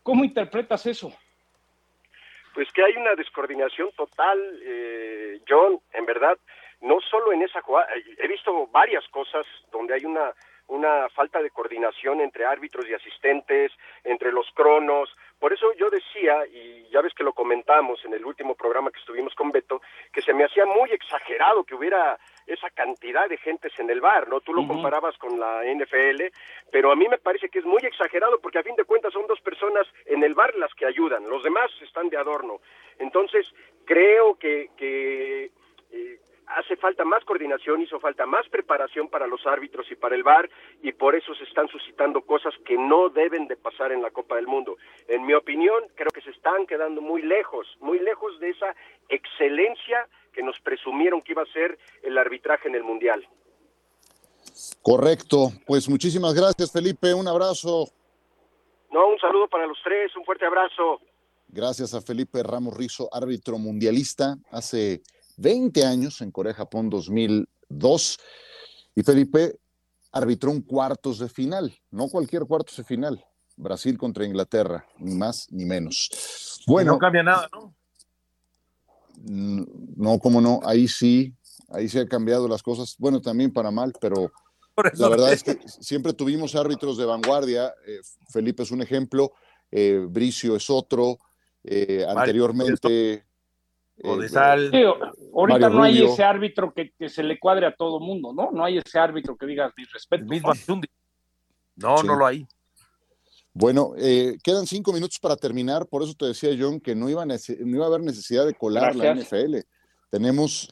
¿Cómo 0.03 0.24
interpretas 0.24 0.86
eso? 0.86 1.12
pues 2.55 2.70
que 2.72 2.84
hay 2.84 2.96
una 2.96 3.14
descoordinación 3.14 3.90
total, 3.96 4.38
eh, 4.62 5.40
John, 5.48 5.80
en 5.92 6.07
verdad, 6.07 6.36
no 6.80 7.00
solo 7.00 7.32
en 7.32 7.42
esa 7.42 7.62
jugada, 7.62 7.88
he 8.18 8.28
visto 8.28 8.66
varias 8.68 9.07
cosas 9.09 9.46
donde 9.70 9.94
hay 9.94 10.05
una 10.05 10.32
una 10.68 11.09
falta 11.11 11.42
de 11.42 11.50
coordinación 11.50 12.20
entre 12.20 12.46
árbitros 12.46 12.88
y 12.88 12.94
asistentes, 12.94 13.72
entre 14.05 14.32
los 14.32 14.46
cronos. 14.55 15.14
Por 15.43 15.53
eso 15.53 15.72
yo 15.74 15.90
decía, 15.90 16.47
y 16.47 16.86
ya 16.93 17.01
ves 17.01 17.14
que 17.14 17.24
lo 17.24 17.32
comentamos 17.32 18.05
en 18.05 18.14
el 18.14 18.24
último 18.24 18.55
programa 18.55 18.93
que 18.93 19.01
estuvimos 19.01 19.34
con 19.34 19.51
Beto, 19.51 19.82
que 20.12 20.22
se 20.22 20.32
me 20.32 20.45
hacía 20.45 20.64
muy 20.66 20.88
exagerado 20.93 21.64
que 21.64 21.74
hubiera 21.74 22.16
esa 22.47 22.70
cantidad 22.70 23.28
de 23.28 23.38
gentes 23.38 23.72
en 23.80 23.90
el 23.90 24.01
bar, 24.01 24.28
¿no? 24.28 24.40
Tú 24.40 24.55
lo 24.55 24.64
comparabas 24.68 25.18
con 25.18 25.40
la 25.40 25.62
NFL, 25.64 26.26
pero 26.70 26.93
a 26.93 26.95
mí 26.95 27.09
me 27.09 27.18
parece 27.18 27.49
que 27.49 27.59
es 27.59 27.64
muy 27.64 27.82
exagerado 27.82 28.38
porque 28.38 28.61
a 28.61 28.62
fin 28.62 28.76
de 28.76 28.84
cuentas 28.84 29.12
son 29.12 29.26
dos 29.26 29.40
personas 29.40 29.84
en 30.07 30.22
el 30.22 30.34
bar 30.34 30.55
las 30.55 30.72
que 30.74 30.86
ayudan, 30.86 31.28
los 31.28 31.43
demás 31.43 31.72
están 31.80 32.09
de 32.09 32.18
adorno. 32.18 32.61
Entonces, 33.01 33.53
creo 33.84 34.36
que, 34.36 34.70
que 34.76 35.51
eh, 35.90 36.20
hace 36.57 36.76
falta 36.76 37.05
más 37.05 37.24
coordinación, 37.24 37.82
hizo 37.82 38.00
falta 38.00 38.26
más 38.26 38.48
preparación 38.48 39.09
para 39.09 39.26
los 39.26 39.46
árbitros 39.46 39.86
y 39.90 39.96
para 39.96 40.14
el 40.14 40.22
VAR 40.22 40.48
y 40.82 40.92
por 40.92 41.14
eso 41.14 41.34
se 41.34 41.44
están 41.44 41.68
suscitando 41.68 42.22
cosas 42.22 42.55
que 42.64 42.76
no 42.76 43.09
deben 43.09 43.48
de 43.48 43.57
pasar 43.57 43.92
en 43.92 44.03
la 44.03 44.11
Copa 44.11 44.36
del 44.36 44.46
Mundo. 44.46 44.76
En 45.09 45.24
mi 45.26 45.34
opinión, 45.34 45.84
creo 45.94 46.11
que 46.11 46.20
se 46.20 46.30
están 46.30 46.66
quedando 46.66 47.00
muy 47.00 47.22
lejos, 47.22 47.66
muy 47.80 47.98
lejos 47.98 48.38
de 48.40 48.50
esa 48.50 48.74
excelencia 49.09 50.09
que 50.32 50.42
nos 50.42 50.59
presumieron 50.61 51.22
que 51.22 51.32
iba 51.32 51.42
a 51.42 51.53
ser 51.53 51.78
el 52.03 52.16
arbitraje 52.18 52.68
en 52.68 52.74
el 52.74 52.84
Mundial. 52.84 53.26
Correcto, 54.82 55.53
pues 55.66 55.88
muchísimas 55.88 56.34
gracias 56.34 56.72
Felipe, 56.72 57.14
un 57.14 57.28
abrazo. 57.28 57.88
No, 58.90 59.09
un 59.09 59.18
saludo 59.18 59.48
para 59.48 59.66
los 59.66 59.78
tres, 59.82 60.14
un 60.16 60.24
fuerte 60.24 60.44
abrazo. 60.44 61.00
Gracias 61.48 61.94
a 61.94 62.00
Felipe 62.00 62.42
Ramos 62.42 62.76
Rizo, 62.76 63.09
árbitro 63.12 63.59
mundialista, 63.59 64.36
hace 64.50 65.03
20 65.43 65.84
años 65.84 66.20
en 66.22 66.30
Corea-Japón 66.30 66.88
2002. 66.88 68.18
Y 68.95 69.03
Felipe 69.03 69.59
arbitró 70.12 70.51
un 70.51 70.62
cuartos 70.62 71.18
de 71.18 71.28
final, 71.28 71.74
no 71.90 72.09
cualquier 72.09 72.45
cuartos 72.45 72.76
de 72.76 72.84
final. 72.84 73.24
Brasil 73.57 73.99
contra 73.99 74.24
Inglaterra, 74.24 74.86
ni 74.99 75.14
más 75.14 75.47
ni 75.51 75.64
menos. 75.64 76.62
Bueno. 76.66 76.93
No 76.93 76.99
cambia 76.99 77.22
nada, 77.22 77.49
¿no? 77.53 77.74
Mm, 79.24 79.62
no, 79.97 80.18
como 80.18 80.40
no, 80.40 80.61
ahí 80.64 80.88
sí, 80.88 81.34
ahí 81.68 81.88
sí 81.88 81.99
ha 81.99 82.07
cambiado 82.07 82.49
las 82.49 82.62
cosas. 82.62 82.97
Bueno, 82.99 83.20
también 83.20 83.53
para 83.53 83.70
mal, 83.70 83.93
pero 84.01 84.32
la 84.95 85.09
verdad 85.09 85.32
es 85.32 85.43
que 85.43 85.59
siempre 85.66 86.12
tuvimos 86.12 86.55
árbitros 86.55 86.97
de 86.97 87.05
vanguardia. 87.05 87.74
Eh, 87.86 88.01
Felipe 88.30 88.62
es 88.62 88.70
un 88.70 88.80
ejemplo, 88.80 89.32
eh, 89.70 90.07
Bricio 90.09 90.57
es 90.57 90.70
otro. 90.70 91.18
Eh, 91.64 92.05
anteriormente 92.09 93.26
o 94.05 94.16
de 94.16 94.28
sal. 94.28 94.70
ahorita 95.34 95.68
no 95.68 95.82
hay 95.82 96.03
ese 96.03 96.24
árbitro 96.24 96.72
que, 96.72 97.09
se 97.09 97.22
le 97.22 97.38
cuadre 97.38 97.66
a 97.66 97.74
todo 97.74 98.00
mundo, 98.00 98.32
¿no? 98.32 98.50
No 98.53 98.64
hay 98.64 98.78
ese 98.78 98.98
árbitro 98.98 99.36
que 99.36 99.46
digas 99.46 99.72
mi 99.76 99.84
respeto. 99.84 100.24
no, 101.76 102.03
no 102.03 102.16
lo 102.16 102.26
hay. 102.26 102.46
Bueno, 103.55 103.92
eh, 103.98 104.38
quedan 104.42 104.66
cinco 104.66 104.92
minutos 104.92 105.18
para 105.18 105.36
terminar, 105.36 105.86
por 105.86 106.03
eso 106.03 106.14
te 106.14 106.26
decía 106.26 106.57
John 106.59 106.80
que 106.80 106.94
no 106.94 107.11
iba, 107.11 107.22
a, 107.22 107.26
no 107.26 107.36
iba 107.76 107.84
a 107.84 107.88
haber 107.88 108.00
necesidad 108.00 108.46
de 108.46 108.55
colar 108.55 108.96
la 108.96 109.14
NFL. 109.14 109.59
Tenemos 110.09 110.68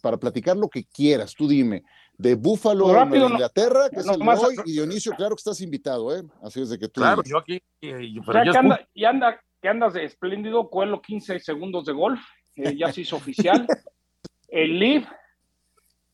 para 0.00 0.16
platicar 0.16 0.56
lo 0.56 0.68
que 0.68 0.84
quieras, 0.84 1.34
tú 1.34 1.46
dime. 1.46 1.82
De 2.16 2.34
Búfalo, 2.34 2.88
de 2.88 3.18
Inglaterra, 3.18 3.88
que 3.90 4.00
es 4.00 4.06
el 4.06 4.20
hoy, 4.20 4.54
y 4.66 4.72
Dionisio, 4.72 5.12
claro 5.12 5.34
que 5.34 5.40
estás 5.40 5.60
invitado, 5.60 6.14
¿eh? 6.14 6.22
Así 6.42 6.60
es 6.60 6.68
de 6.68 6.78
que 6.78 6.88
tú. 6.88 7.00
Claro, 7.00 7.22
yo 7.24 7.38
aquí. 7.38 7.60
Eh, 7.80 8.12
y 8.94 9.04
anda, 9.04 9.40
que 9.60 9.68
andas 9.68 9.94
de 9.94 10.04
espléndido, 10.04 10.68
Cuelo 10.68 11.00
15 11.00 11.40
segundos 11.40 11.86
de 11.86 11.92
golf, 11.92 12.20
ya 12.56 12.92
se 12.92 13.02
hizo 13.02 13.16
oficial. 13.16 13.66
El 14.48 14.78
Live, 14.78 15.06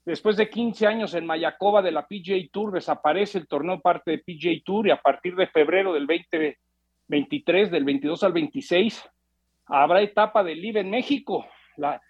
Después 0.08 0.38
de 0.38 0.48
15 0.48 0.86
años 0.86 1.12
en 1.12 1.26
Mayacoba 1.26 1.82
de 1.82 1.92
la 1.92 2.06
PGA 2.06 2.38
Tour, 2.50 2.72
desaparece 2.72 3.36
el 3.36 3.46
torneo 3.46 3.78
parte 3.78 4.12
de 4.12 4.18
PGA 4.20 4.58
Tour 4.64 4.86
y 4.86 4.90
a 4.90 5.02
partir 5.02 5.36
de 5.36 5.46
febrero 5.48 5.92
del 5.92 6.06
2023, 6.06 7.70
del 7.70 7.84
22 7.84 8.24
al 8.24 8.32
26, 8.32 9.06
habrá 9.66 10.00
etapa 10.00 10.42
de 10.42 10.54
Live 10.54 10.80
en 10.80 10.88
México. 10.88 11.46
La, 11.76 12.00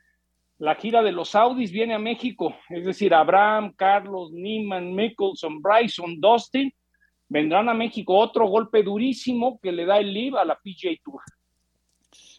gira 0.77 1.03
de 1.03 1.11
los 1.11 1.31
Saudis 1.31 1.73
viene 1.73 1.95
a 1.95 1.99
México, 1.99 2.55
es 2.69 2.85
decir, 2.85 3.13
Abraham, 3.13 3.73
Carlos, 3.75 4.31
Niman, 4.31 4.95
Mickelson, 4.95 5.61
Bryson, 5.61 6.21
Dustin 6.21 6.73
vendrán 7.29 7.69
a 7.69 7.75
México. 7.75 8.17
Otro 8.17 8.47
golpe 8.47 8.85
durísimo 8.85 9.59
que 9.61 9.73
le 9.73 9.85
da 9.85 9.99
el 9.99 10.15
Live 10.15 10.39
a 10.39 10.45
la 10.45 10.55
PGA 10.55 10.93
Tour. 11.03 11.21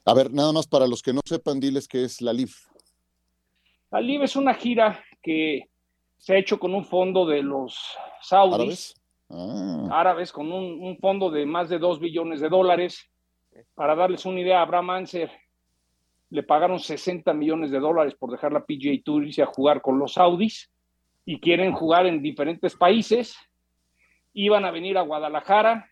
A 0.09 0.13
ver, 0.15 0.33
nada 0.33 0.51
más 0.51 0.65
para 0.65 0.87
los 0.87 1.03
que 1.03 1.13
no 1.13 1.21
sepan, 1.23 1.59
diles 1.59 1.87
qué 1.87 2.03
es 2.03 2.19
la 2.19 2.33
Live. 2.33 2.53
La 3.91 4.01
Live 4.01 4.25
es 4.25 4.35
una 4.35 4.55
gira 4.55 5.03
que 5.21 5.69
se 6.17 6.33
ha 6.33 6.37
hecho 6.39 6.59
con 6.59 6.73
un 6.73 6.83
fondo 6.83 7.27
de 7.27 7.43
los 7.43 7.77
saudis, 8.19 8.95
árabes, 9.91 10.31
ah. 10.31 10.33
con 10.33 10.51
un, 10.51 10.81
un, 10.81 10.97
fondo 10.97 11.29
de 11.29 11.45
más 11.45 11.69
de 11.69 11.77
2 11.77 11.99
billones 11.99 12.41
de 12.41 12.49
dólares. 12.49 13.07
Para 13.75 13.93
darles 13.95 14.25
una 14.25 14.39
idea, 14.39 14.63
Abraham 14.63 14.89
Anser 14.89 15.29
le 16.31 16.41
pagaron 16.41 16.79
60 16.79 17.31
millones 17.35 17.69
de 17.69 17.79
dólares 17.79 18.15
por 18.15 18.31
dejar 18.31 18.51
la 18.51 18.65
PGA 18.65 18.99
Tour 19.05 19.27
y 19.27 19.41
a 19.41 19.45
jugar 19.45 19.79
con 19.79 19.99
los 19.99 20.13
saudis 20.13 20.71
y 21.23 21.39
quieren 21.39 21.71
jugar 21.71 22.07
en 22.07 22.23
diferentes 22.23 22.75
países. 22.75 23.35
Iban 24.33 24.65
a 24.65 24.71
venir 24.71 24.97
a 24.97 25.01
Guadalajara, 25.01 25.87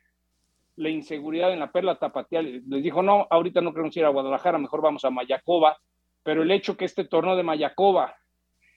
la 0.77 0.89
inseguridad 0.89 1.51
en 1.51 1.59
la 1.59 1.71
perla 1.71 1.97
tapatía 1.97 2.41
les 2.41 2.83
dijo, 2.83 3.01
no, 3.01 3.27
ahorita 3.29 3.61
no 3.61 3.73
queremos 3.73 3.97
ir 3.97 4.05
a 4.05 4.09
Guadalajara, 4.09 4.57
mejor 4.59 4.81
vamos 4.81 5.03
a 5.03 5.09
Mayacoba. 5.09 5.77
Pero 6.23 6.43
el 6.43 6.51
hecho 6.51 6.77
que 6.77 6.85
este 6.85 7.05
torneo 7.05 7.35
de 7.35 7.43
Mayacoba, 7.43 8.15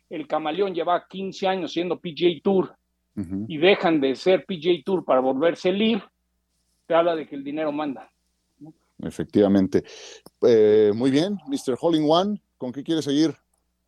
el 0.09 0.27
camaleón 0.27 0.75
lleva 0.75 1.07
15 1.07 1.47
años 1.47 1.73
siendo 1.73 2.01
PGA 2.01 2.41
Tour 2.43 2.75
y 3.49 3.59
dejan 3.59 4.01
de 4.01 4.17
ser 4.17 4.47
PGA 4.47 4.83
Tour 4.83 5.05
para 5.05 5.21
volverse 5.21 5.71
LIV, 5.71 6.03
te 6.87 6.95
habla 6.95 7.15
de 7.15 7.29
que 7.29 7.37
el 7.37 7.45
dinero 7.45 7.71
manda. 7.71 8.11
Efectivamente. 9.03 9.85
Eh, 10.43 10.91
muy 10.95 11.11
bien, 11.11 11.39
Mr. 11.49 11.77
Holling 11.79 12.07
One, 12.09 12.41
¿con 12.57 12.73
qué 12.73 12.83
quiere 12.83 13.03
seguir? 13.03 13.35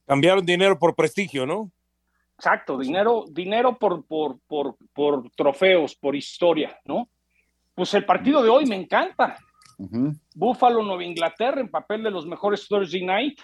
Cambiaron 0.06 0.44
dinero 0.44 0.78
por 0.78 0.94
prestigio, 0.94 1.46
¿no? 1.46 1.70
Exacto, 2.36 2.76
dinero, 2.76 3.24
dinero 3.30 3.78
por, 3.78 4.04
por, 4.04 4.38
por, 4.46 4.76
por 4.92 5.30
trofeos, 5.30 5.94
por 5.94 6.14
historia, 6.14 6.78
¿no? 6.84 7.08
Pues 7.74 7.94
el 7.94 8.04
partido 8.04 8.42
de 8.42 8.50
hoy 8.50 8.66
me 8.66 8.76
encanta. 8.76 9.36
Buffalo, 10.34 10.82
Nueva 10.82 11.04
Inglaterra, 11.04 11.60
en 11.60 11.70
papel 11.70 12.02
de 12.02 12.10
los 12.10 12.26
mejores 12.26 12.68
Thursday 12.68 13.04
Night. 13.04 13.40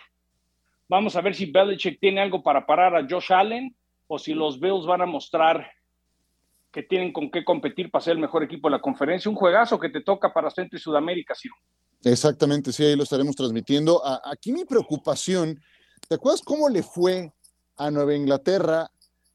Vamos 0.88 1.16
a 1.16 1.20
ver 1.20 1.34
si 1.34 1.50
Belichick 1.50 1.98
tiene 2.00 2.20
algo 2.20 2.42
para 2.42 2.64
parar 2.64 2.94
a 2.96 3.06
Josh 3.08 3.32
Allen 3.32 3.74
o 4.06 4.18
si 4.18 4.34
los 4.34 4.60
Bills 4.60 4.86
van 4.86 5.02
a 5.02 5.06
mostrar 5.06 5.70
que 6.70 6.82
tienen 6.82 7.12
con 7.12 7.30
qué 7.30 7.44
competir 7.44 7.90
para 7.90 8.04
ser 8.04 8.12
el 8.12 8.20
mejor 8.20 8.42
equipo 8.42 8.68
de 8.68 8.72
la 8.72 8.80
conferencia. 8.80 9.30
Un 9.30 9.36
juegazo 9.36 9.78
que 9.78 9.88
te 9.88 10.02
toca 10.02 10.32
para 10.32 10.50
Centro 10.50 10.76
y 10.78 10.80
Sudamérica, 10.80 11.34
sí. 11.34 11.48
Exactamente, 12.04 12.72
sí, 12.72 12.84
ahí 12.84 12.94
lo 12.94 13.02
estaremos 13.02 13.34
transmitiendo. 13.34 14.00
Aquí 14.24 14.52
mi 14.52 14.64
preocupación, 14.64 15.60
¿te 16.06 16.14
acuerdas 16.14 16.42
cómo 16.42 16.68
le 16.68 16.82
fue 16.82 17.32
a 17.76 17.90
Nueva 17.90 18.14
Inglaterra 18.14 18.90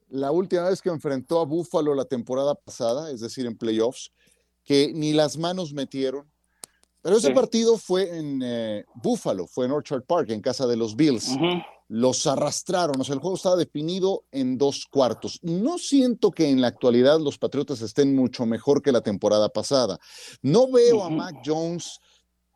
la 0.09 0.31
última 0.31 0.69
vez 0.69 0.81
que 0.81 0.89
enfrentó 0.89 1.41
a 1.41 1.45
Buffalo 1.45 1.95
la 1.95 2.05
temporada 2.05 2.55
pasada, 2.55 3.11
es 3.11 3.19
decir, 3.19 3.47
en 3.47 3.57
playoffs, 3.57 4.11
que 4.63 4.91
ni 4.93 5.13
las 5.13 5.37
manos 5.37 5.73
metieron? 5.73 6.29
Pero 7.01 7.17
ese 7.17 7.31
partido 7.31 7.77
fue 7.77 8.17
en 8.17 8.41
eh, 8.41 8.85
Buffalo, 8.95 9.45
fue 9.45 9.65
en 9.65 9.71
Orchard 9.71 10.03
Park, 10.03 10.29
en 10.29 10.41
casa 10.41 10.65
de 10.67 10.77
los 10.77 10.95
Bills 10.95 11.29
los 11.93 12.25
arrastraron. 12.25 12.99
O 12.99 13.03
sea, 13.03 13.13
el 13.13 13.21
juego 13.21 13.35
estaba 13.35 13.55
definido 13.55 14.25
en 14.31 14.57
dos 14.57 14.87
cuartos. 14.89 15.39
No 15.43 15.77
siento 15.77 16.31
que 16.31 16.49
en 16.49 16.59
la 16.59 16.67
actualidad 16.67 17.19
los 17.19 17.37
Patriotas 17.37 17.81
estén 17.81 18.15
mucho 18.15 18.47
mejor 18.47 18.81
que 18.81 18.91
la 18.91 19.01
temporada 19.01 19.49
pasada. 19.49 19.99
No 20.41 20.71
veo 20.71 21.03
a 21.03 21.11
Mac 21.11 21.41
Jones 21.45 21.99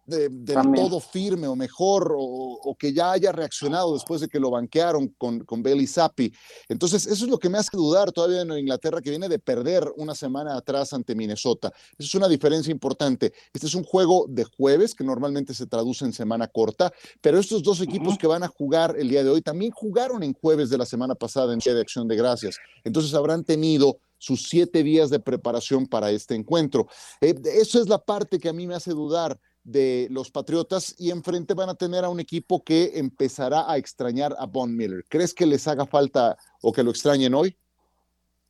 de, 0.08 0.30
del 0.30 0.58
todo 0.74 0.99
firme 0.99 1.47
o 1.47 1.55
mejor, 1.55 2.16
o, 2.18 2.76
que 2.80 2.93
ya 2.93 3.12
haya 3.12 3.32
reaccionado 3.32 3.93
después 3.93 4.22
de 4.22 4.28
que 4.28 4.39
lo 4.39 4.49
banquearon 4.49 5.10
con, 5.18 5.41
con 5.41 5.62
Bailey 5.62 5.86
Zappi. 5.86 6.34
Entonces, 6.70 7.05
eso 7.05 7.26
es 7.26 7.30
lo 7.30 7.38
que 7.38 7.49
me 7.49 7.58
hace 7.58 7.76
dudar 7.76 8.12
todavía 8.12 8.41
en 8.41 8.51
Inglaterra, 8.51 9.01
que 9.01 9.10
viene 9.10 9.28
de 9.28 9.38
perder 9.38 9.91
una 9.97 10.16
semana 10.16 10.55
atrás 10.55 10.93
ante 10.93 11.14
Minnesota. 11.14 11.72
Eso 11.97 12.08
es 12.08 12.16
una 12.16 12.28
diferencia 12.28 12.72
importante. 12.72 13.34
Este 13.53 13.68
es 13.68 13.76
un 13.76 13.84
juego 13.84 14.26
de 14.30 14.45
jueves, 14.45 14.95
que 14.95 15.03
normalmente 15.03 15.53
se 15.53 15.68
traduce 15.68 16.05
en 16.05 16.14
semana 16.14 16.47
corta, 16.47 16.91
pero 17.22 17.38
estos 17.38 17.62
dos 17.62 17.82
equipos 17.82 18.18
que 18.18 18.28
van 18.28 18.43
a 18.43 18.47
jugar 18.47 18.95
el 18.97 19.10
día 19.10 19.24
de 19.24 19.30
hoy 19.30 19.41
también 19.41 19.72
jugaron 19.72 20.24
en 20.24 20.34
jueves 20.34 20.70
de 20.70 20.78
la 20.78 20.86
semana 20.86 21.16
pasada 21.16 21.53
en 21.53 21.60
Día 21.60 21.74
de 21.74 21.82
Acción 21.82 22.08
de 22.08 22.16
Gracias. 22.16 22.58
Entonces, 22.84 23.14
habrán 23.14 23.43
tenido 23.43 23.99
sus 24.18 24.47
siete 24.49 24.84
días 24.84 25.10
de 25.10 25.20
preparación 25.20 25.86
para 25.86 26.12
este 26.12 26.36
encuentro. 26.36 26.88
Eh, 27.22 27.36
eso 27.55 27.80
es 27.82 27.88
la 27.88 27.99
parte 27.99 28.39
que 28.39 28.49
a 28.49 28.53
mí 28.53 28.68
me 28.68 28.76
hace 28.76 28.91
dudar 28.91 29.39
de 29.68 30.07
los 30.09 30.32
Patriotas 30.32 30.95
y 30.97 31.11
enfrente 31.11 31.53
van 31.53 31.68
a 31.68 31.76
tener 31.76 32.05
a 32.05 32.09
un 32.09 32.22
equipo 32.22 32.63
que 32.63 32.91
empezará 32.95 33.70
a 33.70 33.76
extrañar 33.76 34.34
a 34.39 34.45
Von 34.45 34.76
Miller. 34.76 35.03
¿Crees 35.09 35.34
que 35.34 35.45
les 35.45 35.68
haga 35.68 35.86
falta 35.86 36.38
o 36.61 36.72
que 36.72 36.84
lo 36.84 36.89
extrañen 36.89 37.34
hoy? 37.34 37.53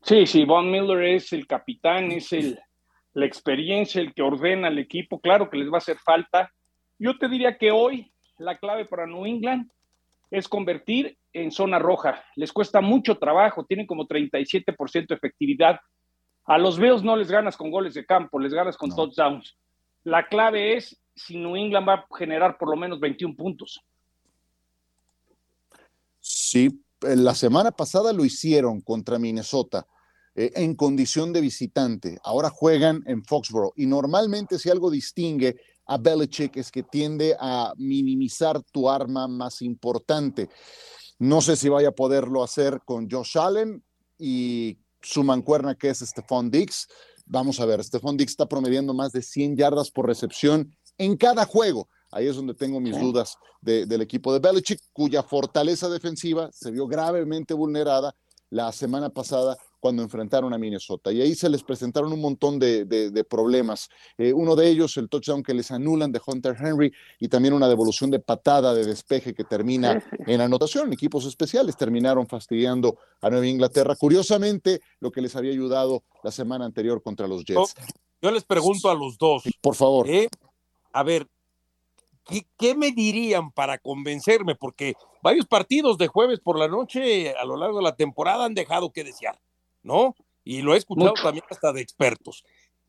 Sí, 0.04 0.28
sí, 0.28 0.46
Von 0.46 0.70
Miller 0.70 1.16
es 1.16 1.34
el 1.34 1.48
capitán, 1.48 2.12
es 2.12 2.32
el, 2.34 2.60
la 3.14 3.26
experiencia, 3.26 4.00
el 4.00 4.14
que 4.14 4.22
ordena 4.22 4.68
al 4.68 4.78
equipo. 4.78 5.20
Claro 5.20 5.50
que 5.50 5.58
les 5.58 5.70
va 5.70 5.76
a 5.76 5.78
hacer 5.80 5.98
falta. 5.98 6.54
Yo 7.00 7.18
te 7.18 7.28
diría 7.28 7.58
que 7.58 7.72
hoy 7.72 8.14
la 8.38 8.60
clave 8.60 8.86
para 8.86 9.08
New 9.08 9.26
England 9.26 9.72
es 10.30 10.48
convertir 10.48 11.18
en 11.34 11.50
zona 11.52 11.80
roja. 11.80 12.24
Les 12.36 12.54
cuesta 12.54 12.80
mucho 12.80 13.18
trabajo, 13.18 13.66
tienen 13.66 13.88
como 13.88 14.08
37% 14.08 15.08
de 15.08 15.16
efectividad. 15.16 15.80
A 16.46 16.60
los 16.60 16.78
Bills 16.78 17.02
no 17.02 17.16
les 17.16 17.32
ganas 17.32 17.58
con 17.58 17.72
goles 17.72 17.96
de 17.96 18.06
campo, 18.06 18.38
les 18.38 18.54
ganas 18.54 18.78
con 18.78 18.96
touchdowns. 18.96 19.58
La 20.04 20.28
clave 20.28 20.78
es 20.78 21.02
si 21.18 21.38
New 21.38 21.56
England 21.56 21.88
va 21.88 21.94
a 21.96 22.08
generar 22.18 22.58
por 22.58 22.70
lo 22.70 22.78
menos 22.78 23.00
21 23.00 23.36
puntos. 23.36 23.82
Sí, 26.20 26.84
la 27.02 27.36
semana 27.36 27.72
pasada 27.72 28.14
lo 28.14 28.26
hicieron 28.26 28.82
contra 28.82 29.20
Minnesota 29.20 29.88
eh, 30.36 30.52
en 30.56 30.76
condición 30.76 31.34
de 31.34 31.42
visitante. 31.42 32.20
Ahora 32.24 32.50
juegan 32.50 33.04
en 33.06 33.24
Foxborough 33.24 33.74
y 33.76 33.86
normalmente 33.86 34.60
si 34.60 34.70
algo 34.70 34.92
distingue 34.92 35.56
a 35.86 35.98
Belichick 35.98 36.58
es 36.58 36.72
que 36.72 36.84
tiende 36.84 37.36
a 37.40 37.74
minimizar 37.78 38.62
tu 38.72 38.90
arma 38.90 39.28
más 39.28 39.62
importante. 39.62 40.50
No 41.18 41.42
sé 41.42 41.56
si 41.56 41.70
vaya 41.70 41.90
a 41.90 41.96
poderlo 41.96 42.44
hacer 42.44 42.82
con 42.86 43.10
Josh 43.10 43.38
Allen 43.38 43.84
y 44.20 44.78
su 45.02 45.24
mancuerna 45.24 45.76
que 45.76 45.90
es 45.90 46.00
Stephon 46.00 46.52
Diggs. 46.52 46.88
Vamos 47.26 47.60
a 47.60 47.66
ver, 47.66 47.84
Stephon 47.84 48.18
Diggs 48.18 48.32
está 48.32 48.48
promediando 48.48 48.94
más 48.94 49.12
de 49.12 49.22
100 49.22 49.58
yardas 49.58 49.92
por 49.92 50.06
recepción 50.06 50.76
en 50.98 51.18
cada 51.18 51.46
juego. 51.46 51.88
Ahí 52.12 52.28
es 52.28 52.36
donde 52.36 52.54
tengo 52.54 52.80
mis 52.80 53.00
dudas 53.00 53.38
del 53.62 54.02
equipo 54.02 54.32
de 54.32 54.40
Belichick, 54.40 54.80
cuya 54.94 55.24
fortaleza 55.24 55.90
defensiva 55.90 56.50
se 56.54 56.72
vio 56.72 56.88
gravemente 56.88 57.54
vulnerada 57.54 58.16
la 58.50 58.72
semana 58.72 59.10
pasada 59.10 59.58
cuando 59.80 60.02
enfrentaron 60.04 60.54
a 60.54 60.58
Minnesota. 60.58 61.12
Y 61.12 61.22
ahí 61.22 61.36
se 61.36 61.50
les 61.50 61.64
presentaron 61.64 62.12
un 62.12 62.22
montón 62.22 62.60
de, 62.60 63.26
problemas. 63.30 63.90
Eh, 64.18 64.34
uno 64.34 64.56
de 64.56 64.70
ellos, 64.70 64.98
el 64.98 65.10
touchdown 65.10 65.44
que 65.44 65.54
les 65.54 65.70
anulan 65.72 66.12
de 66.12 66.22
Hunter 66.26 66.56
Henry 66.60 66.92
y 67.20 67.28
también 67.28 67.54
una 67.54 67.68
devolución 67.68 68.10
de 68.10 68.20
patada 68.20 68.74
de 68.74 68.86
despeje 68.86 69.34
que 69.34 69.44
termina 69.44 70.04
en 70.26 70.42
anotación. 70.42 70.92
Equipos 70.94 71.26
especiales 71.26 71.78
terminaron 71.78 72.26
fastidiando 72.28 72.98
a 73.22 73.30
Nueva 73.30 73.48
Inglaterra. 73.48 73.96
Curiosamente, 73.96 74.82
lo 75.00 75.12
que 75.12 75.22
les 75.22 75.36
había 75.36 75.52
ayudado 75.52 76.04
la 76.24 76.32
semana 76.32 76.66
anterior 76.66 77.02
contra 77.02 77.28
los 77.28 77.44
Jets. 77.44 77.76
Yo 78.22 78.32
les 78.32 78.44
pregunto 78.44 78.90
a 78.90 78.96
los 78.96 79.18
dos. 79.18 79.44
Por 79.62 79.76
favor. 79.76 80.10
¿eh? 80.10 80.28
A 80.92 81.04
ver, 81.04 81.28
¿qué, 82.58 82.76
me 82.76 82.92
dirían 82.92 83.52
para 83.52 83.78
convencerme? 83.78 84.56
Porque 84.56 84.96
varios 85.22 85.46
partidos 85.46 85.98
de 85.98 86.08
jueves 86.08 86.40
por 86.40 86.58
la 86.58 86.68
noche 86.68 87.34
a 87.36 87.46
lo 87.46 87.58
largo 87.58 87.78
de 87.78 87.84
la 87.84 87.96
temporada 87.96 88.46
han 88.46 88.54
dejado 88.54 88.92
que 88.92 89.04
desear, 89.04 89.40
¿no? 89.84 90.16
Y 90.44 90.62
lo 90.62 90.74
he 90.74 90.78
escuchado 90.78 91.14
también 91.14 91.46
hasta 91.50 91.74
de 91.74 91.82
expertos. 91.82 92.44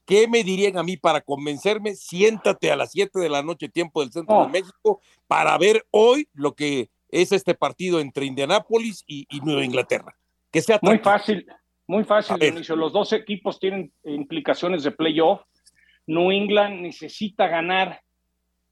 ¿Qué 0.04 0.26
me 0.26 0.42
dirían 0.42 0.78
a 0.78 0.82
mí 0.82 0.96
para 0.96 1.20
convencerme? 1.20 1.94
Siéntate 1.94 2.70
a 2.70 2.76
las 2.76 2.92
7 2.92 3.18
de 3.18 3.28
la 3.28 3.42
noche, 3.42 3.68
tiempo 3.68 4.00
del 4.00 4.10
centro 4.10 4.42
de. 4.42 4.48
México, 4.48 5.00
para 5.26 5.58
ver 5.58 5.86
hoy 5.90 6.28
lo 6.32 6.54
que 6.54 6.88
es 7.10 7.32
este 7.32 7.54
partido 7.54 8.00
entre 8.00 8.24
Indianápolis 8.24 9.04
y, 9.06 9.26
Nueva 9.42 9.64
Inglaterra. 9.64 10.16
Que 10.50 10.62
sea 10.62 10.78
muy 10.80 10.98
fácil, 10.98 11.46
muy 11.86 12.04
fácil, 12.04 12.38
Dionisio. 12.38 12.74
Los 12.74 12.92
dos 12.92 13.12
equipos 13.12 13.58
tienen 13.58 13.92
implicaciones 14.04 14.82
de 14.82 14.92
playoff 14.92 15.42
New 16.08 16.32
England 16.32 16.80
necesita 16.80 17.46
ganar. 17.48 18.00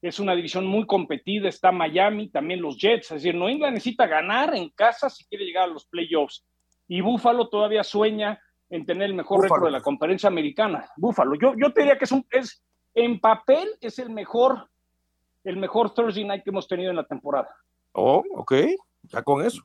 Es 0.01 0.19
una 0.19 0.35
división 0.35 0.65
muy 0.65 0.85
competida. 0.85 1.47
Está 1.47 1.71
Miami, 1.71 2.29
también 2.29 2.61
los 2.61 2.77
Jets. 2.77 3.11
Es 3.11 3.21
decir, 3.21 3.35
New 3.35 3.47
England 3.47 3.75
necesita 3.75 4.07
ganar 4.07 4.55
en 4.55 4.69
casa 4.69 5.09
si 5.09 5.23
quiere 5.25 5.45
llegar 5.45 5.65
a 5.65 5.73
los 5.73 5.85
playoffs. 5.85 6.43
Y 6.87 7.01
Buffalo 7.01 7.47
todavía 7.47 7.83
sueña 7.83 8.41
en 8.69 8.85
tener 8.85 9.09
el 9.09 9.13
mejor 9.13 9.43
récord 9.43 9.65
de 9.65 9.71
la 9.71 9.81
conferencia 9.81 10.27
americana. 10.27 10.89
Buffalo. 10.97 11.35
Yo, 11.35 11.53
yo 11.55 11.71
te 11.71 11.81
diría 11.81 11.97
que 11.97 12.05
es, 12.05 12.11
un, 12.11 12.25
es 12.31 12.63
en 12.95 13.19
papel 13.19 13.69
es 13.81 13.99
el 13.99 14.09
mejor, 14.09 14.67
el 15.43 15.57
mejor 15.57 15.93
Thursday 15.93 16.25
night 16.25 16.43
que 16.43 16.49
hemos 16.49 16.67
tenido 16.67 16.89
en 16.89 16.95
la 16.95 17.05
temporada. 17.05 17.49
Oh, 17.91 18.23
ok. 18.35 18.53
Ya 19.03 19.21
con 19.21 19.45
eso. 19.45 19.61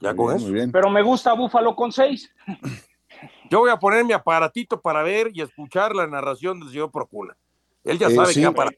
Ya 0.00 0.16
con 0.16 0.34
eso. 0.34 0.48
Pero 0.72 0.88
me 0.88 1.02
gusta 1.02 1.34
Búfalo 1.34 1.76
con 1.76 1.92
seis. 1.92 2.34
Yo 3.50 3.60
voy 3.60 3.70
a 3.70 3.76
poner 3.78 4.04
mi 4.04 4.12
aparatito 4.12 4.80
para 4.80 5.02
ver 5.02 5.30
y 5.34 5.40
escuchar 5.42 5.94
la 5.94 6.06
narración 6.06 6.60
del 6.60 6.70
señor 6.70 6.90
Procuna. 6.90 7.36
Él 7.84 7.98
ya 7.98 8.08
Eh, 8.08 8.14
sabe 8.14 8.32
sí. 8.32 8.40
que 8.42 8.50
para. 8.52 8.70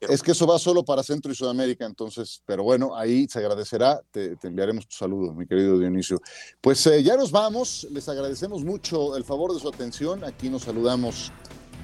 Es 0.00 0.22
que 0.22 0.32
eso 0.32 0.46
va 0.46 0.58
solo 0.58 0.82
para 0.82 1.02
Centro 1.02 1.30
y 1.30 1.34
Sudamérica, 1.34 1.84
entonces, 1.84 2.42
pero 2.46 2.62
bueno, 2.62 2.96
ahí 2.96 3.28
se 3.28 3.38
agradecerá, 3.38 4.00
te, 4.10 4.34
te 4.36 4.48
enviaremos 4.48 4.88
tu 4.88 4.96
saludo, 4.96 5.34
mi 5.34 5.46
querido 5.46 5.78
Dionisio. 5.78 6.18
Pues 6.62 6.86
eh, 6.86 7.02
ya 7.02 7.16
nos 7.18 7.30
vamos, 7.30 7.86
les 7.90 8.08
agradecemos 8.08 8.64
mucho 8.64 9.14
el 9.14 9.24
favor 9.24 9.52
de 9.52 9.60
su 9.60 9.68
atención, 9.68 10.24
aquí 10.24 10.48
nos 10.48 10.62
saludamos 10.62 11.30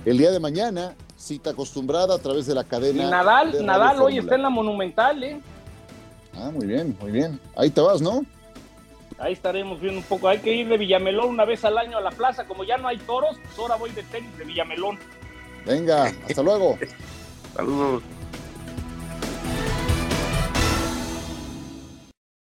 el 0.07 0.16
día 0.16 0.31
de 0.31 0.41
mañana, 0.41 0.97
cita 1.14 1.51
acostumbrada 1.51 2.14
a 2.14 2.18
través 2.18 2.47
de 2.47 2.55
la 2.55 2.64
cadena. 2.64 3.05
de 3.05 3.11
Nadal, 3.11 3.66
Nadal 3.66 4.01
hoy 4.01 4.16
está 4.16 4.37
en 4.37 4.43
la 4.43 4.51
Monumental, 4.51 5.22
¿eh? 5.22 5.39
Ah, 6.35 6.51
muy 6.51 6.66
bien, 6.66 6.97
muy 6.99 7.11
bien. 7.12 7.39
Ahí 7.55 7.68
te 7.70 7.83
vas, 7.83 8.01
¿no? 8.01 8.24
Ahí 9.18 9.32
estaremos 9.32 9.80
viendo 9.80 10.00
un 10.00 10.04
poco. 10.04 10.28
Hay 10.28 10.38
que 10.38 10.52
ir 10.52 10.68
de 10.68 10.76
Villamelón 10.76 11.28
una 11.28 11.44
vez 11.44 11.64
al 11.64 11.78
año 11.78 11.96
a 11.96 12.00
la 12.00 12.10
plaza. 12.10 12.46
Como 12.46 12.64
ya 12.64 12.76
no 12.76 12.88
hay 12.88 12.98
toros, 12.98 13.38
pues 13.42 13.58
ahora 13.58 13.76
voy 13.76 13.90
de 13.90 14.02
tenis 14.02 14.36
de 14.36 14.44
Villamelón. 14.44 14.98
Venga, 15.64 16.12
hasta 16.28 16.42
luego. 16.42 16.78
Saludos. 17.56 18.02